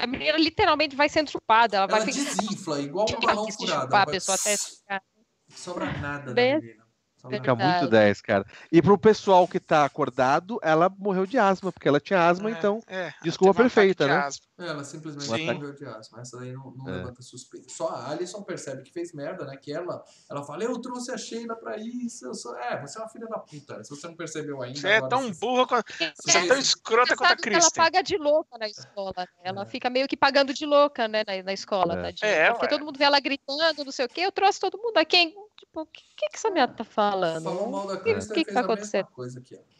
[0.00, 1.76] A menina literalmente vai sendo chupada.
[1.78, 2.30] Ela, ela vai ficar.
[2.36, 3.82] desinfla, igual um balão furado.
[3.82, 5.02] chupar ela a vai- pessoa até ficar.
[5.48, 6.74] Sobra nada Bem- da menina.
[6.74, 6.79] Sobra
[7.28, 7.90] Fica muito Verdade.
[7.90, 8.44] 10, cara.
[8.72, 12.52] E pro pessoal que tá acordado, ela morreu de asma, porque ela tinha asma, É,
[12.52, 12.80] então.
[12.86, 14.16] é, desculpa perfeita, de né?
[14.18, 14.44] asma.
[14.58, 15.52] Ela simplesmente Sim.
[15.54, 16.20] morreu de asma.
[16.20, 16.96] Essa daí não, não É.
[16.98, 17.68] levanta suspeita.
[17.70, 19.56] Só a Alison percebe que fez merda, né?
[19.56, 22.26] Que ela, ela fala, eu trouxe a Sheila pra isso.
[22.26, 22.54] Eu sou...
[22.56, 23.82] É, você é uma filha da puta.
[23.82, 24.78] Se você não percebeu ainda.
[24.78, 25.92] Você é tão você- burra quanto.
[26.22, 27.82] Você é tão escrota quanto a que ela Kristen.
[27.84, 29.26] paga de louca na escola, né?
[29.42, 29.66] Ela É.
[29.66, 32.02] fica meio que pagando de louca, né, na, na escola, É.
[32.02, 32.30] tadinha.
[32.30, 32.70] É, Porque ué.
[32.70, 34.20] todo mundo vê ela gritando, não sei o quê.
[34.20, 34.96] Eu trouxe todo mundo.
[34.98, 35.34] A quem?
[35.60, 37.42] Tipo, o que, que, que essa mulher tá falando?
[37.44, 39.06] Falou mal da que- Kristen que que fez tá acontecendo?
[39.08, 39.70] coisa aqui, ó.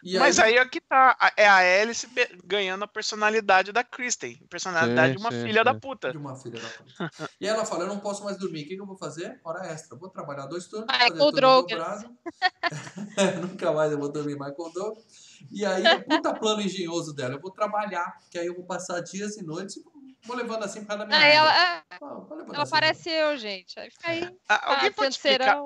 [0.00, 1.16] E Mas aí é que tá.
[1.36, 2.06] É a Alice
[2.44, 4.36] ganhando a personalidade da Kristen.
[4.48, 5.64] Personalidade Sim, de uma sim, filha sim.
[5.64, 6.12] da puta.
[6.12, 7.30] de uma filha da puta.
[7.40, 8.62] E ela fala, eu não posso mais dormir.
[8.62, 9.40] O que, que eu vou fazer?
[9.42, 9.96] Hora extra.
[9.98, 12.16] Vou trabalhar dois turnos, Michael dobrado.
[13.42, 15.04] Nunca mais eu vou dormir Michael Douglas.
[15.50, 17.34] E aí, puta plano engenhoso dela.
[17.34, 19.92] Eu vou trabalhar, que aí eu vou passar dias e noites e vou
[20.36, 23.78] levando assim causa da minha Ah, ela, é, Ah, vou ela assim, parece eu, gente.
[23.78, 25.56] Aí fica aí, Ah, Alguém ah, pode explicar?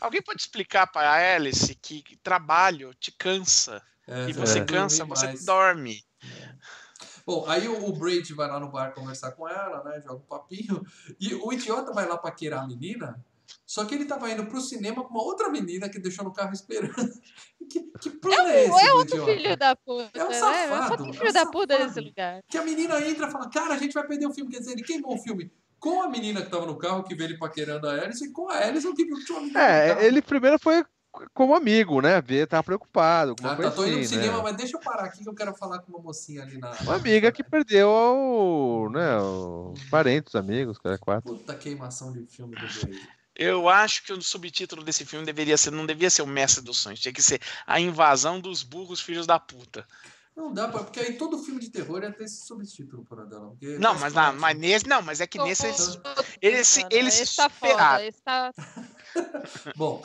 [0.00, 3.82] Alguém pode explicar para Alice que trabalho te cansa.
[4.06, 5.44] É, E você você cansa, você mais.
[5.44, 6.04] dorme.
[7.26, 10.00] Bom, aí o, o Braid vai lá no bar conversar com ela, né?
[10.00, 10.82] Joga um papinho.
[11.20, 13.22] E o idiota vai lá paquerar a menina.
[13.68, 16.54] Só que ele tava indo pro cinema com uma outra menina que deixou no carro
[16.54, 16.94] esperando.
[17.68, 18.86] Que, que plano é, esse?
[18.86, 19.32] É outro idiota?
[19.32, 20.10] filho da puta.
[20.14, 20.34] É um né?
[20.40, 21.88] safado, Só tem é um filho da puta safado.
[21.88, 22.42] nesse lugar.
[22.48, 24.50] Que a menina entra e fala, cara, a gente vai perder o filme.
[24.50, 27.24] Quer dizer, ele queimou o filme com a menina que tava no carro, que vê
[27.24, 29.62] ele paquerando a Alice, e com a Alice, que viu que tinha uma menina.
[29.62, 30.82] É, ele primeiro foi
[31.34, 32.22] como amigo, né?
[32.22, 33.34] Ver, tava preocupado.
[33.42, 34.42] Ah, tá, tô indo pro assim, cinema, né?
[34.44, 36.70] mas deixa eu parar aqui que eu quero falar com uma mocinha ali na...
[36.80, 41.34] Uma amiga que perdeu o, né, os parentes, os amigos, cara, quatro.
[41.34, 43.17] Puta queimação de filme do Braid.
[43.38, 46.78] Eu acho que o subtítulo desse filme deveria ser, não devia ser o Mestre dos
[46.78, 49.86] Sonhos, tinha que ser A Invasão dos Burros Filhos da Puta.
[50.36, 50.84] Não dá pra...
[50.84, 53.48] Porque aí todo filme de terror ia ter esse subtítulo, por dela.
[53.50, 54.38] porque Não, mas, na, parte.
[54.38, 58.12] mas nesse, não, mas é que nesse eles- Puta, esse- mano, eles esse tá superaram.
[58.24, 58.52] tá...
[59.76, 60.04] Bom,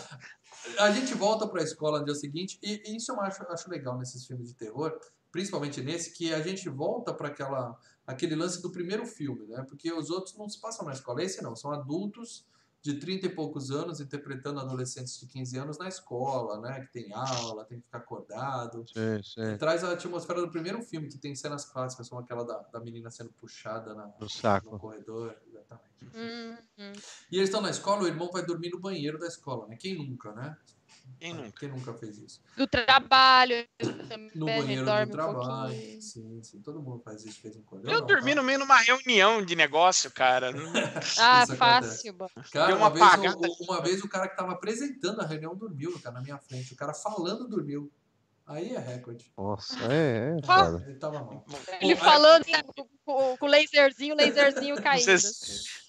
[0.79, 3.97] a gente volta pra escola no dia seguinte, e, e isso eu acho, acho legal
[3.97, 4.97] nesses filmes de terror,
[5.31, 9.63] principalmente nesse, que a gente volta para aquela aquele lance do primeiro filme, né?
[9.67, 11.23] Porque os outros não se passam na escola.
[11.23, 12.45] Esse não, são adultos
[12.83, 16.81] de 30 e poucos anos interpretando adolescentes de 15 anos na escola, né?
[16.81, 18.83] Que tem aula, tem que ficar acordado.
[18.93, 19.57] Sim, sim.
[19.57, 23.09] Traz a atmosfera do primeiro filme, que tem cenas clássicas, como aquela da, da menina
[23.09, 24.07] sendo puxada na,
[24.73, 25.33] No corredor.
[25.47, 25.93] Exatamente.
[26.13, 26.93] Hum, hum.
[27.31, 29.77] E eles estão na escola, o irmão vai dormir no banheiro da escola, né?
[29.79, 30.57] Quem nunca, né?
[31.23, 31.51] Quem nunca?
[31.57, 32.41] Quem nunca fez isso?
[32.57, 33.65] Do trabalho
[34.09, 35.71] também, No ele banheiro dorme do um trabalho.
[35.73, 36.01] pouquinho.
[36.01, 36.61] sim, sim.
[36.61, 37.89] Todo mundo faz isso de vez em quando.
[37.89, 38.41] Eu não, dormi tá?
[38.41, 40.51] no meio de uma reunião de negócio, cara.
[41.17, 42.29] Ah, fácil, mano.
[42.51, 45.55] Cara, Deu uma, uma vez, o, uma vez o cara que tava apresentando a reunião
[45.55, 46.73] dormiu, cara, na minha frente.
[46.73, 47.89] O cara falando dormiu.
[48.45, 49.31] Aí é recorde.
[49.37, 50.77] Nossa, é, é Ah.
[50.85, 51.45] Ele tava mal.
[51.79, 52.43] Ele falando
[52.75, 55.05] com, com- o laserzinho, o laserzinho caindo.
[55.05, 55.82] Vocês-.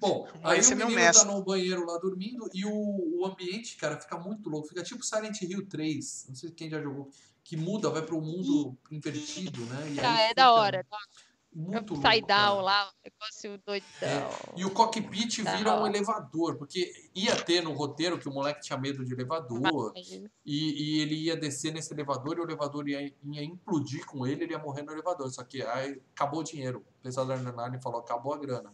[0.00, 3.26] Bom, aí esse o é meu menino tá no banheiro lá dormindo e o, o
[3.26, 4.68] ambiente, cara, fica muito louco.
[4.68, 6.26] Fica tipo Silent Hill 3.
[6.28, 7.10] Não sei quem já jogou.
[7.44, 9.92] Que muda, vai pro mundo invertido, né?
[9.92, 10.84] E Ah, é da hora.
[11.56, 12.06] Muito louco.
[12.06, 13.88] Side down lá, um negócio doidão.
[14.02, 18.32] É, E o cockpit Da vira um elevador, porque ia ter no roteiro que o
[18.32, 22.86] moleque tinha medo de elevador, e, e ele ia descer nesse elevador e o elevador
[22.86, 25.30] ia, ia implodir com ele, ele ia morrer no elevador.
[25.30, 26.84] Só que aí acabou o dinheiro.
[27.00, 28.70] O pessoal da Adrenaline falou, acabou a grana.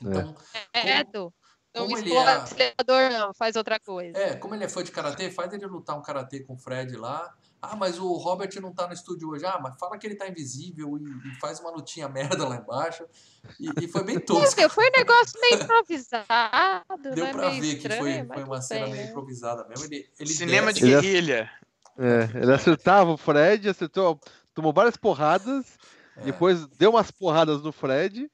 [0.00, 0.34] Então,
[0.72, 1.32] É, do.
[1.72, 4.18] Não como ele explora é- o acelerador, não, faz outra coisa.
[4.18, 6.96] é, como ele é fã de karatê, faz ele lutar um karatê com o Fred
[6.96, 7.32] lá.
[7.62, 9.44] Ah, mas o Robert não tá no estúdio hoje.
[9.46, 12.08] Ah, mas fala que ele tá invisível e, e faz uma lutinha
[12.42, 13.04] merda lá embaixo.
[13.60, 14.68] E, e foi bem tosco.
[14.70, 16.26] Foi um negócio meio improvisado,
[17.14, 17.32] Deu né?
[17.32, 19.10] pra meio ver que estranho, foi, mas foi uma cena bem, meio né?
[19.10, 19.84] improvisada mesmo.
[19.84, 21.50] Ele, ele Cinema de desce- Ele- guerrilha.
[21.98, 24.18] É, ele acertava o Fred, acertou,
[24.54, 25.66] tomou várias porradas,
[26.16, 26.22] É.
[26.22, 28.30] depois deu umas porradas no Fred,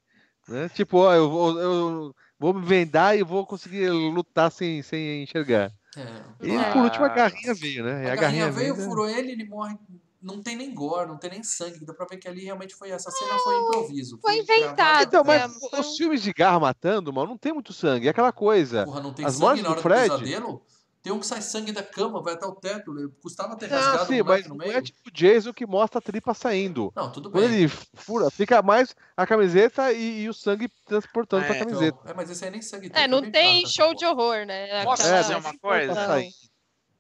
[0.49, 0.69] né?
[0.69, 5.73] Tipo, ó, eu, vou- eu vou me vendar e vou conseguir lutar sem, sem enxergar.
[5.97, 6.47] É.
[6.47, 6.73] E É.
[6.73, 8.05] por último a garrinha veio, né?
[8.05, 8.85] E A, garrinha veio, veio, né?
[8.85, 9.77] furou ele, ele morre.
[10.23, 11.85] Não tem nem gore, não tem nem sangue.
[11.85, 12.91] Dá pra ver que ali realmente foi.
[12.91, 14.19] Essa cena foi improviso.
[14.21, 15.05] foi inventado.
[15.07, 18.09] Então, mas É, foi os um- filmes de garra matando, mano, não tem muito sangue.
[18.09, 18.85] É aquela coisa.
[18.85, 20.09] Porra, não tem As sangue na do hora Fred?
[20.09, 20.63] do pesadelo?
[21.07, 22.93] Tem um que sai sangue da cama, vai até o teto.
[23.23, 24.77] Custava ter Não, rasgado sim, o moleque mas no não meio.
[24.77, 26.93] é tipo o Jason que mostra a tripa saindo.
[26.97, 27.59] Não, tudo Quando bem.
[27.61, 31.99] ele fura, fica mais a camiseta e, e o sangue transportando É, pra Então, camiseta.
[32.07, 33.95] é, mas esse aí nem sangue É, não tem essa show porra.
[33.99, 34.83] de horror, né?
[34.85, 35.95] Posso Aquela- dizer uma coisa?
[35.95, 36.07] Não.
[36.07, 36.31] sair.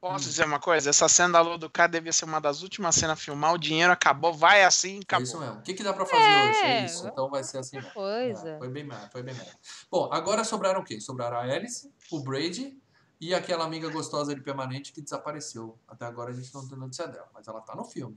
[0.00, 0.90] Posso dizer uma coisa?
[0.90, 3.54] Essa cena da Lua do Cara devia ser uma das últimas cenas a filmar.
[3.54, 5.24] O dinheiro acabou, vai assim, É acabou.
[5.24, 5.56] isso mesmo.
[5.56, 6.44] O que, que dá pra fazer É.
[6.48, 6.58] hoje?
[6.60, 7.08] É isso.
[7.08, 7.80] Então vai ser assim.
[7.92, 8.50] Coisa.
[8.50, 9.46] É, foi bem mal, foi bem mal.
[9.90, 11.00] Bom, agora sobraram quem?
[11.00, 12.78] Sobraram a Alice, o Brady
[13.20, 15.78] e aquela amiga gostosa de permanente que desapareceu.
[15.88, 18.16] Até agora a gente não tem notícia dela, mas ela tá no filme.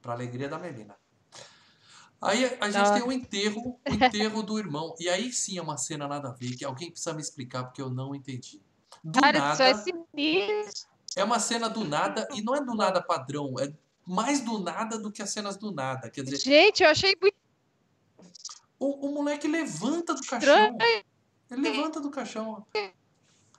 [0.00, 0.96] Pra alegria da Melina.
[2.20, 4.94] Aí a gente tem o enterro, o enterro do irmão.
[4.98, 7.80] E aí sim é uma cena nada a ver, que alguém precisa me explicar porque
[7.80, 8.60] eu não entendi.
[9.02, 10.90] Do Cara, isso nada, é sinistro.
[11.16, 13.72] é uma cena do nada, e não é do nada padrão, é
[14.06, 16.10] mais do nada do que as cenas do nada.
[16.10, 17.40] Quer dizer, Gente, eu achei muito
[18.80, 20.78] o, o moleque levanta do caixão.
[21.50, 22.66] Ele levanta do caixão.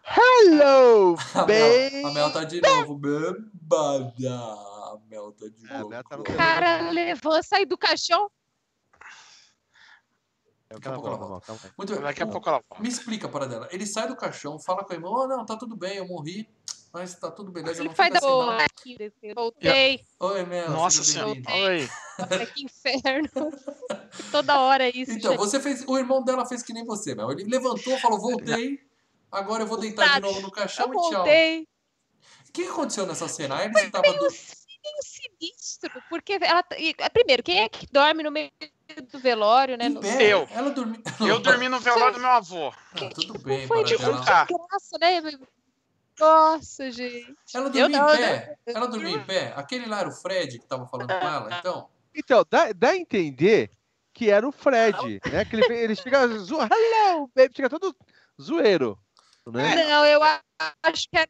[0.03, 1.95] Hello, A baby!
[2.01, 2.95] Mel, a Mel tá de novo.
[2.97, 4.29] Bebada.
[4.31, 5.89] A Mel tá de É, a novo.
[5.89, 8.29] Mel tá no O cara levanta, sai do caixão.
[10.69, 11.53] Daqui a pouco ela volta.
[11.77, 12.01] Muito bem.
[12.01, 12.81] Daqui a pouco ela volta.
[12.81, 13.67] Me explica para dela.
[13.71, 16.49] Ele sai do caixão, fala com a irmã: Oh, não, tá tudo bem, eu morri.
[16.93, 18.63] Mas tá tudo beleza, Ele não faz fica da assim, boa.
[18.65, 20.05] Aqui, voltei.
[20.19, 20.71] Oi, Mel.
[20.71, 21.29] Nossa senhora.
[21.31, 21.89] Oi.
[22.29, 23.29] É que inferno.
[24.29, 25.39] Toda hora é isso, Então, gente.
[25.39, 25.85] você fez.
[25.87, 27.31] O irmão dela fez que nem você, Mel.
[27.31, 28.79] Ele levantou, falou: Voltei.
[29.31, 31.11] Agora eu vou deitar de novo no caixão Eu e tchau.
[31.11, 31.67] voltei.
[32.49, 33.55] O que aconteceu nessa cena?
[33.55, 34.19] A Alice tava do...
[34.19, 36.63] meio sinistro, porque ela.
[36.77, 38.51] e, Primeiro, quem é que dorme no meio
[39.11, 39.87] do velório, né?
[39.87, 40.03] No-.
[40.03, 40.47] Eu.
[40.51, 41.01] Ela dormiu.
[41.21, 42.69] Eu dormi no velório do meu avô.
[42.69, 45.21] Ah, tudo bem, Foi de graça, né?
[46.19, 47.35] Nossa, gente.
[47.53, 48.57] Ela dormiu em pé.
[48.67, 49.53] Ela dormiu em pé.
[49.55, 51.89] Aquele lá era o Fred que tava falando com ela, então.
[52.13, 53.71] Então, dá, dá a entender
[54.13, 55.45] que era o Fred, né?
[55.45, 57.95] Que ele, ele chega, zo- hello, baby, chega todo
[58.39, 58.99] zoeiro,
[59.47, 59.75] né?
[59.87, 60.21] Não, eu
[60.83, 61.27] acho que é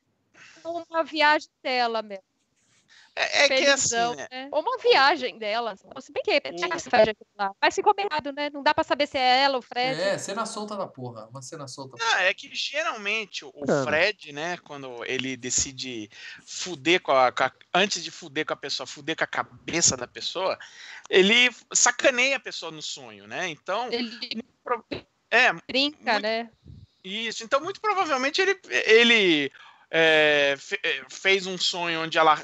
[0.65, 2.23] uma viagem dela mesmo.
[3.13, 4.27] É, é que assim, né?
[4.31, 4.49] né?
[4.53, 5.75] Ou uma viagem dela.
[5.99, 6.41] Se bem que é
[6.75, 7.51] esse Fred aqui lá.
[7.61, 8.49] Mas ficou combinado, né?
[8.49, 9.99] Não dá pra saber se é ela ou o Fred.
[9.99, 11.27] É, cena solta da porra.
[11.27, 11.97] Uma cena solta.
[11.99, 13.83] Não, é que geralmente o Cara.
[13.83, 16.09] Fred, né, quando ele decide
[16.45, 19.97] fuder com a, com a- Antes de fuder com a pessoa, fuder com a cabeça
[19.97, 20.57] da pessoa,
[21.09, 23.49] ele sacaneia a pessoa no sonho, né?
[23.49, 24.41] Então, Ele
[25.29, 26.49] é, brinca, Muito- né?
[27.03, 29.52] Isso, então muito provavelmente ele, ele
[29.90, 32.41] é, é, fez um sonho onde ela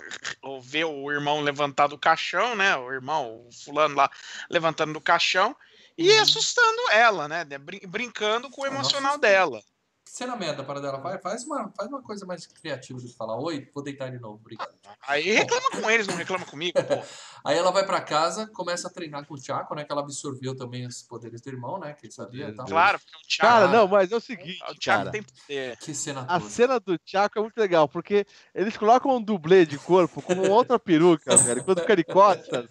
[0.61, 2.75] vê o irmão levantar do caixão, né?
[2.75, 4.09] O irmão, o fulano lá
[4.49, 5.55] levantando do caixão
[5.97, 6.21] e Uhum.
[6.21, 7.45] assustando ela, né?
[7.57, 9.27] brin- Brincando com o emocional assusta.
[9.27, 9.61] dela.
[10.09, 10.97] Cena merda para dela.
[10.99, 14.35] Vai, faz, uma, faz uma coisa mais criativa que falar: Oi, vou deitar de novo,
[14.35, 14.69] obrigado.
[15.07, 17.03] Aí reclama com eles, não reclama comigo, pô.
[17.45, 19.83] Aí ela vai pra casa, começa a treinar com o Chaco, né?
[19.83, 21.93] Que ela absorveu também os poderes do irmão, né?
[21.93, 22.65] Que ele sabia e tal.
[22.65, 25.11] Claro, porque o Thiago, Cara, não, mas é o seguinte, o Thiago cara.
[25.11, 25.77] tem poder.
[25.77, 28.25] Que cena A cena do Chaco é muito legal, porque
[28.55, 32.65] eles colocam um dublê de corpo com outra peruca, velho, quando fica de costas.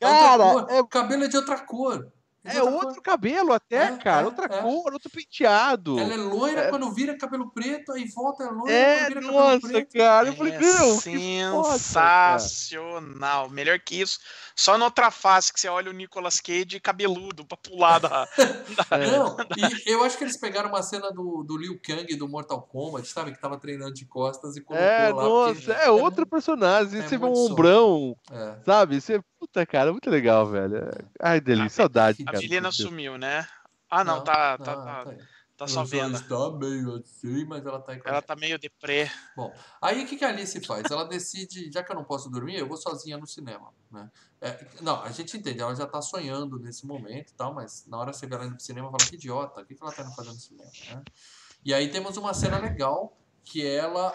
[0.00, 0.66] Cara, cor.
[0.70, 2.12] é, O cabelo é de outra cor.
[2.44, 3.02] É outro cor.
[3.02, 4.60] cabelo até, É, cara, é, outra é.
[4.62, 5.98] cor, outro penteado.
[5.98, 6.68] Ela é loira É.
[6.70, 9.96] quando vira cabelo preto, aí volta é loira É, quando vira cabelo nossa, preto.
[9.98, 10.28] cara.
[10.28, 12.38] Eu falei, É meu, que foda, cara.
[12.38, 13.48] sensacional.
[13.50, 14.18] Melhor que isso.
[14.54, 18.28] Só na outra face que você olha o Nicolas Cage cabeludo pra pular da.
[18.90, 19.06] É.
[19.16, 22.62] Não, e eu acho que eles pegaram uma cena do, do Liu Kang do Mortal
[22.62, 23.32] Kombat, sabe?
[23.32, 25.22] Que tava treinando de costas e colocou É, lá.
[25.22, 27.00] nossa, porque- é outro personagem.
[27.00, 28.56] é você vê um ombrão, É.
[28.64, 29.00] sabe?
[29.00, 30.88] Você, puta, cara, muito legal, velho.
[31.20, 32.38] Ai, delícia, saudade, A cara.
[32.38, 32.76] Melina Meu Deus.
[32.76, 33.46] sumiu, né?
[33.90, 35.16] Ah, não, tá, tá, não, tá, aí.
[35.16, 35.24] tá
[35.60, 36.16] Ela só vendo.
[36.16, 39.10] está meio assim, mas ela tá a Ela tá meio deprê.
[39.36, 40.90] Bom, aí o que, que a Alice faz?
[40.90, 43.68] Ela decide, já que eu não posso dormir, eu vou sozinha no cinema.
[43.90, 44.10] Né?
[44.44, 47.96] É, não, a gente entende, ela já tá sonhando nesse momento e tal, mas na
[47.96, 50.02] hora você vê ela indo pro cinema, fala que idiota, o que, que ela tá
[50.02, 50.72] indo fazer no cinema?
[50.88, 51.02] Né?
[51.64, 54.12] E aí temos uma cena legal que ela,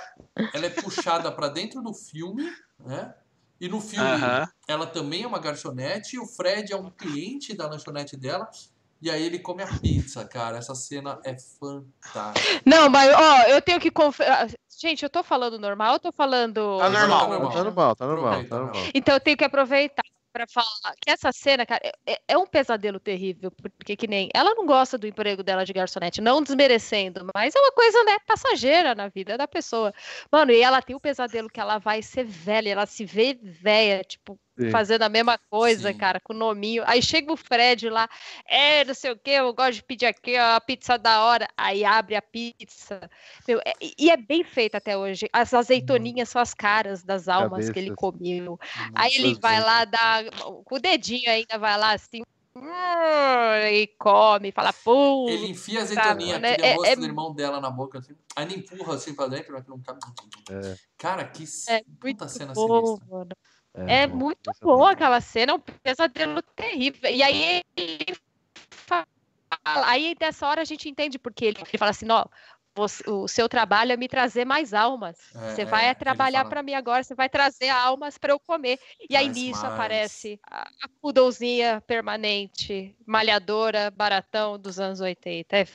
[0.54, 2.44] ela é puxada para dentro do filme,
[2.78, 3.16] né?
[3.60, 4.48] E no filme Aham.
[4.68, 8.48] ela também é uma garçonete e o Fred é um cliente da lanchonete dela.
[9.02, 10.58] E aí ele come a pizza, cara.
[10.58, 12.62] Essa cena é fantástica.
[12.66, 14.56] Não, mas, ó, eu tenho que conferir.
[14.80, 16.78] Gente, eu tô falando normal ou tô falando.
[16.78, 17.20] Tá normal.
[17.20, 18.84] Tá normal, tá normal, Aproveita, tá normal.
[18.94, 20.04] Então eu tenho que aproveitar
[20.38, 24.54] pra falar que essa cena, cara, é, é um pesadelo terrível, porque que nem ela
[24.54, 28.94] não gosta do emprego dela de garçonete, não desmerecendo, mas é uma coisa, né, passageira
[28.94, 29.94] na vida da pessoa.
[30.32, 34.04] Mano, e ela tem o pesadelo que ela vai ser velha, ela se vê velha,
[34.04, 34.72] tipo, Sim.
[34.72, 35.98] fazendo a mesma coisa, Sim.
[35.98, 36.84] cara, com o nominho.
[36.88, 38.10] Aí chega o Fred lá,
[38.46, 41.48] é, não sei o que, eu gosto de pedir aqui ó, a pizza da hora.
[41.56, 43.10] Aí abre a pizza.
[43.48, 45.28] Meu, é- e é bem feito até hoje.
[45.32, 47.96] As azeitoninhas são as caras das almas que ele Cabeças.
[48.18, 48.60] comeu.
[48.96, 50.24] Aí ele vai lá, dá
[50.66, 52.24] com o dedinho ainda, vai lá assim,
[52.56, 52.64] "Hum",
[53.72, 55.28] e come, fala pô.
[55.30, 56.54] Ele enfia a azeitoninha, né?
[56.54, 58.16] aquele É- rosto é- do irmão dela na boca, assim.
[58.36, 60.00] Aí ele empurra assim pra dentro, mas não cabe.
[60.50, 60.76] É.
[60.98, 63.06] Cara, que É puta cena bom, sinistra.
[63.10, 63.30] mano.
[63.86, 67.10] É bom, muito essa boa aquela cena, é um pesadelo terrível.
[67.10, 68.18] E aí ele
[68.72, 69.06] fala,
[69.86, 72.26] aí dessa hora a gente entende porque ele, ele fala assim, ó,
[73.08, 75.18] o seu trabalho é me trazer mais almas.
[75.36, 78.34] É, você é, vai ele trabalhar fala- para mim agora, você vai trazer almas para
[78.34, 78.80] eu comer.
[79.10, 85.58] E aí Traz nisso aparece a, a poodlezinha permanente, malhadora, baratão dos anos 80.
[85.58, 85.66] É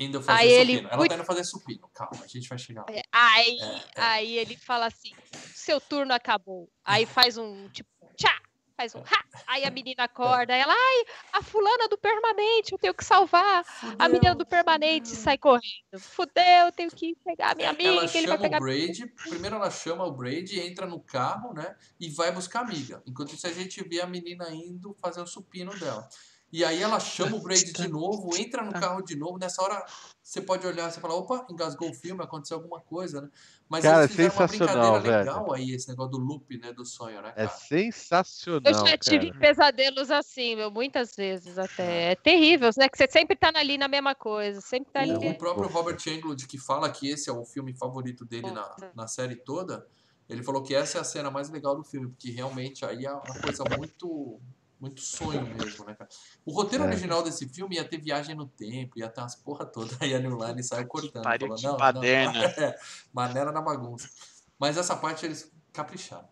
[0.00, 0.88] Indo fazer Aí ele- supino.
[0.90, 1.90] Ela tá indo fazer supino.
[1.94, 3.02] Calma, a gente vai chegar lá.
[3.12, 3.82] Aí, É, é.
[4.02, 5.12] aí ele fala assim:
[5.54, 6.68] seu turno acabou.
[6.84, 8.40] Aí faz um tipo, tchá,
[8.74, 9.22] faz um ha.
[9.46, 11.04] Aí a menina acorda, ela, ai,
[11.34, 13.62] a fulana do permanente, eu tenho que salvar.
[13.98, 15.98] A menina do permanente sai correndo.
[15.98, 18.56] Fudeu, eu tenho que pegar a minha amiga, Ela ele vai chama pegar.
[18.56, 21.76] o Braid, primeiro ela chama o Braid, entra no carro, né?
[22.00, 23.02] E vai buscar a amiga.
[23.06, 26.08] Enquanto isso a gente vê a menina indo fazer o supino dela.
[26.52, 29.38] E aí ela chama o Braid de novo, entra no carro de novo.
[29.38, 29.82] Nessa hora
[30.22, 33.30] você pode olhar e falar, opa, engasgou o filme, aconteceu alguma coisa, né?
[33.70, 35.18] Mas Cara, eles fizeram uma brincadeira velho.
[35.18, 36.70] legal aí, esse negócio do loop, né?
[36.70, 37.48] Do sonho, né, É cara?
[37.56, 38.60] sensacional.
[38.66, 39.40] Eu já tive cara.
[39.40, 42.12] pesadelos assim, meu, muitas vezes até.
[42.12, 42.86] É terrível, né?
[42.86, 45.14] Que você sempre tá ali na mesma coisa, sempre tá ali.
[45.14, 48.76] O, o próprio Robert Englund, que fala que esse é o filme favorito dele na,
[48.94, 49.86] na série toda,
[50.28, 53.12] ele falou que essa é a cena mais legal do filme, porque realmente aí é
[53.12, 54.38] uma coisa muito
[54.82, 56.10] muito sonho mesmo, né, cara?
[56.44, 56.88] O roteiro É.
[56.88, 60.18] original desse filme ia ter viagem no tempo, ia ter umas porra toda, aí a
[60.18, 61.22] New Line saiu cortando.
[61.22, 62.76] pariu, falou, não, baderna." não, é,
[63.12, 64.10] maneira na bagunça.
[64.58, 66.28] Mas essa parte eles capricharam.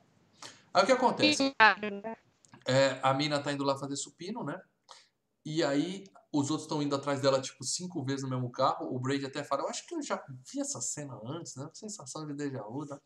[0.74, 1.55] Aí o que acontece?
[2.66, 4.60] É, a mina tá indo lá fazer supino, né?
[5.44, 8.86] E aí os outros estão indo atrás dela, tipo, cinco vezes no mesmo carro.
[8.94, 10.22] O Brady até fala, eu acho que eu já
[10.52, 11.68] vi essa cena antes, né?
[11.72, 13.01] Sensação de déjà vu, tá?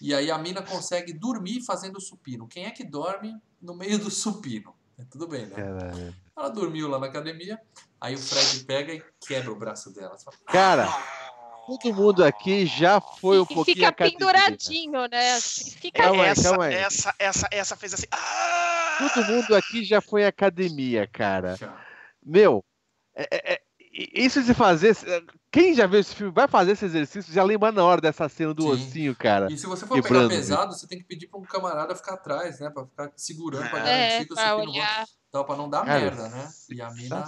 [0.00, 2.46] E aí a mina consegue dormir fazendo supino.
[2.48, 4.74] Quem é que dorme no meio do supino?
[5.02, 5.56] É, tudo bem, né?
[5.56, 6.14] Caralho.
[6.36, 7.58] Ela dormiu lá na academia,
[8.00, 10.16] aí o Fred pega e quebra o braço dela.
[10.18, 10.88] Fala, Cara,
[11.66, 14.18] todo mundo aqui já foi um E pouquinho fica academia.
[14.18, 15.40] penduradinho, né?
[15.40, 16.74] Fica Calma aí, essa, calma aí.
[16.74, 18.06] essa, essa, essa fez assim.
[18.10, 19.08] Ah!
[19.14, 21.56] Todo mundo aqui já foi em academia, cara.
[21.56, 21.74] "Já."
[22.24, 22.64] Meu,
[23.14, 23.61] é- é- é-
[23.92, 24.96] isso de fazer.
[25.50, 28.54] Quem já viu esse filme vai fazer esse exercício, já lembra na hora dessa cena
[28.54, 28.68] do Sim.
[28.70, 29.52] ossinho, cara.
[29.52, 32.14] E se você for Quebrando, pegar pesado, você tem que pedir pra um camarada ficar
[32.14, 32.70] atrás, né?
[32.70, 34.78] Pra ficar segurando, pra É, garantir que o pra supino volta.
[34.80, 35.06] olhar.
[35.28, 36.50] Então, pra não dar Cara, merda, né?
[36.70, 37.24] E a mina.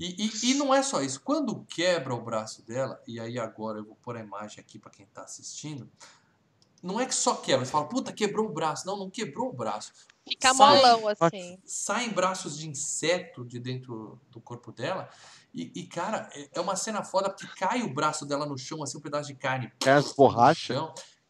[0.00, 1.20] E, e- e não é só isso.
[1.20, 4.90] Quando quebra o braço dela, e aí agora eu vou pôr a imagem aqui para
[4.90, 5.90] quem tá assistindo,
[6.82, 7.64] não é que só quebra.
[7.64, 8.86] Você fala, puta, quebrou o braço.
[8.86, 9.92] Não, não quebrou o braço.
[10.28, 11.58] Fica Sai- molão, assim.
[11.64, 15.08] Saem braços de inseto de dentro do corpo dela.
[15.54, 18.82] E, e, cara, é- é uma cena foda porque cai o braço dela no chão,
[18.82, 19.70] assim, um pedaço de carne.
[19.80, 20.76] Cai as borrachas.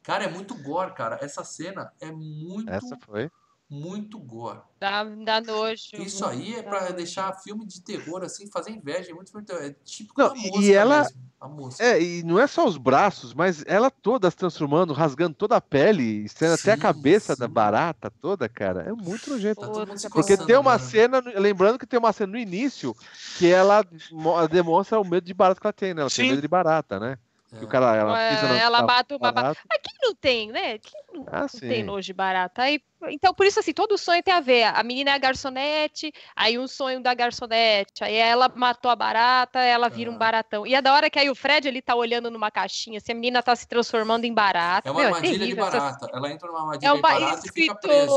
[0.02, 1.18] Cara, é muito gore, cara.
[1.20, 3.30] Essa cena é muito, Essa foi.
[3.72, 4.60] Muito gore.
[4.78, 5.96] Dá, dá nojo.
[5.98, 6.92] Isso aí é nojo.
[6.92, 9.10] deixar filme de terror, assim, fazer inveja.
[9.10, 9.52] É muito.
[9.52, 11.22] É típico Não, da e mosca ela- mesmo.
[11.40, 11.82] A mosca.
[11.82, 15.60] É, e não é só os braços, mas ela toda se transformando, rasgando toda a
[15.60, 17.52] pele, sendo até a Sim, cabeça da sim.
[17.52, 18.82] barata toda, cara.
[18.82, 19.60] É muito nojento.
[19.60, 20.88] Tá Porque tem uma agora, né?
[20.88, 22.94] cena, lembrando que tem uma cena no início
[23.38, 26.02] que ela mo- demonstra o medo de barata que ela tem, né?
[26.02, 26.30] Ela tem Sim.
[26.30, 27.18] medo de barata, né?
[27.54, 27.58] É.
[27.58, 29.60] Que o cara, ela É, pisa na, ela na mata uma barata.
[29.68, 30.78] Mas quem não tem, né?
[30.78, 31.60] Quem não, Ah, não sim.
[31.68, 32.62] tem nojo de barata?
[32.62, 34.62] Aí, então, por isso, assim, todo sonho tem a ver.
[34.64, 39.58] A menina é a garçonete, aí um sonho da garçonete, aí ela matou a barata,
[39.60, 40.18] ela vira um Ah.
[40.18, 40.66] baratão.
[40.66, 43.14] E é da hora que aí o Fred, ele tá olhando numa caixinha, se a
[43.14, 44.88] menina tá se transformando em barata.
[44.88, 46.10] É uma Meu, armadilha de terrível essa- barata.
[46.12, 48.12] Ela entra numa armadilha É de uma barata e fica escrito presa.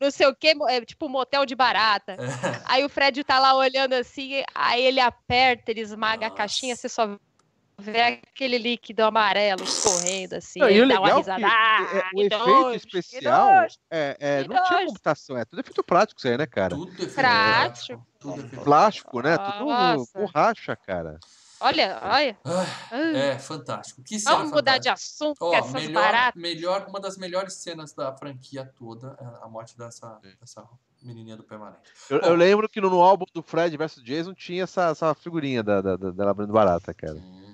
[0.00, 2.12] não sei o que, é tipo motel de barata.
[2.12, 2.62] É.
[2.66, 6.36] Aí o Fred tá lá olhando assim, aí ele aperta, ele esmaga a Nossa.
[6.36, 7.16] caixinha, você só
[7.80, 11.40] vê aquele líquido amarelo escorrendo assim, Não, e o dá uma é risada.
[11.42, 15.60] é- "Ah, o que efeito especial nojo." é, é, que não tinha computação, é tudo
[15.60, 16.76] efeito prático isso aí, né, cara?
[16.76, 18.06] Tudo efeito Prático.
[18.20, 19.36] Tudo efeito Plástico, né?
[19.38, 21.18] Tudo borracha, cara.
[21.62, 22.38] Olha, olha.
[22.42, 24.02] Ah, Ah, É, fantástico.
[24.02, 26.40] Que cena Vamos mudar de assunto, que essas melhor, baratas.
[26.42, 30.64] melhor, uma das melhores cenas da franquia toda é a morte dessa, dessa
[31.02, 31.82] menininha do permanente.
[32.08, 32.26] Eu, Bom.
[32.28, 35.82] eu lembro que no, no álbum do Fred vs Jason tinha essa, essa figurinha da,
[35.82, 37.16] da, da, dela abrindo barata, cara.
[37.16, 37.49] Hum.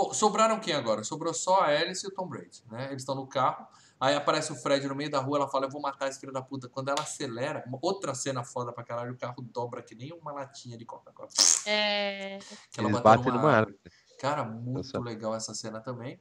[0.00, 1.04] Bom, sobraram quem agora?
[1.04, 2.86] Sobrou só a Alice e o Tom Brady, né?
[2.86, 3.66] Eles estão no carro,
[4.00, 6.32] aí aparece o Fred no meio da rua, ela fala, eu vou matar esse filho
[6.32, 6.70] da puta.
[6.70, 10.32] Quando ela acelera, uma outra cena foda pra caralho, o carro dobra que nem uma
[10.32, 11.28] latinha de Coca-Cola.
[11.66, 12.38] É,
[12.72, 13.78] Que ela Eles batem numa numa árvore.
[14.18, 16.18] Cara, muito legal essa cena também.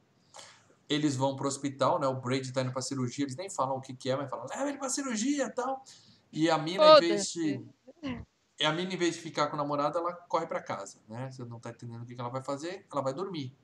[0.89, 2.07] Eles vão pro hospital, né?
[2.07, 4.45] O Brady tá indo pra cirurgia, eles nem falam o que, que é, mas falam,
[4.49, 5.81] leva ele pra cirurgia e tal.
[6.33, 7.65] E a mina, em vez de.
[8.59, 11.31] E a mina, em vez de ficar com o namorado, ela corre pra casa, né?
[11.31, 13.55] Você não tá entendendo o que que ela vai fazer, ela vai dormir.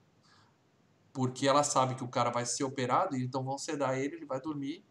[1.16, 4.26] Porque ela sabe que o cara vai ser operado, e então vão sedar ele, ele
[4.26, 4.84] vai dormir.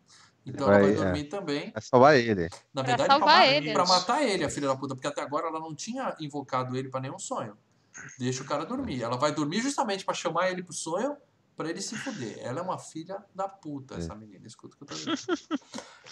[0.46, 1.04] Então ela vai Vai, é.
[1.04, 1.70] dormir também.
[1.76, 2.48] É salvar ele.
[2.72, 5.20] Na Pra verdade, salvar ma- ele, pra matar ele, a filha da puta, porque até
[5.20, 7.58] agora ela não tinha invocado ele pra nenhum sonho.
[8.18, 9.02] Deixa o cara dormir.
[9.02, 11.14] Ela vai dormir justamente pra chamar ele pro sonho,
[11.56, 12.38] pra ele se fuder.
[12.40, 14.46] Ela é uma filha da puta, essa menina.
[14.46, 15.38] Escuta o que eu tô dizendo.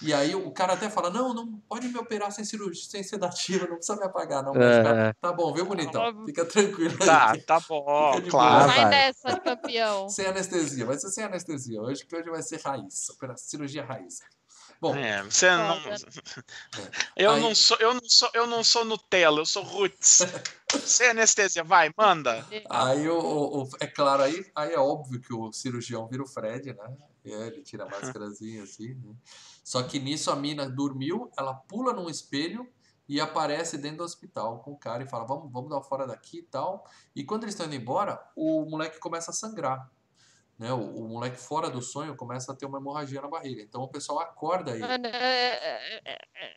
[0.01, 3.66] E aí o cara até fala: Não, não pode me operar sem cirurgia, sem sedativa,
[3.66, 4.55] não precisa me apagar, não.
[4.55, 5.12] É.
[5.20, 6.24] Tá bom, viu, bonitão?
[6.24, 6.97] Fica tranquilo.
[7.01, 7.06] aí.
[7.06, 8.73] Tá, tá bom, claro.
[8.73, 10.09] Sai dessa, campeão.
[10.09, 11.81] Sem anestesia, vai ser sem anestesia.
[11.81, 14.20] Hoje que hoje vai ser raiz, cirurgia raiz.
[14.82, 15.80] Bom, É, você não.
[15.80, 15.96] Foda.
[17.16, 20.18] Eu Aí- não sou, eu não sou, eu não sou Nutella, eu sou Roots.
[20.84, 22.44] Sem anestesia, vai, manda.
[22.68, 26.26] Aí o, o- o- é claro, aí, aí é óbvio que o cirurgião vira o
[26.26, 26.96] Fred, né?
[27.24, 29.14] É, ele tira a máscarazinha assim, né?
[29.62, 32.68] Só que nisso a mina dormiu, ela pula num espelho
[33.09, 36.38] e aparece dentro do hospital com o cara e fala: Vamos, vamos dar fora daqui
[36.38, 36.84] e tal.
[37.14, 39.88] E quando eles estão indo embora, o moleque começa a sangrar.
[40.62, 40.72] Né?
[40.72, 43.60] O, o moleque fora do sonho começa a ter uma hemorragia na barriga.
[43.60, 44.86] Então o pessoal acorda ele.
[44.86, 46.56] Mano, é, é- é-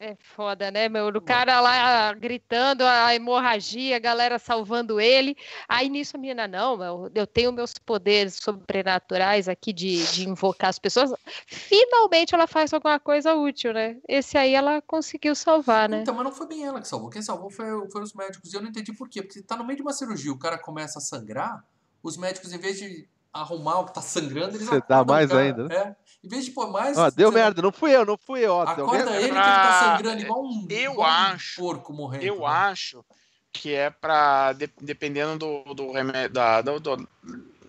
[0.00, 1.06] é foda, né, meu?
[1.08, 5.34] O cara lá gritando a hemorragia, a galera salvando ele.
[5.66, 10.68] Aí nisso a menina, não, meu, eu tenho meus poderes sobrenaturais aqui de, de invocar
[10.68, 11.14] as pessoas.
[11.46, 13.96] Finalmente ela faz alguma coisa útil, né?
[14.06, 16.02] Esse aí ela conseguiu salvar, né?
[16.02, 17.08] Então, mas não foi bem ela que salvou.
[17.08, 18.52] Quem salvou foi, foram os médicos.
[18.52, 19.22] E eu não entendi por quê.
[19.22, 21.64] Porque tá no meio de uma cirurgia, o cara começa a sangrar,
[22.02, 25.40] os médicos, em vez de arrumar o que tá sangrando, eles Você dá mais cara.
[25.42, 25.74] ainda, né?
[25.74, 25.96] É.
[26.24, 26.96] Em vez de pôr mais.
[26.96, 28.54] Ó, deu merda, não fui eu, não fui eu.
[28.54, 32.24] Ó, Acorda ele que ele tá sangrando igual um, eu igual um acho- porco morrendo.
[32.24, 32.46] Eu né?
[32.46, 33.04] acho
[33.52, 34.52] que é pra.
[34.52, 36.30] de- dependendo do, do remédio.
[36.34, 37.08] da- do, do,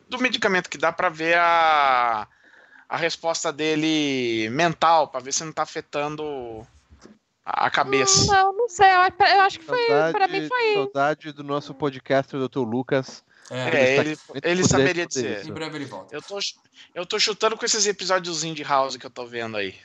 [0.10, 2.28] do medicamento que dá pra ver a,
[2.88, 6.24] a resposta dele mental, pra ver se não tá afetando
[7.44, 8.32] a, cabeça.
[8.32, 8.92] Não, não sei.
[8.92, 9.02] Eu,
[9.42, 9.88] acho- que foi.
[9.88, 10.74] Saudade, Pra mim foi.
[10.76, 12.60] saudade do nosso podcaster, Dr.
[12.60, 13.24] Lucas.
[13.50, 15.42] É, É, ele, aqui, ele saberia dizer.
[15.42, 15.50] isso.
[15.50, 16.16] Em breve ele volta.
[16.16, 16.40] Eu tô,
[16.96, 19.76] eu tô chutando com esses episódiozinhos de House que eu tô vendo aí.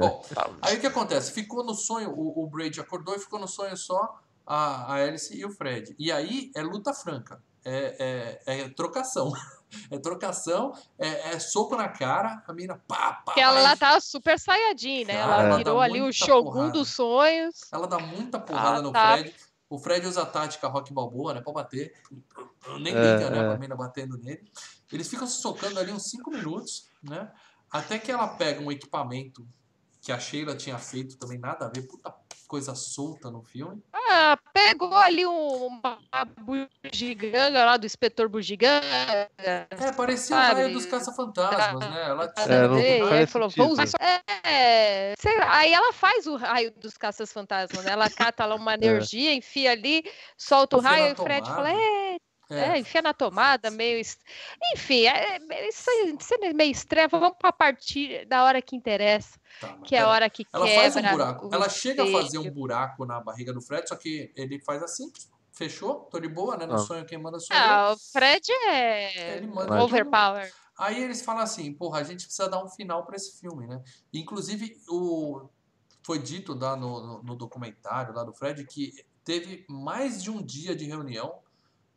[0.00, 0.50] Bom, Tá.
[0.62, 1.32] aí o que acontece?
[1.32, 5.34] Ficou no sonho, o, o Braid acordou e ficou no sonho só a, a Alice
[5.36, 5.94] e o Fred.
[5.98, 7.42] E aí é luta franca.
[7.64, 9.32] É, é, é trocação.
[9.90, 13.20] É trocação, é, é soco na cara, a mina pá, pá.
[13.26, 15.12] Porque ela lá tá super saiyajin, né?
[15.12, 16.72] Cara, ela virou ali o Shogun porrada.
[16.72, 17.54] dos sonhos.
[17.70, 19.18] Ela dá muita porrada Ah, no tá.
[19.18, 19.34] Fred.
[19.68, 21.42] O Fred usa a tática Rock Balboa, né?
[21.42, 21.92] Pra bater.
[22.80, 23.38] Nem É, liga, né?
[23.38, 23.48] é.
[23.48, 24.50] Pra mina batendo nele.
[24.92, 27.30] Eles ficam se socando ali uns 5 minutos, né?
[27.70, 29.46] Até que ela pega um equipamento
[30.00, 31.82] que a Sheila tinha feito também nada a ver.
[31.86, 32.14] Puta
[32.46, 33.82] coisa solta no filme.
[33.92, 35.98] Ah, pegou ali um- uma
[36.40, 38.86] bugiganga lá do inspetor bugiganga.
[39.36, 40.54] É, parecia o Sabe?
[40.62, 42.04] raio dos caça-fantasmas, né?
[42.08, 43.98] Ela É, não aí faz falou, vamos usar.
[44.42, 47.92] É, sei lá, aí ela faz o raio dos caças fantasmas, né?
[47.92, 48.74] Ela cata lá uma
[49.12, 50.02] energia, enfia ali,
[50.38, 52.16] solta o raio, e o Fred fala, é,
[52.50, 53.98] é, enfia na tomada, meio.
[53.98, 54.20] est-
[54.74, 55.82] Enfim, é, é, isso
[56.20, 60.30] sendo meio estranho, vamos pra partir da hora que interessa, tá, que é a hora
[60.30, 60.80] que Ela quebra.
[60.82, 61.50] faz um buraco.
[61.52, 65.12] Ela chega a fazer um buraco na barriga do Fred, só que ele faz assim,
[65.52, 66.66] fechou, tô de boa, né?
[66.66, 66.78] No Ah.
[66.78, 67.42] sonho quem manda eu.
[67.50, 69.40] Ah, o Fred é
[69.82, 70.52] overpower.
[70.78, 73.82] Aí eles falam assim, porra, a gente precisa dar um final para esse filme, né?
[74.12, 75.48] Inclusive, o...
[76.04, 78.92] foi dito lá no, no, no documentário lá do Fred que
[79.24, 81.40] teve mais de um dia de reunião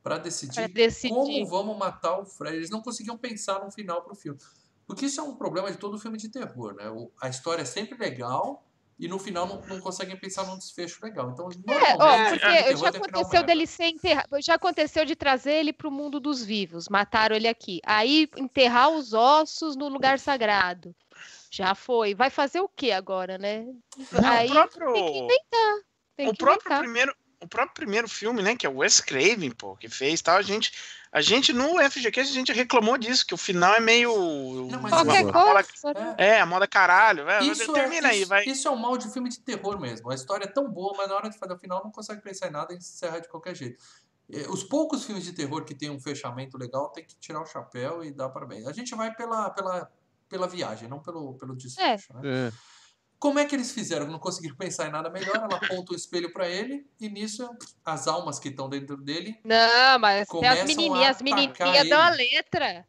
[0.03, 1.13] para decidir, Pra decidir.
[1.13, 2.55] como vamos matar o Fred.
[2.57, 4.39] Eles não conseguiam pensar num final pro filme.
[4.87, 6.89] Porque isso é um problema de todo filme de terror, né?
[6.89, 8.65] O- a história é sempre legal
[8.99, 11.31] e no final não, não conseguem pensar num desfecho legal.
[11.31, 15.71] Então, É, ó, porque terror já aconteceu dele ser enterrado, já aconteceu de trazer ele
[15.71, 17.79] para o mundo dos vivos, mataram ele aqui.
[17.85, 20.95] Aí enterrar os ossos no lugar sagrado.
[21.49, 22.13] Já foi.
[22.15, 23.65] Vai fazer o que agora, né?
[24.25, 25.75] Aí o próprio, tem que inventar.
[26.15, 26.79] Tem o que próprio inventar.
[26.79, 30.37] primeiro, o próprio primeiro filme, né, que é o Wes Craven, pô, que fez, tal,
[30.37, 30.71] a gente,
[31.11, 34.13] a gente no FGCast a gente reclamou disso, que o final é meio
[34.69, 36.15] Não, mas Qualquer isso- coisa.
[36.17, 36.27] É.
[36.35, 38.43] É, a moda caralho, é, Isso termina é, aí, isso, vai.
[38.45, 40.11] isso é um mal de filme de terror mesmo.
[40.11, 42.47] A história é tão boa, mas na hora de fazer o final não consegue pensar
[42.47, 43.83] em nada e encerra de qualquer jeito.
[44.31, 47.45] Eh, Os poucos filmes de terror que tem um fechamento legal tem que tirar o
[47.45, 48.67] chapéu e dar parabéns.
[48.67, 49.91] A gente vai pela, pela,
[50.29, 52.13] pela viagem, não pelo, pelo desfecho.
[52.13, 52.21] né?
[52.47, 52.51] É.
[53.21, 54.07] Como é que eles fizeram?
[54.07, 55.35] Não conseguiram pensar em nada melhor.
[55.35, 57.47] Ela aponta o espelho para ele e nisso
[57.85, 59.39] as almas que estão dentro dele.
[59.45, 62.83] Não, mas as a menininhas, as menininhas dão a letra.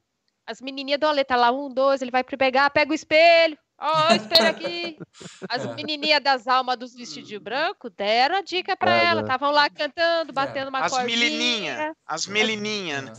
[0.47, 3.59] As menininhas dão a letra lá, um, dois, ele vai pegar, pega o espelho.
[3.79, 4.97] Ó, o espelho aqui.
[5.51, 5.75] As É.
[5.75, 9.21] menininhas das almas dos vestidos brancos deram a dica pra É, ela.
[9.21, 11.19] Estavam lá cantando, batendo uma As cordinha.
[11.19, 13.13] melininhas, as melininhas, né?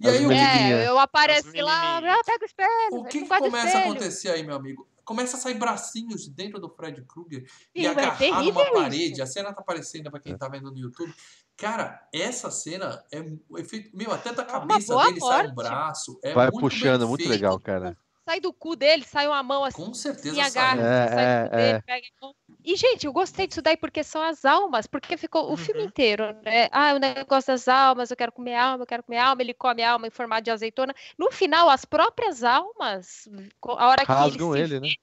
[0.00, 0.80] E aí o, As que- menininhas.
[0.80, 2.18] É, eu apareci As lá, menininhas.
[2.20, 3.00] ah, pega o espelho.
[3.00, 3.84] o que, que começa a espelho.
[3.90, 4.86] acontecer aí, meu amigo?
[5.04, 8.72] Começa a sair bracinhos de dentro do Fred Krueger e é agarrar numa isso.
[8.72, 9.22] parede.
[9.22, 11.12] A cena tá aparecendo pra quem tá vendo no YouTube.
[11.56, 13.94] Cara, essa cena é um efeito.
[13.96, 15.54] Meu, até da É cabeça dele sai um morte.
[15.54, 16.18] braço.
[16.22, 17.96] É Vai muito puxando, muito legal, cara.
[18.24, 20.84] sai do cu dele, sai uma mão assim, Com certeza e agarra, sai.
[20.86, 21.82] É, sai do cu é, dele, é.
[21.82, 22.34] pega a mão.
[22.64, 25.86] E, gente, eu gostei disso daí porque são as almas, porque ficou o filme Uhum.
[25.86, 26.68] inteiro, né?
[26.72, 29.82] Ah, o negócio das almas, eu quero comer alma, eu quero comer alma, ele come
[29.82, 30.94] alma em formato de azeitona.
[31.18, 33.28] No final, as próprias almas,
[33.64, 34.94] a hora que Rasgam ele, se ele, né?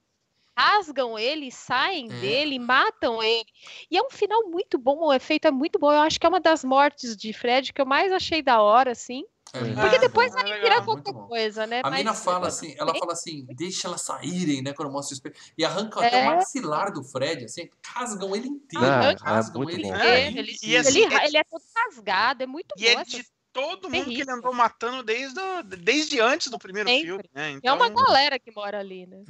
[0.57, 2.13] rasgam ele, saem É.
[2.13, 3.45] dele, matam ele.
[3.89, 5.91] E é um final muito bom, o efeito é muito bom.
[5.91, 8.91] Eu acho que é uma das mortes de Fred que eu mais achei da hora,
[8.91, 9.25] assim.
[9.53, 11.27] É Porque depois é ele legal, vira muito qualquer bom.
[11.27, 11.81] coisa, né?
[11.83, 14.73] A mina Mas- fala assim, ela fala assim, deixa elas saírem, né?
[14.73, 15.35] Quando mostra o espelho.
[15.57, 16.07] E arranca É.
[16.07, 18.85] até o maxilar do Fred, assim, rasgam ele inteiro.
[18.85, 19.07] Não, né?
[19.09, 19.63] é ele bom.
[19.69, 19.97] inteiro.
[19.97, 23.25] É, Ele, e assim, ele, é- ele é todo rasgado, é muito E é de
[23.51, 27.05] todo mundo que ele andou matando desde, o- desde antes do primeiro Sempre.
[27.05, 27.49] filme, né?
[27.49, 29.23] É Então, uma galera que mora ali, né?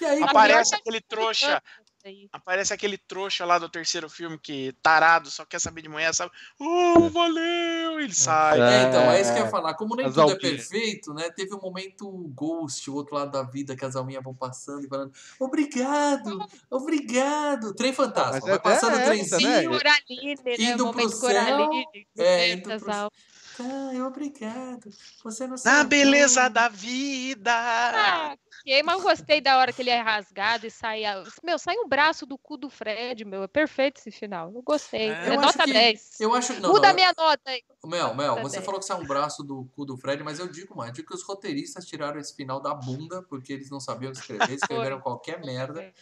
[0.00, 1.62] E aí, aparece aquele é trouxa,
[2.04, 2.28] Aí.
[2.32, 6.32] aparece aquele trouxa lá do terceiro filme que tarado, só quer saber de manhã, sabe?
[6.58, 8.00] Oh, valeu!
[8.00, 8.60] Ele sai.
[8.60, 9.74] É, então, é É, isso que eu ia falar.
[9.74, 11.30] Como nem as tudo é perfeito, né?
[11.30, 14.88] Teve um momento ghost, o outro lado da vida, que as alminhas vão passando e
[14.88, 17.74] falando obrigado, obrigado.
[17.74, 18.32] Trem fantasma.
[18.32, 19.70] Mas Vai é passando o trenzinho.
[19.70, 19.78] né?
[19.78, 20.54] Coraline, né?
[20.58, 21.86] Indo momento pro céu, Coraline.
[22.18, 23.12] é, né, indo pro-
[23.60, 23.88] almas.
[23.90, 24.90] Ai, obrigado.
[25.24, 25.88] Você não Na sabe.
[25.90, 27.52] beleza da vida!
[27.52, 31.04] Ah, ok, mas eu gostei da hora que ele é rasgado e sai.
[31.04, 33.42] a- Meu, sai um braço do cu do Fred, meu.
[33.42, 34.52] É perfeito esse final.
[34.54, 35.10] Eu gostei.
[35.10, 35.12] É.
[35.12, 36.20] É, Eu acho nota que- 10.
[36.20, 37.62] Eu acho não, Muda não, a minha nota aí.
[37.84, 38.64] Mel, Mel, Tá você bem.
[38.64, 41.08] falou que sai um braço do cu do Fred, mas eu digo mais, eu digo
[41.08, 44.38] que os roteiristas tiraram esse final da bunda, porque eles não sabiam escrever,
[44.90, 45.92] escreveram qualquer merda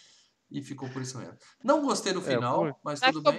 [0.51, 1.39] e ficou por isso mesmo.
[1.63, 2.75] Não gostei do É, final, foi.
[2.83, 3.39] mas tudo bem.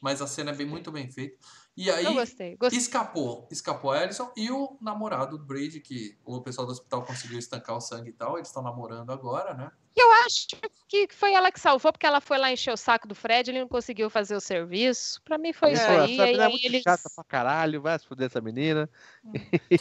[0.00, 1.36] Mas a cena é bem, muito bem feita.
[1.82, 2.56] E aí, Eu gostei.
[2.56, 2.78] gostei.
[2.78, 3.48] escapou.
[3.50, 7.74] Escapou a Ellison e o namorado do Brady, que o pessoal do hospital conseguiu estancar
[7.74, 8.36] o sangue e tal.
[8.36, 9.72] Eles estão namorando agora, né?
[9.96, 10.46] E eu acho
[10.86, 13.60] que foi ela que salvou, porque ela foi lá encher o saco do Fred, ele
[13.60, 15.22] não conseguiu fazer o serviço.
[15.22, 15.96] Pra mim foi Ele isso aí.
[15.96, 16.82] essa E menina é muito eles...
[16.82, 18.86] chata pra caralho, vai se fuder essa menina.
[19.70, 19.78] e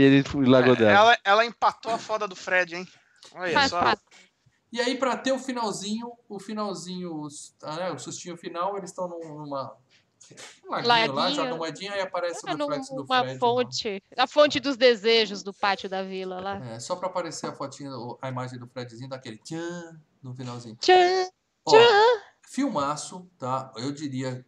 [0.00, 0.92] ele foi- largou dela.
[0.92, 2.88] Ela, ela empatou a foda do Fred, hein?
[3.34, 3.94] Olha só.
[4.72, 8.90] E aí, pra ter o finalzinho, o finalzinho, os- ah, né, o sustinho final, eles
[8.90, 9.76] estão num- numa.
[10.64, 11.34] Um laguinho, lá, Laguinho.
[11.42, 13.26] jogam moedinha, aí aparece É o reflexo do Fred.
[13.34, 13.38] né?
[13.38, 16.56] fonte, a fonte dos desejos do pátio da vila lá.
[16.64, 20.76] É, só pra aparecer a fotinha, o- a imagem do Fredzinho, daquele tchan no finalzinho.
[20.76, 21.28] Tchan!
[21.66, 21.72] Ó,
[22.46, 23.72] filmaço, tá?
[23.76, 24.44] Eu diria.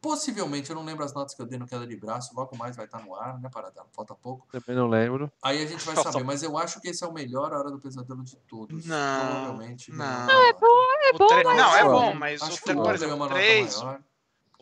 [0.00, 2.74] Possivelmente, eu não lembro as notas que eu dei no queda de braço, logo mais
[2.74, 3.86] vai estar no ar, né, Paradão?
[3.92, 4.48] Falta pouco.
[4.50, 5.30] Também não lembro.
[5.40, 7.70] Aí a gente vai saber, mas eu acho que esse é o melhor A Hora
[7.70, 8.84] do Pesadelo de todos.
[8.84, 9.92] Não, Provavelmente.
[9.92, 10.26] não.
[10.26, 10.66] Não, é bom.
[11.04, 12.82] É O bom, tre- mas Não, é é bom, mas o, Acho que tre- o
[12.82, 14.00] por é exemplo, uma o nota 3, maior,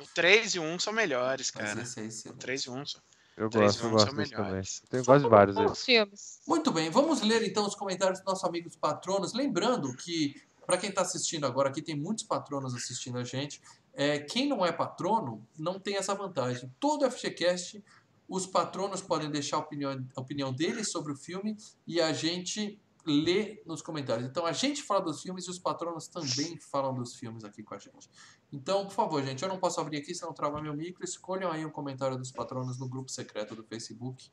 [0.01, 1.79] o 3 e o 1 são melhores, cara.
[1.79, 2.33] O excelente.
[2.39, 3.01] 3 e o 1 são.
[3.37, 4.29] Eu Três gosto, eu gosto também.
[4.29, 4.83] melhores.
[4.91, 6.41] Tenho quase vários bons filmes.
[6.47, 9.33] Muito bem, vamos ler então os comentários dos nossos amigos patronos.
[9.33, 10.35] Lembrando que,
[10.67, 13.63] para quem está assistindo agora, aqui tem muitos patronos assistindo a gente.
[13.95, 16.71] É, quem não é patrono não tem essa vantagem.
[16.79, 17.83] Todo FGCast,
[18.29, 21.57] os patronos podem deixar a opinião, a opinião deles sobre o filme
[21.87, 24.29] e a gente lê nos comentários.
[24.29, 27.75] Então a gente fala dos filmes e os patronos também falam dos filmes aqui com
[27.75, 28.11] a gente.
[28.53, 31.05] Então, por favor, gente, eu não posso abrir aqui, senão trava meu micro.
[31.05, 34.31] Escolham aí um comentário dos patronos no grupo secreto do Facebook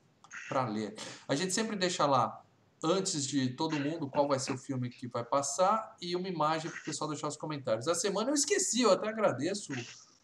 [0.49, 0.95] para ler.
[1.27, 2.43] A gente sempre deixa lá,
[2.83, 6.69] antes de todo mundo, qual vai ser o filme que vai passar e uma imagem
[6.69, 7.87] para o pessoal deixar os comentários.
[7.87, 9.73] A semana eu esqueci, eu até agradeço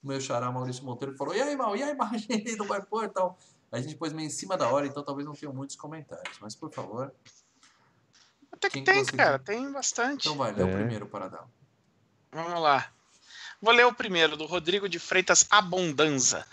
[0.03, 2.83] o meu xará Maurício Monteiro, que falou: e aí, Mal, e a imagem não vai
[2.83, 3.37] pôr e tal.
[3.71, 6.37] A gente pôs meio em cima da hora, então talvez não tenha muitos comentários.
[6.39, 7.11] Mas, por favor,
[8.53, 9.17] Até que Quem tem, conseguiu?
[9.17, 10.27] cara, tem bastante.
[10.27, 10.73] então vai, lê o É.
[10.75, 11.49] primeiro Paradão.
[12.31, 12.91] Vamos lá.
[13.61, 16.45] Vou ler o primeiro, do Rodrigo de Freitas Abondanza.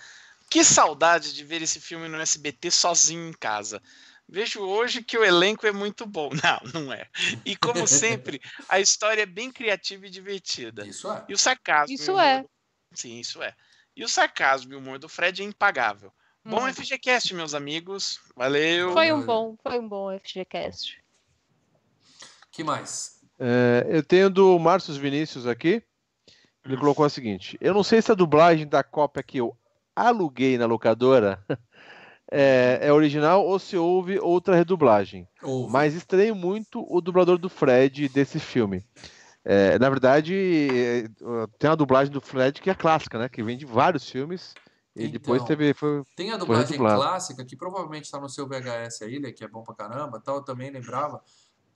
[0.49, 3.81] Que saudade de ver esse filme no SBT sozinho em casa.
[4.29, 6.31] Vejo hoje que o elenco é muito bom.
[6.45, 7.09] Não, não é.
[7.45, 10.87] E como sempre, a história é bem criativa e divertida.
[10.87, 11.25] Isso é.
[11.29, 11.95] E o sarcasmo.
[11.95, 12.43] Isso o humor é.
[12.43, 12.51] do-
[12.95, 13.55] Sim, isso é.
[13.97, 16.13] E o sarcasmo e o humor do Fred é impagável.
[16.45, 16.73] Bom Hum.
[16.73, 18.21] FGCast, meus amigos.
[18.37, 18.93] Valeu.
[18.93, 20.99] Foi um bom, foi um bom FGCast.
[22.61, 23.21] Que mais?
[23.39, 25.83] É, eu tenho do Márcio Vinícius aqui.
[26.65, 29.57] Ele colocou o seguinte: Eu não sei se a dublagem da cópia que eu
[29.97, 31.43] aluguei na locadora
[32.31, 35.27] é, é original ou se houve outra redublagem.
[35.71, 38.85] Mas estranho muito o dublador do Fred desse filme.
[39.43, 41.11] É, na verdade,
[41.59, 43.27] tem uma dublagem do Fred que é clássica, né?
[43.27, 44.55] Que vem de vários filmes.
[44.95, 45.73] E depois Então, teve.
[45.73, 49.49] Foi, Tem a dublagem clássica, que provavelmente está no seu VHS aí, né, que é
[49.49, 51.23] bom pra caramba, tal, eu também lembrava.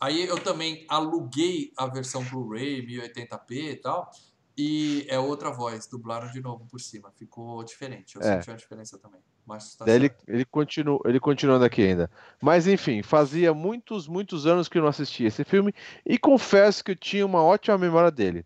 [0.01, 4.11] Aí eu também aluguei a versão Blu-ray 1080p e tal,
[4.57, 8.37] e é outra voz, dublaram de novo por cima, ficou diferente, eu É.
[8.37, 9.21] senti uma diferença também.
[9.47, 12.11] Mas tá ele, ele, continua, ele continuando aqui ainda.
[12.41, 15.75] Mas enfim, fazia muitos, muitos anos que eu não assistia esse filme
[16.07, 18.45] e confesso que eu tinha uma ótima memória dele.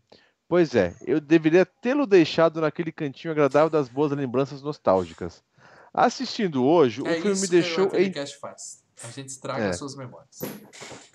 [0.48, 5.44] Pois é, eu deveria tê-lo deixado naquele cantinho agradável das boas lembranças nostálgicas.
[5.92, 8.82] Assistindo hoje, É o filme me que deixou o em faz.
[9.04, 9.68] A gente estraga É.
[9.70, 10.40] as suas memórias.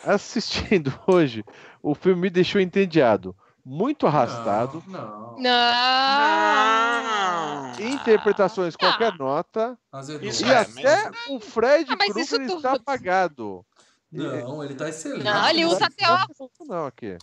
[0.06, 1.44] Assistindo hoje,
[1.82, 3.36] o filme me deixou entediado.
[3.66, 4.84] Muito arrastado.
[4.88, 5.38] Não.
[5.38, 5.40] não.
[5.40, 7.04] Não.
[7.04, 7.80] Não.
[7.80, 8.78] Interpretações, Ah.
[8.78, 9.78] qualquer nota.
[9.92, 10.28] Azedou.
[10.28, 12.68] Isso E é, até mas- o Fred Ah, Krueger está tudo.
[12.68, 13.66] apagado.
[14.12, 15.24] Não, ele tá excelente.
[15.24, 16.52] Não, ele usa até óculos.
[16.68, 17.18] Não, aqui.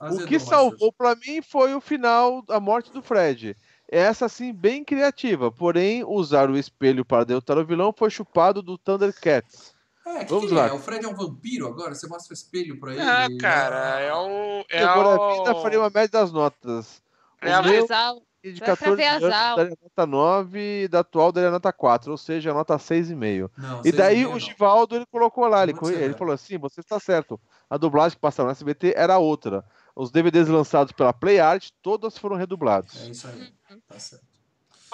[0.00, 0.48] O Azedou, que Márcio.
[0.48, 3.56] salvou pra mim foi o final, a morte do Fred.
[3.96, 8.76] Essa sim bem criativa, porém usar o espelho para derrotar o vilão foi chupado do
[8.76, 9.72] Thundercats.
[10.06, 10.66] É, que Vamos que ele lá.
[10.68, 10.72] é?
[10.72, 11.94] O Fred é um vampiro agora?
[11.94, 13.00] Você mostra o espelho pra ele?
[13.00, 14.64] Ah, e- cara, é o.
[14.68, 15.22] É Agora o...
[15.22, 17.00] a vida faria uma média das notas.
[17.40, 18.22] É o a meu Casal.
[18.42, 21.72] de vai pra 14 ver as anos daria nota 9 e da atual daria nota
[21.72, 23.48] 4, ou seja, nota 6,5.
[23.56, 24.38] Não, E daí o.
[24.38, 25.72] Givaldo ele colocou lá, ele,
[26.02, 27.40] ele falou assim: você está certo.
[27.70, 29.64] A dublagem que passaram no SBT era outra.
[29.96, 33.06] Os DVDs lançados pela Play Art, todos foram redublados.
[33.06, 33.52] É isso aí.
[33.88, 34.24] Tá certo.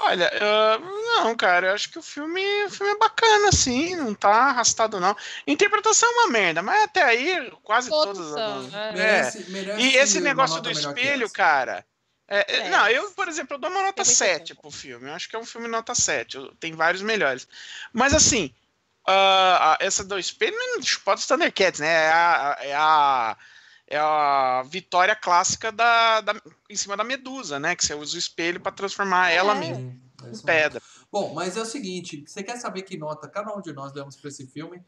[0.03, 4.15] Olha, ah, não, cara, eu acho que o filme, o filme é bacana, assim, não
[4.15, 5.15] tá arrastado, não.
[5.47, 8.33] Interpretação é uma merda, mas até aí quase Todos todas.
[8.33, 8.89] são, as- né?
[8.89, 8.93] É.
[8.95, 11.85] Merece, merece E esse negócio do espelho, cara.
[12.27, 12.71] é, é, É.
[12.71, 14.63] Não, eu, por exemplo, eu dou uma nota É muito 7 bom.
[14.63, 15.09] pro filme.
[15.11, 16.37] Eu acho que é um filme nota 7.
[16.39, 17.47] eu- Tem vários melhores.
[17.93, 18.55] Mas assim,
[19.07, 21.89] a- essa do espelho não pode os Thundercats, né?
[21.89, 23.37] É a, é a,
[23.91, 26.41] é a vitória clássica da, da-
[26.71, 27.75] em cima da medusa, né?
[27.77, 29.61] Que você usa o espelho pra transformar ela É.
[29.61, 30.81] mesmo é em pedra.
[31.11, 34.17] Bom, mas é o seguinte, você quer saber que nota cada um de nós demos
[34.17, 34.81] para esse filme?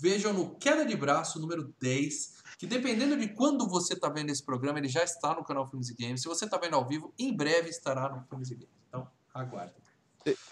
[0.00, 4.44] Vejam no Queda de Braço, número 10, que dependendo de quando você está vendo esse
[4.44, 6.22] programa, ele já está no canal Filmes e Games.
[6.22, 8.70] Se você está vendo ao vivo, em breve estará no Filmes e Games.
[8.88, 9.74] Então, aguarde.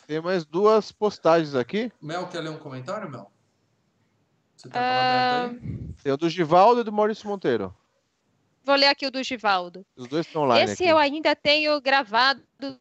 [0.06, 1.92] Tem mais duas postagens aqui.
[2.00, 3.30] Mel, quer ler um comentário, Mel?
[4.56, 5.94] Você tá com a aberta aí?
[6.02, 7.74] Tem o do Givaldo e do Maurício Monteiro.
[8.66, 9.86] Vou ler aqui o do Givaldo.
[9.96, 10.90] Os dois estão online Esse aqui.
[10.90, 12.76] eu ainda tenho gravado do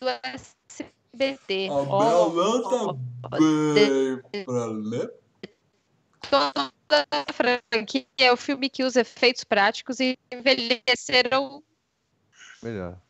[0.00, 1.68] SBT.
[1.70, 1.74] A
[3.30, 3.38] tá
[4.44, 5.14] pra ler.
[6.28, 6.72] toda
[7.08, 11.62] a franquia é o filme que usa efeitos práticos e envelheceram.
[12.60, 13.00] Melhor.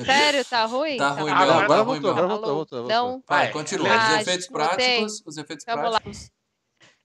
[0.02, 0.96] Sério, tá ruim?
[0.96, 1.24] Tá ruim?
[1.24, 2.54] Mel, Agora tá agora ruim, voltou, agora voltou, Alô?
[2.54, 2.96] voltou, voltou.
[2.96, 3.88] Não, Vai, continua.
[3.90, 6.00] Ah, os efeitos práticos, os efeitos Vamos lá.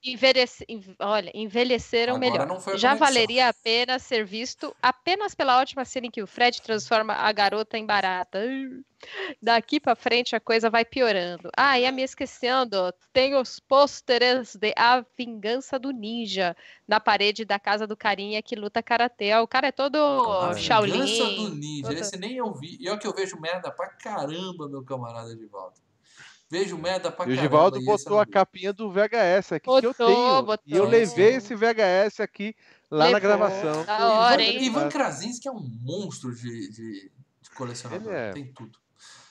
[0.04, 2.78] Envelhece, en- olha, envelheceram Agora melhor.
[2.78, 7.14] Já valeria a pena ser visto apenas pela ótima cena em que o Fred transforma
[7.14, 8.40] a garota em barata.
[9.42, 11.50] Daqui pra frente a coisa vai piorando.
[11.58, 16.56] Ah, ia me esquecendo, tem os pôsteres de A Vingança do Ninja
[16.88, 19.36] na parede da casa do carinha que luta karatê.
[19.36, 21.50] O cara é todo A Vingança do Shaolin.
[21.56, 21.88] Ninja.
[21.90, 22.78] todo- Esse nem eu vi.
[22.80, 25.82] E olha que eu vejo merda pra caramba, meu camarada de volta.
[26.54, 27.42] Vejo merda pra E o caramba.
[27.42, 30.44] Givaldo e esse eu botou não a capinha do VHS aqui que eu Botou, tenho.
[30.44, 30.64] botou.
[30.68, 32.56] E eu levei esse VHS aqui
[32.92, 33.84] lá na gravação.
[33.84, 34.64] Da O Ivan, hora, hein?
[34.64, 37.12] Ivan Krasinski é um monstro de, de,
[37.42, 38.08] de colecionador.
[38.14, 38.32] Ele é.
[38.34, 38.78] Tem tudo.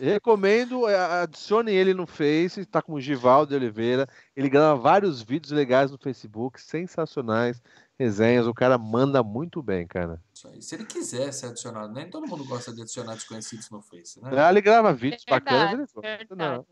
[0.00, 4.08] Recomendo, é, adicione ele no Face, tá com o Givaldo Oliveira.
[4.36, 7.62] Ele grava vários vídeos legais no Facebook, sensacionais,
[7.98, 8.46] resenhas.
[8.46, 10.20] O cara manda muito bem, cara.
[10.34, 10.62] Isso aí.
[10.62, 14.30] Se ele quiser ser adicionado, nem todo mundo gosta de adicionar desconhecidos no Face, né?
[14.36, 15.92] Ah, ele grava vídeos bacanas.
[15.92, 16.38] Verdade, Ele...
[16.38, 16.66] Não.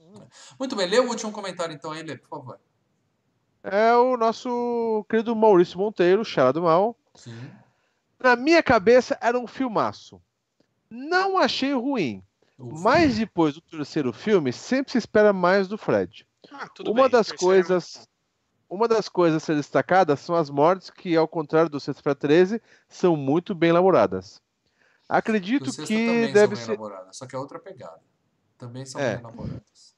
[0.58, 2.60] Muito bem, lê o último comentário então aí, Lê, por favor.
[3.62, 6.96] É o nosso querido Maurício Monteiro, Chara do Mal.
[7.14, 7.50] Sim.
[8.18, 10.20] Na minha cabeça era um filmaço.
[10.90, 12.22] Não achei ruim,
[12.58, 12.82] Ufa.
[12.82, 16.26] mas depois do terceiro filme, sempre se espera mais do Fred.
[16.52, 18.08] Ah, tudo uma bem, das terceiro é coisas
[18.70, 22.62] uma das coisas a ser destacadas são as mortes que, ao contrário do Sexta-feira 13,
[22.88, 24.40] são muito bem elaboradas.
[25.08, 26.78] Acredito Sexta que também deve são ser
[27.10, 28.00] só que é outra pegada.
[28.56, 29.16] Também são É.
[29.16, 29.96] bem elaboradas.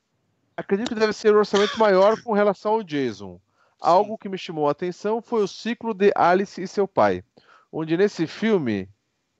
[0.57, 3.39] acredito que deve ser um orçamento maior com relação ao Jason.
[3.81, 7.23] Algo que me chamou a atenção foi o ciclo de Alice e seu pai,
[7.70, 8.89] onde nesse filme,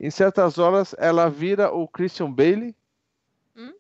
[0.01, 2.77] em certas horas, ela vira o Christian Bale
[3.57, 3.73] Hum?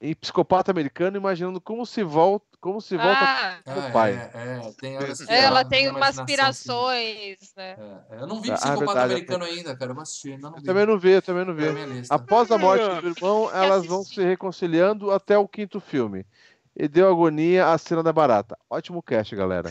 [0.00, 4.12] em psicopata americano, imaginando como se volta, como se volta Ah, Meu Ah, pai.
[4.12, 7.76] É, é, tem que ela tem umas imaginação se- aspirações, né?
[8.10, 9.90] É, é, eu não vi Ah, Psicopata verdade, Americano ainda, cara.
[9.90, 10.66] Eu vou assistir, ainda não Eu vi.
[10.66, 12.06] também não vi, eu também não vi.
[12.06, 12.14] Tá.
[12.14, 14.20] Após a morte do irmão, elas vão assisti.
[14.20, 16.24] se reconciliando até o quinto filme.
[16.76, 18.56] E deu agonia a cena da barata.
[18.68, 19.70] Ótimo cast, galera.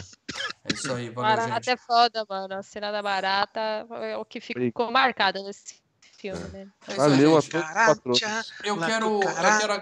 [0.65, 1.69] É isso aí, valeu, Barata gente.
[1.69, 2.53] é foda, mano.
[2.55, 3.59] A cena da barata
[4.01, 5.75] é o que ficou marcado nesse
[6.17, 6.67] filme, né?
[6.87, 8.19] É isso aí, Valeu a todos os patrões.
[8.19, 9.73] Caracha, Eu quero, eu quero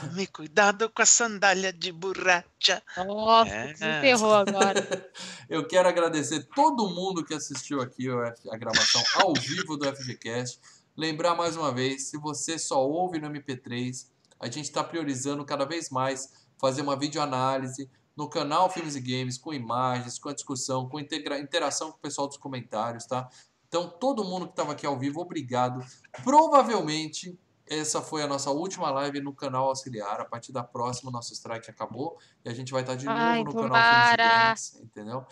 [0.00, 2.82] Tome cuidado com a sandália de borracha.
[2.96, 3.66] Nossa, É.
[3.72, 5.10] desenterrou agora.
[5.48, 10.60] Eu quero agradecer todo mundo que assistiu aqui a gravação ao vivo do FGCast.
[10.96, 14.06] Lembrar mais uma vez, se você só ouve no MP3,
[14.40, 19.38] a gente está priorizando cada vez mais fazer uma videoanálise no canal Filmes e Games,
[19.38, 23.28] com imagens, com a discussão, com integra- interação com o pessoal dos comentários, tá?
[23.68, 25.82] Então, todo mundo que estava aqui ao vivo, obrigado.
[26.22, 30.20] Provavelmente, essa foi a nossa última live no canal auxiliar.
[30.20, 33.18] A partir da próxima, o nosso strike acabou e a gente vai estar de novo
[33.18, 34.22] Ai, no canal tomara.
[34.22, 35.24] E Games, entendeu?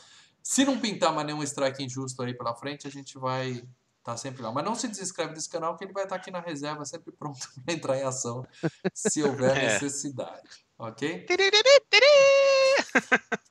[0.43, 3.63] Se não pintar mais nenhum strike injusto aí pela frente, a gente vai
[3.99, 4.51] estar sempre lá.
[4.51, 7.39] Mas não se desinscreve desse canal que ele vai estar aqui na reserva, sempre pronto
[7.65, 8.47] para entrar em ação
[8.95, 9.73] se houver É.
[9.75, 10.65] necessidade.
[10.79, 11.27] Ok?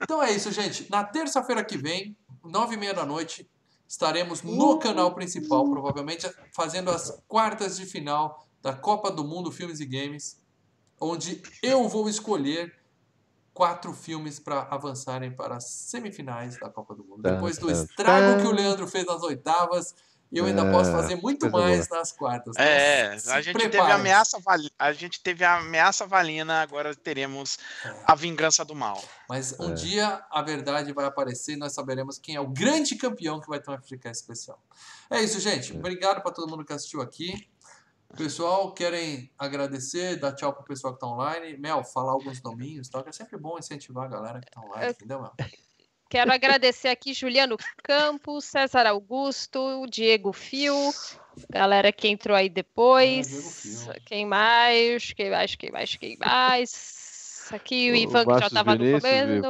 [0.02, 0.90] Então é isso, gente.
[0.90, 3.50] Na terça-feira que vem, nove e meia da noite,
[3.88, 9.80] estaremos no canal principal, provavelmente fazendo as quartas de final da Copa do Mundo Filmes
[9.80, 10.38] e Games,
[11.00, 12.74] onde eu vou escolher
[13.54, 17.22] quatro filmes para avançarem para as semifinais da Copa do Mundo.
[17.24, 19.94] Depois do estrago que o Leandro fez nas oitavas,
[20.32, 22.54] eu ainda É, posso fazer muito mais nas quartas.
[22.56, 23.94] Então, É, se a gente teve preparem.
[23.94, 24.38] a ameaça,
[24.78, 28.04] a gente teve a ameaça valina, agora teremos É.
[28.06, 29.04] a vingança do mal.
[29.28, 29.74] Mas um É.
[29.74, 33.60] dia a verdade vai aparecer e nós saberemos quem é o grande campeão que vai
[33.60, 34.62] ter um FGCast especial.
[35.10, 35.74] É isso, gente.
[35.76, 37.50] Obrigado para todo mundo que assistiu aqui.
[38.18, 41.58] Pessoal, querem agradecer, dar tchau pro pessoal que tá online.
[41.58, 44.62] Mel, falar alguns nominhos, e tal, que é sempre bom incentivar a galera que tá
[44.62, 45.34] online, Eu- entendeu, Mel?
[46.10, 50.74] Quero agradecer aqui Juliano Campos, César Augusto, Diego Fio,
[51.52, 53.62] galera que entrou aí depois.
[53.62, 53.94] Fio.
[54.08, 55.14] quem mais?
[55.14, 55.56] Quem mais?
[55.56, 55.96] Quem mais?
[55.96, 57.48] Quem mais?
[57.52, 59.48] Aqui o, O Ivan que já estava no começo.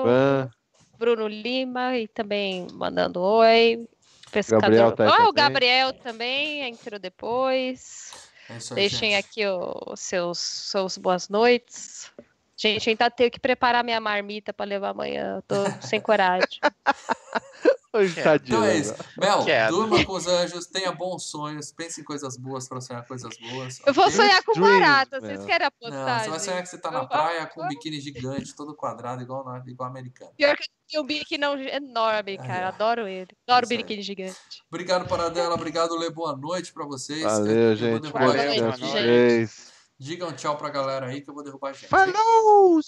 [0.98, 3.88] Bruno Lima e também mandando oi.
[4.30, 4.62] Pescador.
[4.62, 5.34] Gabriel tá aí Ah, o.
[5.34, 8.29] Gabriel também entrou depois.
[8.50, 9.26] É isso aí, Deixem gente.
[9.26, 12.12] aqui os seus, seus boas noites.
[12.58, 15.42] Gente, ainda tenho que preparar minha marmita para levar amanhã.
[15.48, 16.60] Tô sem coragem.
[17.94, 18.80] Hoje É, tá de Então é olho.
[18.80, 18.96] isso.
[19.18, 19.76] Mel, Quero.
[19.76, 23.80] durma com os anjos, tenha bons sonhos, pense em coisas boas para sonhar coisas boas.
[23.86, 25.20] Eu vou sonhar com barata.
[25.20, 26.24] Vocês querem Não, apostar?
[26.24, 29.24] você vai sonhar que você tá na Eu- praia com um biquíni gigante, todo quadrado,
[29.24, 30.32] igual, na- igual americano.
[30.38, 30.64] Pior que
[30.98, 32.70] eu tenho um biquíni não- enorme, cara.
[32.70, 33.28] Adoro ele.
[33.48, 33.78] Adoro aí.
[33.78, 34.36] biquíni gigante.
[34.72, 35.54] Obrigado, Paradela.
[35.56, 36.10] Obrigado, Lê.
[36.10, 37.22] Boa noite pra vocês.
[37.24, 38.12] Eu- Valeu, gente.
[38.12, 39.70] Boa noite, gente.
[40.02, 41.88] Digam tchau pra galera aí que eu vou derrubar a gente.
[41.90, 42.80] Falou!